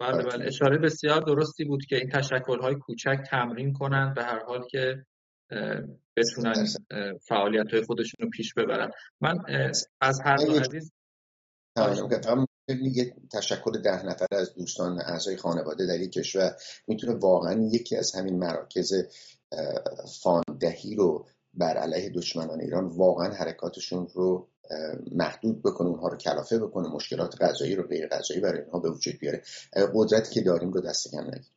بله 0.00 0.22
بله 0.22 0.46
اشاره 0.46 0.78
بسیار 0.78 1.20
درستی 1.20 1.64
بود 1.64 1.86
که 1.86 1.96
این 1.96 2.10
تشکل 2.10 2.60
های 2.60 2.74
کوچک 2.74 3.18
تمرین 3.30 3.72
کنند 3.72 4.14
به 4.14 4.24
هر 4.24 4.44
حال 4.44 4.66
که 4.70 5.06
بتونن 6.16 6.66
فعالیت 7.28 7.72
های 7.72 7.82
خودشون 7.82 8.24
رو 8.24 8.30
پیش 8.30 8.54
ببرن. 8.54 8.90
من 9.20 9.38
از 10.00 10.20
هر 10.24 10.36
دو 10.36 10.52
عزیز 10.52 10.92
یه 12.68 13.14
تشکل 13.32 13.82
ده 13.82 14.06
نفر 14.06 14.26
از 14.30 14.54
دوستان 14.54 15.00
اعضای 15.00 15.36
خانواده 15.36 15.86
در 15.86 16.00
یک 16.00 16.12
کشور 16.12 16.56
می‌تونه 16.88 17.14
واقعا 17.14 17.68
یکی 17.72 17.96
از 17.96 18.14
همین 18.14 18.38
مراکز 18.38 18.92
فاندهی 20.22 20.94
رو 20.94 21.28
بر 21.56 21.76
علیه 21.76 22.10
دشمنان 22.10 22.60
ایران 22.60 22.84
واقعا 22.84 23.34
حرکاتشون 23.34 24.08
رو 24.14 24.48
محدود 25.12 25.62
بکنه 25.62 25.88
اونها 25.88 26.08
رو 26.08 26.16
کلافه 26.16 26.58
بکنه 26.58 26.88
مشکلات 26.88 27.42
غذایی 27.42 27.76
رو 27.76 27.82
غیر 27.82 28.08
غذایی 28.08 28.40
برای 28.40 28.60
اینها 28.60 28.78
به 28.78 28.90
وجود 28.90 29.14
بیاره. 29.20 29.42
قدرتی 29.94 30.34
که 30.34 30.40
داریم 30.40 30.72
رو 30.72 30.80
دست 30.80 31.10
کم 31.10 31.24
نگیر 31.24 31.52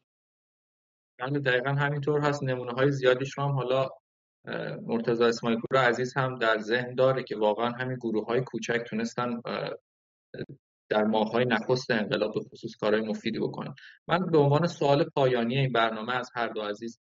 بله 1.19 1.39
دقیقا 1.39 1.69
همینطور 1.69 2.21
هست. 2.21 2.43
نمونه 2.43 2.71
های 2.71 2.91
زیادیش 2.91 3.39
هم 3.39 3.51
حالا 3.51 3.89
مرتضی 4.81 5.23
اسماعیل 5.23 5.59
پور 5.59 5.79
عزیز 5.79 6.13
هم 6.17 6.35
در 6.35 6.59
ذهن 6.59 6.95
داره 6.95 7.23
که 7.23 7.37
واقعا 7.37 7.69
همین 7.69 7.97
گروه 7.97 8.25
های 8.25 8.41
کوچک 8.41 8.83
تونستن 8.87 9.41
در 10.89 11.03
ماههای 11.03 11.45
نخست 11.45 11.91
انقلاب 11.91 12.33
به 12.33 12.39
خصوص 12.39 12.75
کارهای 12.75 13.01
مفیدی 13.01 13.39
بکنن. 13.39 13.75
من 14.07 14.25
به 14.25 14.37
عنوان 14.37 14.67
سوال 14.67 15.03
پایانی 15.03 15.57
این 15.57 15.71
برنامه 15.71 16.15
از 16.15 16.29
هر 16.35 16.47
دو 16.47 16.61
عزیز 16.61 16.99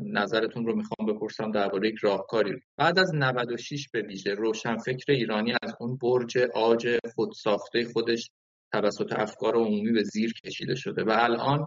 نظرتون 0.00 0.66
رو 0.66 0.76
می‌خوام 0.76 1.14
بپرسم 1.14 1.50
درباره 1.50 1.88
یک 1.88 1.98
راهکاری. 2.02 2.62
بعد 2.76 2.98
از 2.98 3.14
96 3.14 3.88
به 3.92 4.02
ویژه 4.02 4.34
روشنفکر 4.34 5.12
ایرانی 5.12 5.54
از 5.62 5.74
اون 5.80 5.96
برج 5.96 6.38
آج 6.54 6.98
خودساخته 7.14 7.84
خودش 7.92 8.30
توسط 8.72 9.12
افکار 9.12 9.54
عمومی 9.56 9.92
به 9.92 10.02
زیر 10.02 10.32
کشیده 10.32 10.74
شده 10.74 11.04
و 11.04 11.16
الان 11.18 11.66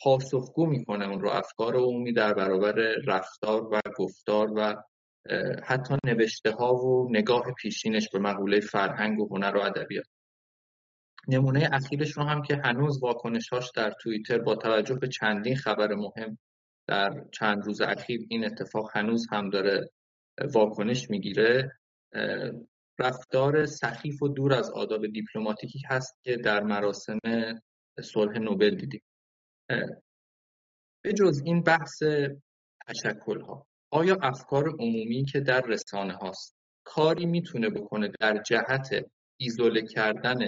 پاسخگو 0.00 0.66
می‌کنه 0.66 1.08
اون 1.08 1.20
رو. 1.20 1.30
افکار 1.30 1.76
عمومی 1.76 2.12
در 2.12 2.34
برابر 2.34 2.72
رفتار 3.06 3.62
و 3.72 3.80
گفتار 3.96 4.48
و 4.56 4.74
حتی 5.64 5.94
نوشته 6.04 6.50
ها 6.50 6.74
و 6.74 7.08
نگاه 7.10 7.42
پیشینش 7.58 8.08
به 8.12 8.18
مقوله 8.18 8.60
فرهنگ 8.60 9.20
و 9.20 9.28
هنر 9.36 9.56
و 9.56 9.60
ادبیات. 9.60 10.06
نمونه 11.28 11.68
اخیرش 11.72 12.10
رو 12.10 12.22
هم 12.22 12.42
که 12.42 12.60
هنوز 12.64 13.02
واکنشاش 13.02 13.70
در 13.76 13.94
توییتر 14.00 14.38
با 14.38 14.54
توجه 14.54 14.94
به 14.94 15.08
چندین 15.08 15.56
خبر 15.56 15.94
مهم 15.94 16.38
در 16.90 17.24
چند 17.32 17.64
روز 17.64 17.80
اخیر 17.80 18.26
این 18.30 18.44
اتفاق 18.44 18.90
هنوز 18.94 19.26
هم 19.32 19.50
داره 19.50 19.90
واکنش 20.54 21.10
می‌گیره. 21.10 21.78
رفتار 22.98 23.66
سخیف 23.66 24.22
و 24.22 24.28
دور 24.28 24.52
از 24.54 24.70
آداب 24.70 25.06
دیپلماتیکی 25.06 25.82
هست 25.88 26.18
که 26.22 26.36
در 26.36 26.62
مراسم 26.62 27.18
صلح 28.02 28.38
نوبل 28.38 28.74
دیدیم. 28.76 29.02
به 31.04 31.12
جز 31.18 31.42
این 31.44 31.62
بحث 31.62 32.02
تشکل 32.88 33.40
ها 33.40 33.66
آیا 33.90 34.18
افکار 34.22 34.68
عمومی 34.68 35.24
که 35.24 35.40
در 35.40 35.60
رسانه 35.60 36.12
هاست 36.12 36.56
کاری 36.84 37.26
می‌تونه 37.26 37.70
بکنه 37.70 38.12
در 38.20 38.42
جهت 38.42 39.06
ایزوله 39.36 39.82
کردن 39.82 40.38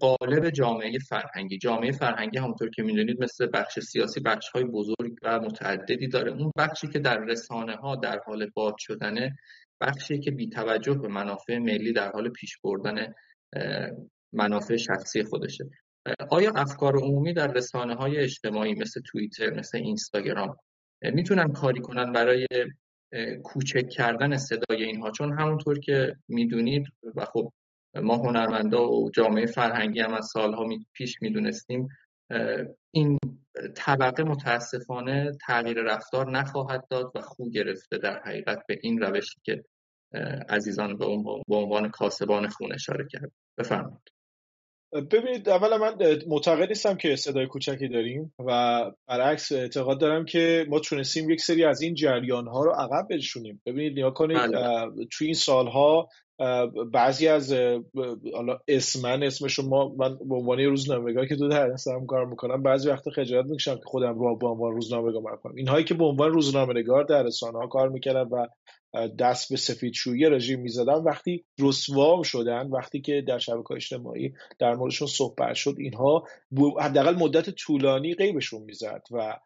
قالب 0.00 0.50
جامعه 0.50 0.98
فرهنگی. 0.98 1.58
جامعه 1.58 1.92
فرهنگی 1.92 2.38
همونطور 2.38 2.70
که 2.70 2.82
می‌دونید 2.82 3.22
مثل 3.22 3.48
بخش 3.54 3.78
سیاسی 3.80 4.20
بخش 4.20 4.48
های 4.48 4.64
بزرگ 4.64 5.12
و 5.22 5.40
متعددی 5.40 6.08
داره. 6.08 6.32
اون 6.32 6.50
بخشی 6.58 6.88
که 6.88 6.98
در 6.98 7.18
رسانه 7.18 7.76
ها 7.76 7.96
در 7.96 8.20
حال 8.26 8.50
باد 8.54 8.74
شدنه 8.78 9.36
بخشی 9.80 10.18
که 10.18 10.30
بی 10.30 10.48
توجه 10.48 10.94
به 10.94 11.08
منافع 11.08 11.58
ملی 11.58 11.92
در 11.92 12.12
حال 12.12 12.28
پیش 12.28 12.58
بردن 12.64 13.14
منافع 14.32 14.76
شخصی 14.76 15.22
خودشه. 15.22 15.64
آیا 16.30 16.52
افکار 16.56 16.96
عمومی 16.96 17.32
در 17.32 17.52
رسانه 17.52 17.94
های 17.94 18.16
اجتماعی 18.16 18.74
مثل 18.74 19.00
توییتر 19.06 19.50
مثل 19.50 19.78
اینستاگرام 19.78 20.56
می‌تونن 21.02 21.52
کاری 21.52 21.80
کنن 21.80 22.12
برای 22.12 22.46
کوچک 23.44 23.88
کردن 23.88 24.36
صدای 24.36 24.84
اینها؟ 24.84 25.10
چون 25.10 25.38
همونطور 25.38 25.78
که 25.78 26.16
می‌دونید 26.28 26.86
و 27.16 27.24
خب 27.24 27.52
ما 28.02 28.16
هنرمندا 28.16 28.88
و 28.88 29.10
جامعه 29.10 29.46
فرهنگی 29.46 30.00
هم 30.00 30.14
از 30.14 30.26
سالها 30.32 30.68
پیش 30.92 31.22
می‌دونستیم 31.22 31.88
این 32.90 33.18
طبقه 33.76 34.22
متاسفانه 34.22 35.32
تغییر 35.46 35.82
رفتار 35.82 36.30
نخواهد 36.30 36.84
داد 36.90 37.12
و 37.14 37.20
خو 37.20 37.50
گرفته 37.50 37.98
در 37.98 38.20
حقیقت 38.24 38.62
به 38.68 38.78
این 38.82 39.00
روشی 39.00 39.40
که 39.44 39.64
عزیزان 40.48 40.98
به 41.48 41.54
عنوان 41.56 41.90
کاسبان 41.90 42.48
خون 42.48 42.72
اشاره 42.72 43.06
کرد. 43.10 43.32
بفرمایید. 43.58 44.10
ببینید 45.10 45.48
اولا 45.48 45.78
من 45.78 45.94
معتقد 46.26 46.68
نیستم 46.68 46.96
که 46.96 47.16
صدای 47.16 47.46
کوچکی 47.46 47.88
داریم 47.88 48.34
و 48.38 48.80
برعکس 49.08 49.52
اعتقاد 49.52 50.00
دارم 50.00 50.24
که 50.24 50.66
ما 50.68 50.80
تونستیم 50.80 51.30
یک 51.30 51.40
سری 51.40 51.64
از 51.64 51.82
این 51.82 51.94
جریان 51.94 52.46
ها 52.48 52.64
رو 52.64 52.70
عقب 52.70 53.08
بنشونیم. 53.10 53.62
ببینید 53.66 53.94
نیا 53.94 54.10
کنید 54.10 54.38
بله. 54.38 55.06
توی 55.12 55.26
این 55.26 55.34
سالها 55.34 56.08
بعضی 56.92 57.28
از 57.28 57.52
حالا 58.34 58.58
اسمن 58.68 59.22
اسم 59.22 59.48
شما 59.48 59.88
من 59.88 60.18
به 60.28 60.34
عنوان 60.34 60.60
روزنامه‌نگار 60.60 61.26
که 61.26 61.36
دو 61.36 61.48
در 61.48 61.70
کار 62.08 62.26
می‌کنم 62.26 62.62
بعضی 62.62 62.88
وقت 62.88 63.10
خجالت 63.10 63.46
می‌کشم 63.46 63.74
که 63.74 63.82
خودم 63.84 64.18
رو 64.18 64.36
به 64.36 64.46
عنوان 64.46 64.72
روزنامه‌نگار 64.72 65.36
کنم. 65.36 65.54
اینهایی 65.54 65.84
که 65.84 65.94
به 65.94 66.04
عنوان 66.04 66.32
روزنامه‌نگار 66.32 67.04
در 67.04 67.22
رسانه 67.22 67.58
ها 67.58 67.66
کار 67.66 67.88
می‌کردن 67.88 68.22
و 68.22 68.46
دست 69.18 69.50
به 69.50 69.56
سفیدشویی 69.56 70.24
رژیم 70.24 70.60
می‌زدن 70.60 70.94
وقتی 70.94 71.44
رسوا 71.60 72.22
شدن 72.22 72.70
وقتی 72.70 73.00
که 73.00 73.24
در 73.28 73.38
شبکه 73.38 73.72
اجتماعی 73.74 74.32
در 74.58 74.74
موردشون 74.74 75.08
صحبت 75.08 75.54
شد 75.54 75.74
اینها 75.78 76.24
حداقل 76.80 77.14
مدت 77.14 77.50
طولانی 77.50 78.14
غیبشون 78.14 78.62
می‌زد 78.62 79.02
و 79.10 79.36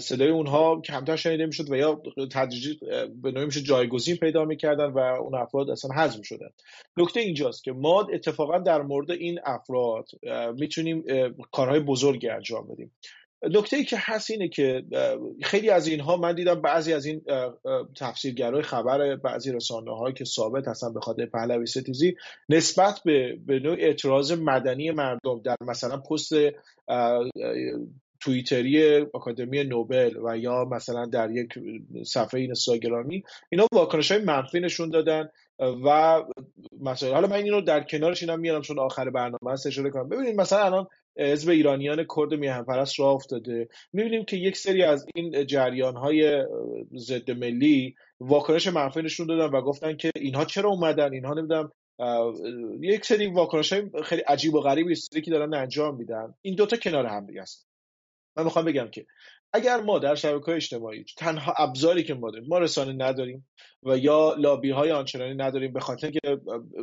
صدای 0.00 0.28
اونها 0.28 0.80
کمتر 0.80 1.16
شنیده 1.16 1.46
می‌شد 1.46 1.70
و 1.70 1.76
یا 1.76 2.02
تدریجی 2.32 2.78
به 3.22 3.30
نوعی 3.32 3.46
میشه 3.46 3.60
جایگزین 3.60 4.16
پیدا 4.16 4.44
می‌کردن 4.44 4.86
و 4.86 4.98
اون 4.98 5.34
افراد 5.34 5.70
اصلا 5.70 5.90
حذف 5.94 6.24
شدن 6.24 6.48
نکته 6.96 7.20
اینجاست 7.20 7.64
که 7.64 7.72
ما 7.72 8.06
اتفاقا 8.12 8.58
در 8.58 8.82
مورد 8.82 9.10
این 9.10 9.38
افراد 9.44 10.08
می‌تونیم 10.58 11.04
کارهای 11.52 11.80
بزرگی 11.80 12.28
انجام 12.28 12.68
بدیم. 12.68 12.92
نکته 13.50 13.76
ای 13.76 13.84
که 13.84 13.96
هست 14.00 14.30
اینه 14.30 14.48
که 14.48 14.82
خیلی 15.42 15.70
از 15.70 15.86
اینها 15.86 16.16
من 16.16 16.34
دیدم 16.34 16.62
بعضی 16.62 16.92
از 16.92 17.06
این 17.06 17.22
تفسیرگرای 17.96 18.62
خبر 18.62 19.16
بعضی 19.16 19.52
رسانه 19.52 19.96
هایی 19.96 20.14
که 20.14 20.24
ثابت 20.24 20.68
هستن 20.68 20.94
به 20.94 21.00
خاطر 21.00 21.26
پهلوی 21.26 21.66
ستیزی 21.66 22.16
نسبت 22.48 23.00
به 23.04 23.38
به 23.46 23.58
نوع 23.58 23.76
اعتراض 23.78 24.32
مدنی 24.32 24.90
مردم 24.90 25.40
در 25.44 25.56
مثلا 25.60 25.96
پست 25.96 26.32
توییتری 28.22 29.00
آکادمی 29.00 29.64
نوبل 29.64 30.16
و 30.24 30.38
یا 30.38 30.64
مثلا 30.64 31.06
در 31.06 31.30
یک 31.30 31.48
صفحه 32.06 32.40
اینستاگرامی 32.40 33.22
اینا 33.50 33.66
واکنش 33.72 34.12
های 34.12 34.20
منفی 34.22 34.60
نشون 34.60 34.90
دادن 34.90 35.28
و 35.58 36.22
مثلا 36.80 37.14
حالا 37.14 37.28
من 37.28 37.36
اینو 37.36 37.60
در 37.60 37.82
کنارش 37.82 38.22
اینم 38.22 38.40
میارم 38.40 38.62
چون 38.62 38.78
آخر 38.78 39.10
برنامه 39.10 39.52
هست 39.52 39.66
اشاره 39.66 39.90
کنم. 39.90 40.08
ببینید 40.08 40.40
مثلا 40.40 40.64
الان 40.64 40.86
حزب 41.18 41.50
ایرانیان 41.50 42.06
کرد 42.16 42.34
میهن 42.34 42.64
پرست 42.64 43.00
راه 43.00 43.14
افتاده. 43.14 43.68
می‌بینیم 43.92 44.24
که 44.24 44.36
یک 44.36 44.56
سری 44.56 44.82
از 44.82 45.06
این 45.14 45.46
جریان 45.46 45.96
های 45.96 46.46
ضد 46.96 47.30
ملی 47.30 47.94
واکنش 48.20 48.66
منفی 48.66 49.02
نشون 49.02 49.26
دادن 49.26 49.56
و 49.56 49.60
گفتن 49.60 49.96
که 49.96 50.10
اینها 50.16 50.44
چرا 50.44 50.70
اومدن؟ 50.70 51.12
اینها 51.12 51.34
نمی‌دونم 51.34 51.72
یک 52.80 53.04
سری 53.04 53.26
واکنش 53.26 53.72
های 53.72 53.82
خیلی 54.04 54.22
عجیب 54.22 54.54
و 54.54 54.60
غریبی 54.60 54.94
که 55.24 55.30
دارن 55.30 55.54
انجام 55.54 55.96
میدن. 55.96 56.34
این 56.42 56.54
دوتا 56.54 56.76
کنار 56.76 57.06
هم 57.06 57.26
دیگه 57.26 57.42
است. 57.42 57.71
من 58.36 58.44
می‌خوام 58.44 58.64
بگم 58.64 58.88
که 58.88 59.06
اگر 59.52 59.80
ما 59.80 59.98
در 59.98 60.14
شبکه 60.14 60.52
اجتماعی 60.52 61.04
تنها 61.16 61.54
ابزاری 61.58 62.02
که 62.02 62.14
ما 62.14 62.30
داریم 62.30 62.48
ما 62.48 62.58
رسانه 62.58 62.92
نداریم 62.92 63.48
و 63.82 63.98
یا 63.98 64.34
لابی 64.38 64.70
های 64.70 64.92
آنچنانی 64.92 65.34
نداریم 65.34 65.72
به 65.72 65.80
خاطر 65.80 66.10
که 66.10 66.20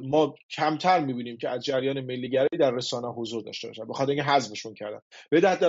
ما 0.02 0.36
کمتر 0.50 1.00
می‌بینیم 1.00 1.38
که 1.38 1.50
از 1.50 1.66
جریان 1.66 2.02
ملیگری 2.02 2.58
در 2.60 2.72
رسانه 2.72 3.08
حضور 3.08 3.44
داشته 3.44 3.68
باشن 3.68 3.88
به 3.88 3.94
خاطر 3.94 4.12
اینکه 4.12 4.24
حذفشون 4.24 4.74
کردن. 4.74 5.00
به 5.30 5.42
در 5.42 5.66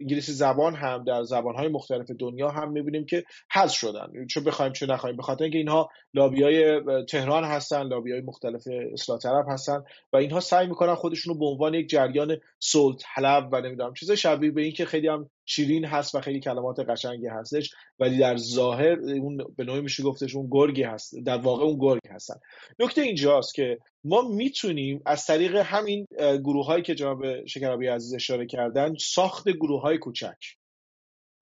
انگلیسی 0.00 0.32
زبان 0.32 0.74
هم 0.74 1.04
در 1.04 1.22
زبان 1.22 1.54
های 1.54 1.68
مختلف 1.68 2.10
دنیا 2.10 2.50
هم 2.50 2.72
می‌بینیم 2.72 3.06
که 3.06 3.24
حذف 3.52 3.74
شدن. 3.74 4.26
چه 4.30 4.40
بخوایم 4.40 4.72
چه 4.72 4.86
نخوایم. 4.86 5.16
به 5.16 5.22
خاطر 5.22 5.44
اینکه 5.44 5.58
اینها 5.58 5.90
لابی 6.14 6.42
های 6.42 6.80
تهران 7.04 7.44
هستن 7.44 7.82
لابی 7.82 8.12
های 8.12 8.20
مختلف 8.20 8.62
اصلاح 8.92 9.18
طلب 9.18 9.44
هستن 9.48 9.84
و 10.12 10.16
اینها 10.16 10.40
سعی 10.40 10.66
می‌کنن 10.66 10.94
خودشون 10.94 11.34
رو 11.34 11.40
به 11.40 11.46
عنوان 11.46 11.74
یک 11.74 11.88
جریان 11.88 12.36
صلح 12.58 12.96
طلب 13.14 13.48
و 13.52 13.60
نمی‌دونم 13.60 13.94
چیز 13.94 14.10
شبیه 14.10 14.50
به 14.50 14.62
این 14.62 14.72
که 14.72 14.84
خیلی 14.84 15.08
هم 15.08 15.30
شیرین 15.46 15.84
هست 15.84 16.14
و 16.14 16.20
خیلی 16.20 16.40
کلمات 16.40 16.80
قشنگی 16.80 17.26
هستش 17.26 17.70
ولی 17.98 18.18
در 18.18 18.36
ظاهر 18.36 18.98
اون 19.00 19.36
به 19.56 19.64
نوعی 19.64 19.80
میشه 19.80 20.02
گفتش 20.02 20.36
اون 20.36 20.48
گرگی 20.50 20.82
هست 20.82 21.14
در 21.24 21.36
واقع 21.36 21.64
اون 21.64 21.78
گرگ 21.78 22.00
هستن. 22.10 22.34
نکته 22.78 23.02
اینجاست 23.02 23.54
که 23.54 23.78
ما 24.04 24.22
می‌تونیم 24.22 25.02
از 25.06 25.26
طریق 25.26 25.56
همین 25.56 26.06
گروه 26.18 26.66
هایی 26.66 26.82
که 26.82 26.94
جناب 26.94 27.46
شکرابی 27.46 27.86
عزیز 27.86 28.14
اشاره 28.14 28.46
کردن 28.46 28.94
ساخت 29.00 29.48
گروه 29.48 29.82
های 29.82 29.98
کوچک. 29.98 30.36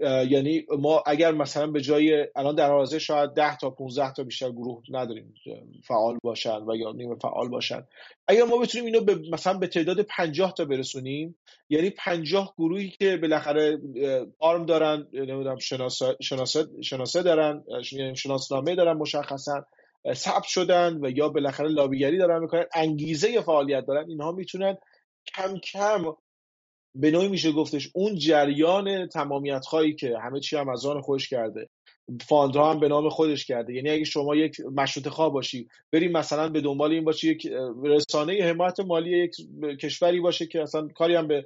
یعنی 0.03 0.67
ما 0.79 1.03
اگر 1.07 1.33
مثلا 1.33 1.67
به 1.67 1.81
جای 1.81 2.27
الان 2.37 2.55
در 2.55 2.71
حاضر 2.71 2.99
شاید 2.99 3.35
10 3.35 3.57
تا 3.57 3.71
15 3.71 4.13
تا 4.13 4.25
بیشتر 4.25 4.51
گروه 4.51 4.83
نداریم 4.91 5.35
فعال 5.85 6.19
باشن 6.23 6.63
و 6.69 6.77
یا 6.77 6.93
نیمه 6.93 7.15
فعال 7.15 7.49
باشن. 7.49 7.87
اگر 8.29 8.45
ما 8.45 8.57
بتونیم 8.59 8.87
اینو 8.87 9.01
به 9.01 9.19
مثلا 9.33 9.59
به 9.59 9.67
تعداد 9.67 10.03
50 10.03 10.55
تا 10.55 10.65
برسونیم 10.65 11.37
یعنی 11.69 11.91
50 11.91 12.55
گروهی 12.59 12.89
که 12.89 13.17
بالاخره 13.17 13.79
آرم 14.39 14.67
دارن 14.67 15.07
نمی‌دونم 15.13 15.59
شناسه 15.59 16.17
شناسه 16.83 17.23
دارن 17.23 17.65
یعنی 17.93 18.17
شناسنامه 18.17 18.75
دارن 18.75 18.97
مشخصا 18.97 19.65
ثبت 20.13 20.45
شدن 20.45 20.99
و 21.03 21.11
یا 21.11 21.29
بالاخره 21.29 21.69
لابیگری 21.69 22.19
دارن 22.19 22.41
می‌کنن 22.41 22.65
انگیزه 22.75 23.41
فعالیت 23.41 23.87
دارن 23.87 24.09
اینها 24.09 24.33
می‌تونن 24.33 24.77
کم 25.35 25.59
کم 25.59 26.05
به 26.95 27.11
نوعی 27.11 27.29
میشه 27.29 27.53
گفتش 27.53 27.91
اون 27.95 28.19
جریان 28.19 29.09
تمامیت 29.09 29.65
خواهی 29.65 29.95
که 29.95 30.19
همه 30.19 30.41
چی 30.41 30.57
هم 30.57 30.69
از 30.69 30.87
آن 30.87 31.01
خودش 31.01 31.29
کرده 31.29 31.69
فاندها 32.21 32.71
هم 32.71 32.81
به 32.81 32.89
نام 32.89 33.09
خودش 33.09 33.47
کرده. 33.47 33.75
یعنی 33.75 33.91
اگه 33.91 34.05
شما 34.05 34.37
یک 34.37 34.61
مشروط 34.61 35.09
خواه 35.09 35.33
باشی 35.33 35.69
بریم 35.93 36.13
مثلا 36.13 36.49
به 36.49 36.61
دنبال 36.61 36.93
این 36.93 37.05
باشی 37.05 37.31
یک 37.31 37.49
رسانه 37.85 38.43
حمایت 38.43 38.81
مالی 38.81 39.25
یک 39.25 39.35
کشوری 39.81 40.21
باشه 40.21 40.47
که 40.47 40.63
اصلا 40.63 40.89
کاری 40.89 41.15
هم 41.15 41.29
به 41.29 41.45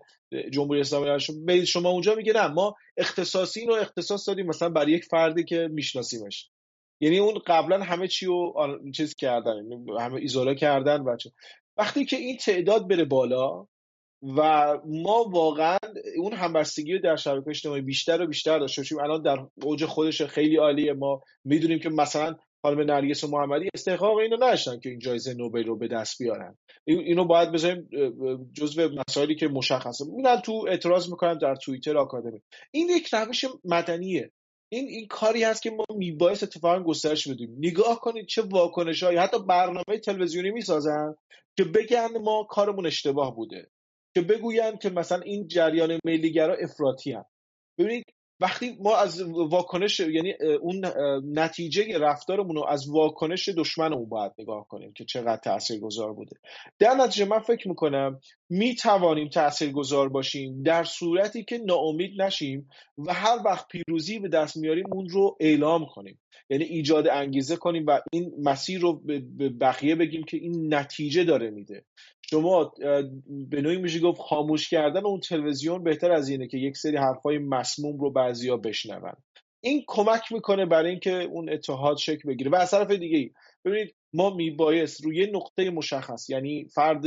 جمهوری 0.53 0.81
اسلامی 0.81 1.19
به 1.47 1.65
شما 1.65 1.89
اونجا 1.89 2.15
میگه 2.15 2.33
نه 2.33 2.47
ما 2.47 2.75
اختصاصی 2.97 3.67
رو 3.67 3.75
اختصاص 3.75 4.29
دادیم 4.29 4.47
مثلا 4.47 4.69
برای 4.69 4.93
یک 4.93 5.05
فردی 5.05 5.45
که 5.45 5.69
میشناسیمش. 5.73 6.51
یعنی 7.01 7.19
اون 7.19 7.39
قبلا 7.47 7.83
همه 7.83 8.09
چی 8.09 8.27
رو 8.27 8.55
چیز 8.95 9.15
کردن 9.15 9.57
یعنی 9.57 9.85
همه 10.01 10.15
ایزوله 10.15 10.55
کردن 10.55 11.05
بچه 11.05 11.31
وقتی 11.77 12.05
که 12.05 12.17
این 12.17 12.37
تعداد 12.37 12.89
بره 12.89 13.05
بالا 13.05 13.67
و 14.23 14.69
ما 14.87 15.25
واقعا 15.31 15.79
اون 16.19 16.33
همبستگی 16.33 16.93
رو 16.93 16.99
در 16.99 17.17
شبکه 17.17 17.49
اجتماعی 17.49 17.83
بیشتر 17.83 18.23
و 18.23 18.27
بیشتر 18.27 18.59
داشته 18.59 18.83
باشیم. 18.83 18.99
الان 18.99 19.23
در 19.23 19.47
اوج 19.63 19.85
خودش 19.85 20.23
خیلی 20.23 20.57
عالیه. 20.57 20.93
ما 20.93 21.23
می‌دونیم 21.45 21.79
که 21.79 21.89
مثلا 21.89 22.37
خانم 22.63 22.81
نرگس 22.81 23.25
محمدی 23.25 23.69
استحقاق 23.75 24.17
اینو 24.17 24.37
نداشتن 24.37 24.81
که 24.81 24.89
این 24.89 24.99
جایزه 24.99 25.35
نوبل 25.35 25.65
رو 25.65 25.79
به 25.79 25.89
دست 25.89 26.23
بیارن. 26.23 26.59
اینو 26.87 27.25
باید 27.25 27.53
بذاریم 27.53 27.89
جزو 28.53 28.89
مسائلی 29.09 29.35
که 29.35 29.49
مشخصه. 29.49 30.05
میرن 30.17 30.41
تو 30.41 30.65
اعتراض 30.69 31.11
می‌کنن 31.11 31.39
در 31.39 31.55
توییتر 31.55 31.99
آکادمی. 31.99 32.41
این 32.71 32.89
یک 32.89 33.15
روش 33.15 33.45
مدنیه. 33.65 34.31
این 34.73 34.89
این 34.89 35.07
کاری 35.07 35.45
هست 35.45 35.63
که 35.63 35.71
ما 35.71 35.85
میبایست 35.97 36.43
اتفاقا 36.43 36.83
گسترش 36.83 37.29
بدیم. 37.29 37.57
نگاه 37.59 38.01
کنید 38.01 38.27
چه 38.27 38.43
واکنش 38.43 39.03
هایی 39.03 39.19
حتی 39.19 39.39
برنامه 39.49 39.99
تلویزیونی 40.05 40.51
می‌سازن 40.51 41.15
که 41.57 41.65
بگن 41.65 42.19
ما 42.25 42.47
کارمون 42.51 42.87
اشتباه 42.87 43.37
بوده. 43.37 43.71
که 44.17 44.23
بگویند 44.23 44.79
که 44.79 44.91
مثلا 44.91 45.21
این 45.21 45.49
جریان 45.49 45.99
ملیگرا 46.05 46.55
افراطی 46.55 47.13
هم 47.13 47.25
ببینید 47.79 48.05
وقتی 48.41 48.77
ما 48.81 48.97
از 48.97 49.23
واکنش 49.23 50.01
یعنی 50.01 50.35
اون 50.61 50.85
نتیجه 51.25 51.99
رفتارمون 51.99 52.57
رو 52.57 52.67
از 52.69 52.89
واکنش 52.89 53.49
دشمنمون 53.49 54.09
باید 54.09 54.33
نگاه 54.39 54.69
کنیم 54.69 54.93
که 54.93 55.05
چقدر 55.05 55.37
تاثیرگذار 55.37 56.13
بوده. 56.13 56.37
در 56.79 56.95
نتیجه 56.95 57.25
من 57.25 57.39
فکر 57.39 57.69
می‌کنم 57.69 58.21
می 58.51 58.75
توانیم 58.75 59.29
تاثیرگذار 59.29 60.09
باشیم 60.09 60.63
در 60.63 60.85
صورتی 60.85 61.45
که 61.45 61.59
ناامید 61.59 62.23
نشیم 62.23 62.69
و 62.99 63.15
هر 63.15 63.39
وقت 63.45 63.69
پیروزی 63.69 64.19
به 64.19 64.29
دست 64.29 64.57
میاریم 64.57 64.93
اون 64.93 65.09
رو 65.09 65.37
اعلام 65.41 65.87
کنیم. 65.87 66.21
یعنی 66.51 66.65
ایجاد 66.65 67.09
انگیزه 67.09 67.57
کنیم 67.57 67.87
و 67.87 68.01
این 68.13 68.33
مسیر 68.43 68.81
رو 68.81 69.01
به 69.37 69.49
بقیه 69.49 69.95
بگیم 69.95 70.25
که 70.25 70.37
این 70.37 70.75
نتیجه 70.75 71.25
داره 71.25 71.51
میده. 71.51 71.85
شما 72.31 72.75
به 73.29 73.63
نوعی 73.63 73.77
میشه 73.77 74.01
گفت 74.01 74.21
خاموش 74.21 74.69
کردن 74.69 75.07
اون 75.07 75.21
تلویزیون 75.21 75.85
بهتر 75.85 76.13
از 76.13 76.29
اینه 76.29 76.47
که 76.47 76.59
یک 76.59 76.77
سری 76.77 76.97
حرفای 76.97 77.39
مسموم 77.39 77.99
رو 77.99 78.11
بعضیا 78.11 78.57
بشنون. 78.57 79.13
این 79.61 79.85
کمک 79.87 80.33
می‌کنه 80.33 80.67
برای 80.67 80.91
اینکه 80.91 81.23
اون 81.23 81.53
اتحاد 81.53 81.97
شکل 81.97 82.29
بگیره. 82.29 82.51
و 82.51 82.55
از 82.55 82.71
طرف 82.71 82.91
دیگه 82.91 83.31
ببینید 83.65 83.95
ما 84.13 84.31
میبایست 84.31 85.05
روی 85.05 85.27
نقطه 85.27 85.71
مشخص 85.71 86.31
یعنی 86.31 86.69
فرد 86.75 87.05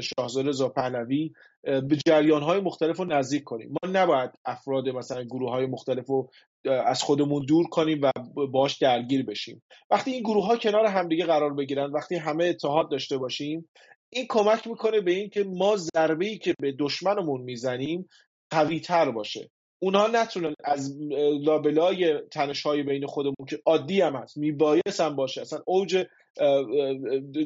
شاهزاده 0.00 0.48
رضا 0.48 0.68
پهلوی 0.68 1.32
به 1.62 1.96
جریان 2.06 2.42
های 2.42 2.60
مختلف 2.60 2.96
رو 2.98 3.04
نزدیک 3.04 3.44
کنیم. 3.44 3.68
ما 3.70 3.90
نباید 3.90 4.30
افراد 4.44 4.88
مثلا 4.88 5.22
گروه 5.22 5.50
های 5.50 5.66
مختلف 5.66 6.06
رو 6.06 6.30
از 6.64 7.02
خودمون 7.02 7.44
دور 7.44 7.66
کنیم 7.66 8.00
و 8.02 8.12
باش 8.46 8.78
درگیر 8.78 9.24
بشیم. 9.24 9.62
وقتی 9.90 10.10
این 10.10 10.22
گروه 10.22 10.46
ها 10.46 10.56
کنار 10.56 10.86
همدیگه 10.86 11.24
قرار 11.24 11.54
بگیرن 11.54 11.92
وقتی 11.92 12.16
همه 12.16 12.44
اتحاد 12.44 12.90
داشته 12.90 13.18
باشیم 13.18 13.68
این 14.16 14.26
کمک 14.28 14.66
می‌کنه 14.66 15.00
به 15.00 15.10
اینکه 15.10 15.44
ما 15.44 15.76
ضربه 15.76 16.26
ای 16.26 16.38
که 16.38 16.54
به 16.60 16.74
دشمنمون 16.78 17.40
می‌زنیم 17.40 18.08
قوی 18.50 18.80
تر 18.80 19.10
باشه. 19.10 19.50
اونها 19.78 20.06
نتونن 20.06 20.54
از 20.64 20.96
لابلای 21.40 22.20
تنش 22.32 22.62
های 22.62 22.82
بین 22.82 23.06
خودمون 23.06 23.46
که 23.48 23.58
عادی 23.66 24.00
هم 24.00 24.16
هست 24.16 24.36
میبایست 24.36 25.00
هم 25.00 25.16
باشه. 25.16 25.40
اصلا 25.40 25.58
اوج 25.66 26.06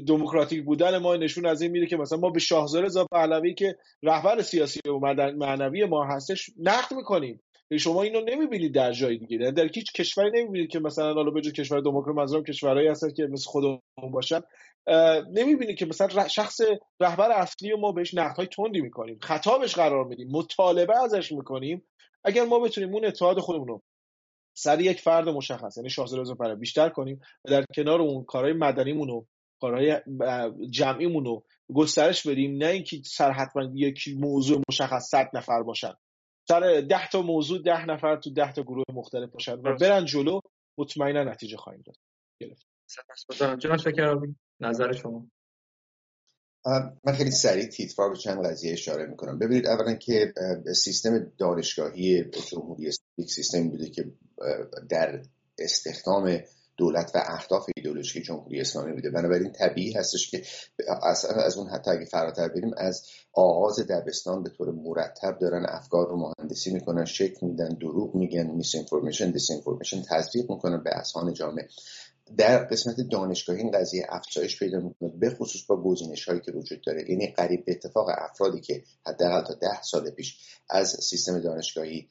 دموکراتیک 0.07 0.65
بودن 0.65 0.99
ما 0.99 1.17
نشون 1.17 1.47
از 1.47 1.63
این 1.63 1.71
میده 1.71 1.87
که 1.87 1.97
مثلا 1.97 2.19
ما 2.19 2.31
به 2.31 2.41
شاهزاده 2.41 2.85
رضا 2.85 3.07
پهلوی 3.13 3.55
که 3.55 3.77
رهبر 4.03 4.43
سیاسی 4.43 4.81
و 4.87 4.99
معنوی 5.37 5.85
ما 5.85 6.05
هستش 6.05 6.51
نقد 6.59 6.95
می‌کنیم. 6.95 7.41
شما 7.79 8.03
اینو 8.03 8.21
نمی‌بینید 8.21 8.75
در 8.75 8.93
جای 8.93 9.19
دیگه. 9.19 9.51
در 9.51 9.69
هیچ 9.75 9.93
کشوری 9.93 10.31
نمی‌بینید 10.41 10.71
که 10.71 10.79
مثلا 10.79 11.15
حالا 11.15 11.31
به 11.31 11.41
کشور 11.41 11.81
دموکرات 11.81 12.17
منظورم 12.17 12.45
کشورهایی 12.45 12.89
هستن 12.89 13.11
که 13.11 13.27
مثل 13.27 13.45
خودمون 13.45 13.81
باشن 14.13 14.41
نمی‌بینید 15.33 15.79
که 15.79 15.87
مثلا 15.87 16.29
شخص 16.29 16.61
رهبر 17.01 17.31
اصلی 17.31 17.75
ما 17.75 17.93
بهش 17.93 18.15
نقدهای 18.15 18.47
تندی 18.47 18.81
می‌کنیم. 18.81 19.19
خطابش 19.23 19.75
قرار 19.75 20.05
میدیم. 20.05 20.29
مطالبه 20.31 20.99
ازش 21.03 21.33
می‌کنیم. 21.33 21.83
اگر 22.25 22.45
ما 22.45 22.59
بتونیم 22.59 22.95
اون 22.95 23.05
اتحاد 23.05 23.39
خودمون 23.39 23.69
رو 23.69 23.83
سر 24.55 24.81
یک 24.81 25.01
فرد 25.01 25.29
مشخص 25.29 25.77
یعنی 25.77 25.91
شاهزاده 25.91 26.23
رضا 26.23 26.55
بیشتر 26.55 26.89
کنیم 26.89 27.21
و 27.45 27.51
در 27.51 27.65
کنار 27.77 28.01
اون 28.01 28.25
کارهای 28.25 28.53
مدنیمون 28.53 29.11
و 29.11 29.25
کارهای 29.61 29.97
جمعیمون 30.71 31.25
رو 31.25 31.45
گسترش 31.75 32.27
بدیم 32.27 32.57
نه 32.57 32.67
اینکه 32.67 32.97
سر 33.05 33.31
حتما 33.31 33.71
یک 33.75 34.05
موضوع 34.17 34.63
مشخص 34.69 35.09
صد 35.11 35.31
نفر 35.35 35.63
باشن. 35.63 35.93
سر 36.49 36.81
ده 36.91 37.09
تا 37.09 37.23
موضوع 37.23 37.63
ده 37.63 37.87
نفر 37.87 38.17
تو 38.17 38.31
ده 38.31 38.53
تا 38.53 38.63
گروه 38.63 38.85
مختلف 38.93 39.31
باشن 39.31 39.53
و 39.53 39.77
برن 39.81 40.05
جلو 40.05 40.41
مطمئنا 40.79 41.25
نتیجه 41.25 41.57
خواهیم 41.57 41.83
داد. 41.87 41.97
گرفت. 42.41 42.67
سپاسگزارم. 42.87 44.37
نظر 44.61 44.93
شما؟ 44.93 45.27
من 47.05 47.13
خیلی 47.13 47.31
سریع 47.31 47.67
تیترا 47.67 48.09
به 48.09 48.17
چند 48.17 48.47
قضیه 48.47 48.73
اشاره 48.73 49.07
می‌کنم. 49.07 49.39
ببینید 49.39 49.67
اولا 49.67 49.95
که 49.95 50.35
سیستم 50.75 51.33
دانشگاهی 51.39 52.25
جمهوری 52.51 52.89
اسلامی 52.89 53.29
سیستمی 53.29 53.69
بوده 53.69 53.91
که 53.91 54.13
در 54.91 55.23
استخدام 55.59 56.41
دولت 56.81 57.11
و 57.15 57.23
اهداف 57.27 57.67
ایدئولوژیک 57.77 58.25
جمهوری 58.25 58.61
اسلامی 58.61 58.93
بوده. 58.93 59.11
بنابراین 59.11 59.53
طبیعی 59.53 59.93
هستش 59.93 60.31
که 60.31 60.43
اصلا 61.03 61.31
از 61.31 61.57
اون 61.57 61.69
حتی 61.69 61.91
اگه 61.91 62.05
فراتر 62.05 62.49
بریم 62.49 62.71
از 62.77 63.07
آغاز 63.33 63.79
دبستان 63.79 64.43
به 64.43 64.51
طور 64.51 64.71
مرتب 64.71 65.39
دارن 65.39 65.67
افکار 65.69 66.09
رو 66.09 66.17
مهندسی 66.17 66.71
می‌کنن 66.71 67.05
شکل 67.05 67.47
میدن 67.47 67.69
دروغ 67.69 68.15
میگن 68.15 68.47
میس 68.47 68.75
انفورمیشن 68.75 69.31
دیس 69.31 69.51
انفورمیشن 69.51 70.03
تزریق 70.03 70.51
می‌کنن 70.51 70.83
به 70.83 70.91
اذهان 70.99 71.33
جامعه. 71.33 71.69
در 72.39 72.65
قسمت 72.65 72.97
دانشگاهی 73.11 73.61
این 73.61 73.71
قضیه 73.71 74.07
افزایش 74.09 74.59
پیدا 74.59 74.79
می‌کنه 74.79 75.13
به 75.19 75.31
خصوص 75.31 75.67
با 75.67 75.83
گزینش 75.83 76.29
هایی 76.29 76.41
که 76.41 76.53
وجود 76.53 76.81
داره. 76.87 77.11
یعنی 77.11 77.27
قریب 77.27 77.65
به 77.65 77.73
اتفاق 77.73 78.07
افرادی 78.09 78.61
که 78.61 78.83
حداقل 79.07 79.45
تا 79.45 79.55
ده 79.55 79.83
سال 79.83 80.11
پیش 80.11 80.39
از 80.71 80.89
سیستم 80.89 81.41
دانشگاهی 81.41 82.09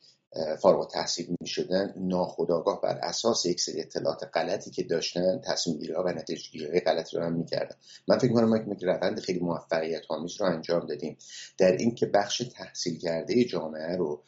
فارغ 0.61 0.91
تحصیل 0.91 1.35
می 1.41 1.47
شدن 1.47 1.93
ناخداگاه 1.97 2.81
بر 2.81 2.97
اساس 3.03 3.45
یک 3.45 3.61
سری 3.61 3.81
اطلاعات 3.81 4.29
غلطی 4.33 4.71
که 4.71 4.83
داشتن 4.83 5.41
تصمیم 5.45 5.77
گیری 5.77 5.93
و 5.93 6.07
نتیجه 6.07 6.49
گیری 6.51 6.79
غلطی 6.79 7.17
رو 7.17 7.23
هم 7.23 7.33
می‌کردن. 7.33 7.75
من 8.07 8.17
فکر 8.17 8.33
کنم 8.33 8.49
ما 8.49 8.57
یک 8.57 8.83
روند 8.83 9.19
خیلی 9.19 9.39
موفقیت 9.39 10.01
آمیز 10.09 10.41
رو 10.41 10.47
انجام 10.47 10.85
دادیم. 10.85 11.17
در 11.57 11.71
اینکه 11.71 12.05
بخش 12.05 12.37
تحصیل 12.55 12.99
کرده 12.99 13.43
جامعه 13.43 13.95
رو 13.95 14.23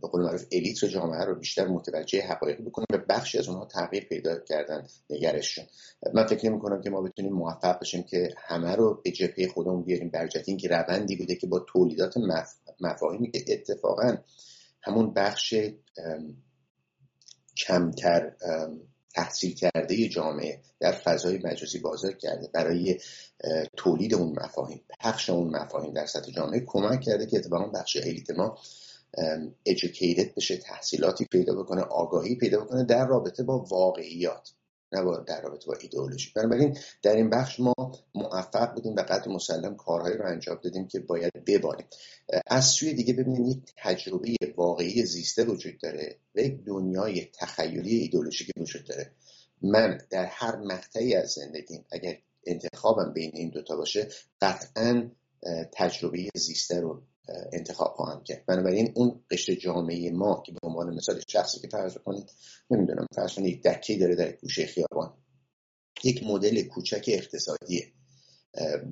به 0.00 0.08
قول 0.12 0.22
معروف 0.22 0.44
الیت 0.52 0.84
جامعه 0.84 1.24
رو 1.24 1.34
بیشتر 1.34 1.66
متوجه 1.66 2.20
حقایق 2.20 2.60
بکنیم 2.60 2.86
و 2.92 2.98
بخشی 3.08 3.38
از 3.38 3.48
اونها 3.48 3.64
تغییر 3.64 4.04
پیدا 4.04 4.38
کردن 4.38 4.86
نگرششون. 5.10 5.64
من 6.14 6.26
فکر 6.26 6.50
نمی 6.50 6.58
کنم 6.58 6.82
که 6.82 6.90
ما 6.90 7.02
بتونیم 7.02 7.32
موفق 7.32 7.80
بشیم 7.80 8.02
که 8.02 8.34
همه 8.36 8.76
رو 8.76 9.00
به 9.04 9.10
جبهه 9.10 9.48
خودمون 9.48 9.82
بیاریم 9.82 10.08
برجت 10.08 10.48
این 10.48 10.56
که 10.56 10.68
روندی 10.68 11.16
بوده 11.16 11.34
که 11.34 11.46
با 11.46 11.58
تولیدات 11.60 12.14
مفاهیمی 12.80 13.30
که 13.30 13.44
اتفاقا 13.48 14.16
همون 14.82 15.14
بخش 15.14 15.54
کمتر 17.56 18.32
تحصیل 19.14 19.54
کرده 19.54 20.08
جامعه 20.08 20.60
در 20.80 20.92
فضای 20.92 21.38
مجازی 21.44 21.78
بازار 21.78 22.12
کرده. 22.12 22.48
برای 22.54 22.98
تولید 23.76 24.14
اون 24.14 24.38
مفاهیم 24.42 24.84
پخش 25.00 25.30
اون 25.30 25.56
مفاهیم 25.56 25.94
در 25.94 26.06
سطح 26.06 26.30
جامعه 26.30 26.62
کمک 26.66 27.00
کرده 27.00 27.26
که 27.26 27.36
اتفاقا 27.36 27.66
بخش 27.66 27.96
الیت 27.96 28.30
ما 28.30 28.58
educated 29.68 30.34
بشه 30.36 30.56
تحصیلاتی 30.56 31.24
پیدا 31.24 31.54
بکنه 31.54 31.82
آگاهی 31.82 32.36
پیدا 32.36 32.60
بکنه 32.60 32.84
در 32.84 33.06
رابطه 33.06 33.42
با 33.42 33.58
واقعیات. 33.58 34.52
نه 34.92 35.24
در 35.26 35.40
رابطه 35.40 35.66
با 35.66 35.74
ایدئولوژی. 35.80 36.32
بنابراین 36.36 36.78
در 37.02 37.16
این 37.16 37.30
بخش 37.30 37.60
ما 37.60 37.74
موفق 38.14 38.74
بودیم 38.74 38.94
و 38.94 39.02
قدر 39.02 39.28
مسلم 39.28 39.76
کارهایی 39.76 40.16
رو 40.16 40.26
انجام 40.26 40.60
دادیم 40.64 40.88
که 40.88 41.00
باید 41.00 41.32
ببانیم. 41.46 41.86
از 42.46 42.64
سوی 42.64 42.94
دیگه 42.94 43.12
ببینیم 43.12 43.44
یک 43.44 43.58
تجربه 43.76 44.34
واقعی 44.56 45.06
زیسته 45.06 45.44
وجود 45.44 45.78
داره 45.82 46.16
و 46.34 46.40
یک 46.40 46.64
دنیای 46.64 47.24
تخیلی 47.24 47.96
ایدئولوژیکی 47.96 48.52
وجود 48.56 48.84
داره. 48.84 49.12
من 49.62 50.00
در 50.10 50.24
هر 50.24 50.56
مقطعی 50.56 51.14
از 51.14 51.30
زندگیم 51.30 51.84
اگر 51.92 52.18
انتخابم 52.46 53.12
بین 53.12 53.30
این 53.34 53.50
دوتا 53.50 53.76
باشه 53.76 54.08
قطعا 54.40 55.10
تجربه 55.72 56.28
زیسته 56.34 56.80
رو 56.80 57.02
انتخاب 57.52 57.94
خواهم 57.96 58.24
کرد. 58.24 58.46
بنابراین 58.46 58.92
اون 58.94 59.20
قشر 59.30 59.54
جامعه 59.54 60.10
ما 60.10 60.42
که 60.46 60.52
به 60.52 60.58
عنوان 60.62 60.94
مثال 60.94 61.20
شخصی 61.28 61.60
که 61.60 61.68
فرض 61.68 61.98
کنید 61.98 62.30
نمی‌دونم 62.70 63.06
فرض 63.14 63.34
کنید 63.34 63.48
یک 63.48 63.62
دکه 63.62 63.98
داره 63.98 64.14
در 64.14 64.32
گوشه 64.32 64.66
خیابان. 64.66 65.14
یک 66.04 66.22
مدل 66.22 66.62
کوچک 66.62 67.04
اقتصادیه. 67.08 67.92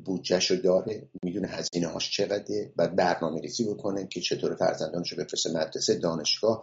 بودجهش 0.05 0.51
رو 0.51 0.57
داره 0.57 1.09
می‌دونه 1.23 1.49
هزینه 1.49 1.87
هاش 1.87 2.11
چقدره 2.11 2.73
و 2.77 2.89
برنامه 2.89 3.41
ریزی 3.41 3.65
بکنه 3.65 4.07
که 4.07 4.21
چطور 4.21 4.55
فرزندانش 4.55 5.13
رو 5.13 5.25
بفرسته 5.25 5.51
مدرسه 5.53 5.95
دانشگاه 5.95 6.63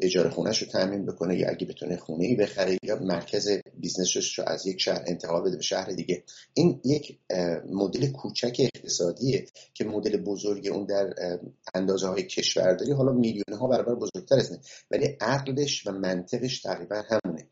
اجاره 0.00 0.30
خونهش 0.30 0.62
رو 0.62 0.68
تامین 0.68 1.06
بکنه 1.06 1.38
یا 1.38 1.48
اگه 1.48 1.66
بتونه 1.66 1.96
خونه 1.96 2.24
ای 2.24 2.36
بخره 2.36 2.78
یا 2.82 2.96
مرکز 2.96 3.48
business 3.74 4.25
ش 4.25 4.38
رو 4.38 4.44
از 4.46 4.66
یک 4.66 4.80
شهر 4.80 5.04
انتقال 5.06 5.42
بده 5.42 5.56
به 5.56 5.62
شهر 5.62 5.90
دیگه. 5.90 6.24
این 6.54 6.80
یک 6.84 7.18
مدل 7.70 8.06
کوچک 8.06 8.56
اقتصادیه 8.74 9.46
که 9.74 9.84
مدل 9.84 10.16
بزرگ 10.16 10.68
اون 10.72 10.86
در 10.86 11.14
اندازه 11.74 12.08
های 12.08 12.22
کشورداری 12.22 12.92
حالا 12.92 13.12
میلیون 13.12 13.58
ها 13.60 13.66
برابر 13.66 13.94
بزرگتر 13.94 14.36
است 14.36 14.84
ولی 14.90 15.16
عقلش 15.20 15.86
و 15.86 15.92
منطقش 15.92 16.60
تقریبا 16.60 17.02
همونه. 17.10 17.46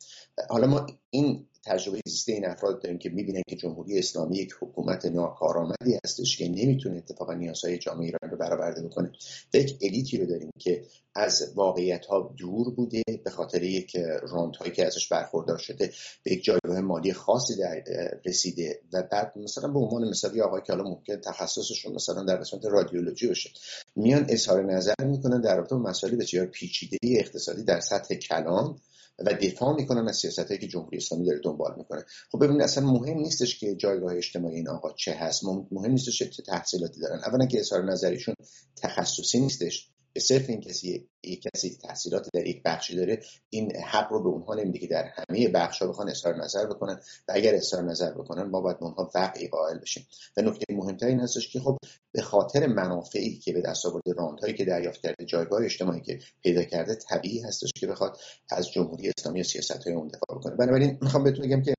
حالا 0.49 0.67
ما 0.67 0.87
این 1.11 1.47
تجربه 1.67 2.01
زیسته 2.07 2.33
این 2.33 2.47
افراد 2.47 2.83
داریم 2.83 2.99
که 2.99 3.11
می‌بینن 3.11 3.43
که 3.49 3.57
جمهوری 3.57 3.99
اسلامی 3.99 4.37
یک 4.37 4.55
حکومت 4.61 5.07
ناکارآمدی 5.07 5.99
هستش 6.05 6.37
که 6.37 6.49
نمی‌تونه 6.49 6.97
اتفاقا 6.97 7.35
نیازهای 7.35 7.79
جامعه 7.79 8.05
ایران 8.05 8.31
رو 8.31 8.37
برآورده 8.37 8.83
بکنه. 8.83 9.13
و 9.55 9.57
یک 9.57 9.79
الیتی 9.83 10.19
رو 10.19 10.27
داریم 10.27 10.51
که 10.59 10.85
از 11.15 11.53
واقعیت 11.55 12.07
ها 12.07 12.35
دور 12.37 12.71
بوده 12.71 13.03
به 13.25 13.31
خاطر 13.31 13.63
یک 13.63 13.97
راند 14.23 14.57
هایی 14.57 14.73
که 14.73 14.87
ازش 14.87 15.09
برخوردار 15.09 15.59
شده 15.59 15.93
به 16.23 16.33
یک 16.33 16.45
جایگاه 16.45 16.81
مالی 16.81 17.13
خاصی 17.13 17.57
در 17.57 17.85
رسیده 18.25 18.81
و 18.93 19.03
بعد 19.03 19.33
مثلا 19.37 19.69
به 19.69 19.79
عنوان 19.79 20.09
مثالی 20.09 20.41
آقای 20.41 20.63
که 20.67 20.73
حالا 20.73 20.85
ممکن 20.85 21.17
تخصصشون 21.17 21.95
مثلا 21.95 22.25
در 22.25 22.37
قسمت 22.37 22.65
رادیولوژی 22.65 23.27
باشه 23.27 23.51
میان 23.97 24.27
اظهار 24.29 24.63
نظر 24.63 24.95
می‌کنن 25.05 25.41
در 25.41 25.57
رابطه 25.57 25.77
مسائل 25.77 26.17
بسیار 26.17 26.47
پیچیده 26.47 26.99
اقتصادی 27.03 27.63
در 27.63 27.81
سطح 27.81 28.15
کلان 28.15 28.79
و 29.19 29.35
دفاع 29.35 29.77
می‌کنن 29.77 30.09
از 30.09 30.17
سیاست 30.17 30.39
هایی 30.39 30.61
که 30.61 30.67
جمهوری 30.67 30.97
اسلامی 30.97 31.27
داره 31.27 31.41
دنبال 31.45 31.75
می‌کنه. 31.77 32.05
خب 32.33 32.45
ببینید 32.45 32.63
اصلا 32.63 32.85
مهم 32.85 33.19
نیستش 33.19 33.59
که 33.59 33.75
جایگاه 33.75 34.17
اجتماعی 34.17 34.57
این 34.57 34.69
آقا 34.69 34.93
چه 34.93 35.13
هست. 35.13 35.45
مهم 35.45 35.91
نیستش 35.91 36.23
چه 36.23 36.43
تحصیلاتی 36.43 37.01
دارن. 37.01 37.21
اولا 37.27 37.47
که 37.47 37.61
اظهار 37.61 37.85
نظریشون 37.85 38.35
تخصصی 38.77 39.41
نیستش. 39.41 39.91
به 40.15 40.21
صرف 40.21 40.51
این 40.51 40.61
کسی 40.61 41.09
یک 41.25 41.43
کسی 41.55 41.79
تحصیلات 41.83 42.29
در 42.33 42.47
یک 42.47 42.63
بخشی 42.63 42.97
داره 42.97 43.23
این 43.51 43.77
حق 43.77 44.13
رو 44.13 44.23
به 44.23 44.29
اونها 44.29 44.55
نمیده 44.55 44.79
که 44.79 44.87
در 44.87 45.05
همه 45.05 45.49
بخش 45.49 45.83
ها 45.83 45.89
بخوان 45.89 46.09
اظهار 46.09 46.45
نظر 46.45 46.67
بکنن. 46.67 47.01
و 47.29 47.33
اگر 47.35 47.55
اظهار 47.55 47.83
نظر 47.83 48.13
بکنن 48.13 48.43
ما 48.43 48.61
باید 48.61 48.77
اونها 48.81 49.11
وقعی 49.15 49.49
قائل 49.49 49.79
بشیم. 49.79 50.07
و 50.37 50.43
نکته 50.43 50.65
مهمتر 50.75 51.07
این 51.07 51.21
هستش 51.21 51.53
که 51.53 51.61
خب 51.61 51.77
به 52.13 52.23
خاطر 52.23 52.67
منافعی 52.67 53.39
که 53.39 53.53
به 53.53 53.61
دست 53.61 53.87
آورده 53.87 54.13
راندهایی 54.13 54.55
که 54.55 54.65
دریافت 54.65 55.03
کرده 55.03 55.25
جایگاه 55.25 55.65
اجتماعی 55.65 56.01
که 56.01 56.19
پیدا 56.43 56.63
کرده 56.63 56.95
طبیعی 56.95 57.41
هستش 57.41 57.71
که 57.77 57.87
بخواد 57.87 58.19
از 58.51 58.73
جمهوری 58.73 59.13
اسلامی 59.19 59.41
و 59.41 59.45
سیاست 59.45 59.87
های 59.87 59.95
اون 59.95 60.09
دفاع 60.09 60.39
بکنه. 60.39 60.57
بنابراین 60.57 60.99
می‌خوام 61.03 61.25
بهتون 61.25 61.47
بگم 61.47 61.63
که 61.63 61.75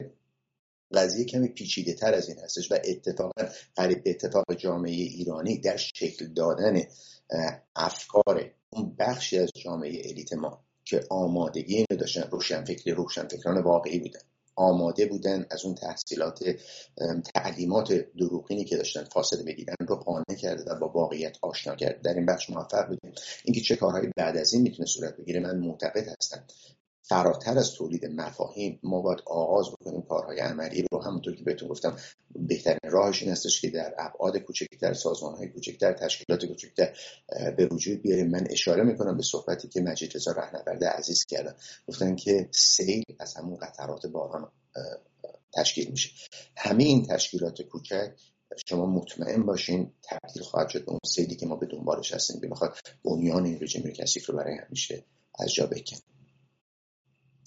قضیه 0.94 1.26
کمی 1.26 1.48
پیچیده 1.48 1.94
تر 1.94 2.14
از 2.14 2.30
این 2.30 2.40
هستش 2.40 2.72
و 2.72 2.78
اتفاقا 2.84 3.50
قریب 3.76 4.04
به 4.04 4.10
اتفاق 4.10 4.54
جامعه 4.58 4.92
ایرانی 4.92 5.58
در 5.58 5.78
شکل 5.78 6.34
دادن 6.34 6.82
افکار 7.76 8.52
اون 8.70 8.96
بخشی 9.00 9.38
از 9.40 9.50
جامعه 9.64 10.02
الیت 10.10 10.34
ما 10.34 10.66
که 10.86 11.04
آمادگی 11.10 11.76
اینو 11.76 12.00
داشتن 12.00 12.22
روشنفکری 12.32 12.94
روشنفکران 12.94 13.64
واقعی 13.64 14.00
بودن. 14.00 14.20
آماده 14.58 15.06
بودن 15.06 15.46
از 15.52 15.66
اون 15.66 15.76
تحصیلات 15.76 16.40
تعلیمات 17.36 17.94
دروغینی 17.94 18.66
که 18.66 18.78
داشتن 18.78 19.04
فاصله 19.04 19.44
بگیرن 19.44 19.76
رو 19.88 19.96
قانع 19.96 20.36
کرده 20.40 20.72
و 20.72 20.80
با 20.80 20.88
واقعیت 20.88 21.38
آشنا 21.42 21.76
کرده. 21.76 22.00
در 22.04 22.14
این 22.14 22.26
بخش 22.26 22.50
موفق 22.50 22.88
بودیم. 22.88 23.12
اینکه 23.44 23.62
چه 23.62 23.76
کارهایی 23.76 24.10
بعد 24.18 24.38
از 24.38 24.54
این 24.54 24.62
می‌تونه 24.62 24.86
صورت 24.86 25.18
بگیره 25.18 25.40
من 25.40 25.58
معتقد 25.58 26.08
هستم. 26.20 26.44
فراتر 27.08 27.58
از 27.58 27.74
تولید 27.74 28.06
مفاهیم 28.06 28.80
ما 28.84 29.02
باید 29.02 29.20
آغاز 29.26 29.72
بکنیم 29.72 30.02
کارهای 30.02 30.40
عملی 30.40 30.86
رو. 30.92 31.02
همونطور 31.02 31.36
که 31.36 31.44
بهتون 31.44 31.70
گفتم 31.70 31.98
بهترین 32.36 32.80
راهش 32.84 33.22
این 33.22 33.32
هستش 33.32 33.62
که 33.62 33.70
در 33.70 33.96
ابعاد 33.98 34.38
کوچکتر 34.38 34.94
سازمانهای 34.94 35.48
کوچکتر 35.48 35.94
تشکیلات 35.94 36.46
کوچکتر 36.46 36.98
به 37.58 37.66
وجود 37.66 38.02
بیاریم. 38.02 38.30
من 38.30 38.48
اشاره 38.50 38.84
می‌کنم 38.84 39.18
به 39.18 39.24
صحبتی 39.24 39.68
که 39.68 39.82
مجید 39.82 40.16
رضا 40.16 40.32
رهنورد 40.32 40.84
عزیز 40.84 41.26
کردن 41.26 41.56
گفتن 41.88 42.16
که 42.16 42.50
سیل 42.52 43.04
از 43.20 43.34
همون 43.34 43.58
قطرات 43.58 44.06
باران 44.06 44.52
تشکیل 45.54 45.92
میشه. 45.92 46.10
همه 46.58 46.84
این 46.84 47.06
تشکیلات 47.06 47.62
کوچک 47.62 48.12
شما 48.66 48.86
مطمئن 48.86 49.44
باشین 49.44 49.92
تبدیل 50.04 50.44
خواهد 50.44 50.70
شد 50.70 50.86
به 50.86 50.92
اون 50.92 51.00
سیلی 51.06 51.36
که 51.36 51.46
ما 51.46 51.56
به 51.56 51.66
دنبالش 51.66 52.14
هستیم 52.14 52.42
که 52.42 52.48
بخواد 52.48 52.78
بنیان 53.06 53.46
این 53.46 53.60
رژیم 53.62 53.92
کثیف 53.92 54.30
رو 54.30 54.38
برای 54.38 54.58
همیشه 54.68 55.04
از 55.40 55.54
جا 55.54 55.66
بکن 55.66 55.98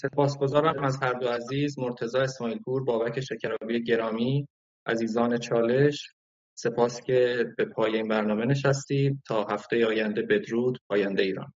سپاسگزارم 0.01 0.84
از 0.84 1.03
هر 1.03 1.12
دو 1.12 1.28
عزیز 1.28 1.78
مرتضی 1.78 2.18
اسماعیل 2.18 2.59
پور 2.59 2.84
بابک 2.84 3.20
شکرابی 3.20 3.82
گرامی 3.82 4.49
عزیزان 4.86 5.38
چالش. 5.38 6.12
سپاس 6.55 7.01
که 7.01 7.46
به 7.57 7.64
پای 7.64 7.96
این 7.96 8.09
برنامه 8.09 8.44
نشستید. 8.44 9.18
تا 9.26 9.46
هفته 9.51 9.86
آینده 9.86 10.22
بدرود 10.22 10.78
آینده 10.88 11.22
ایران. 11.22 11.53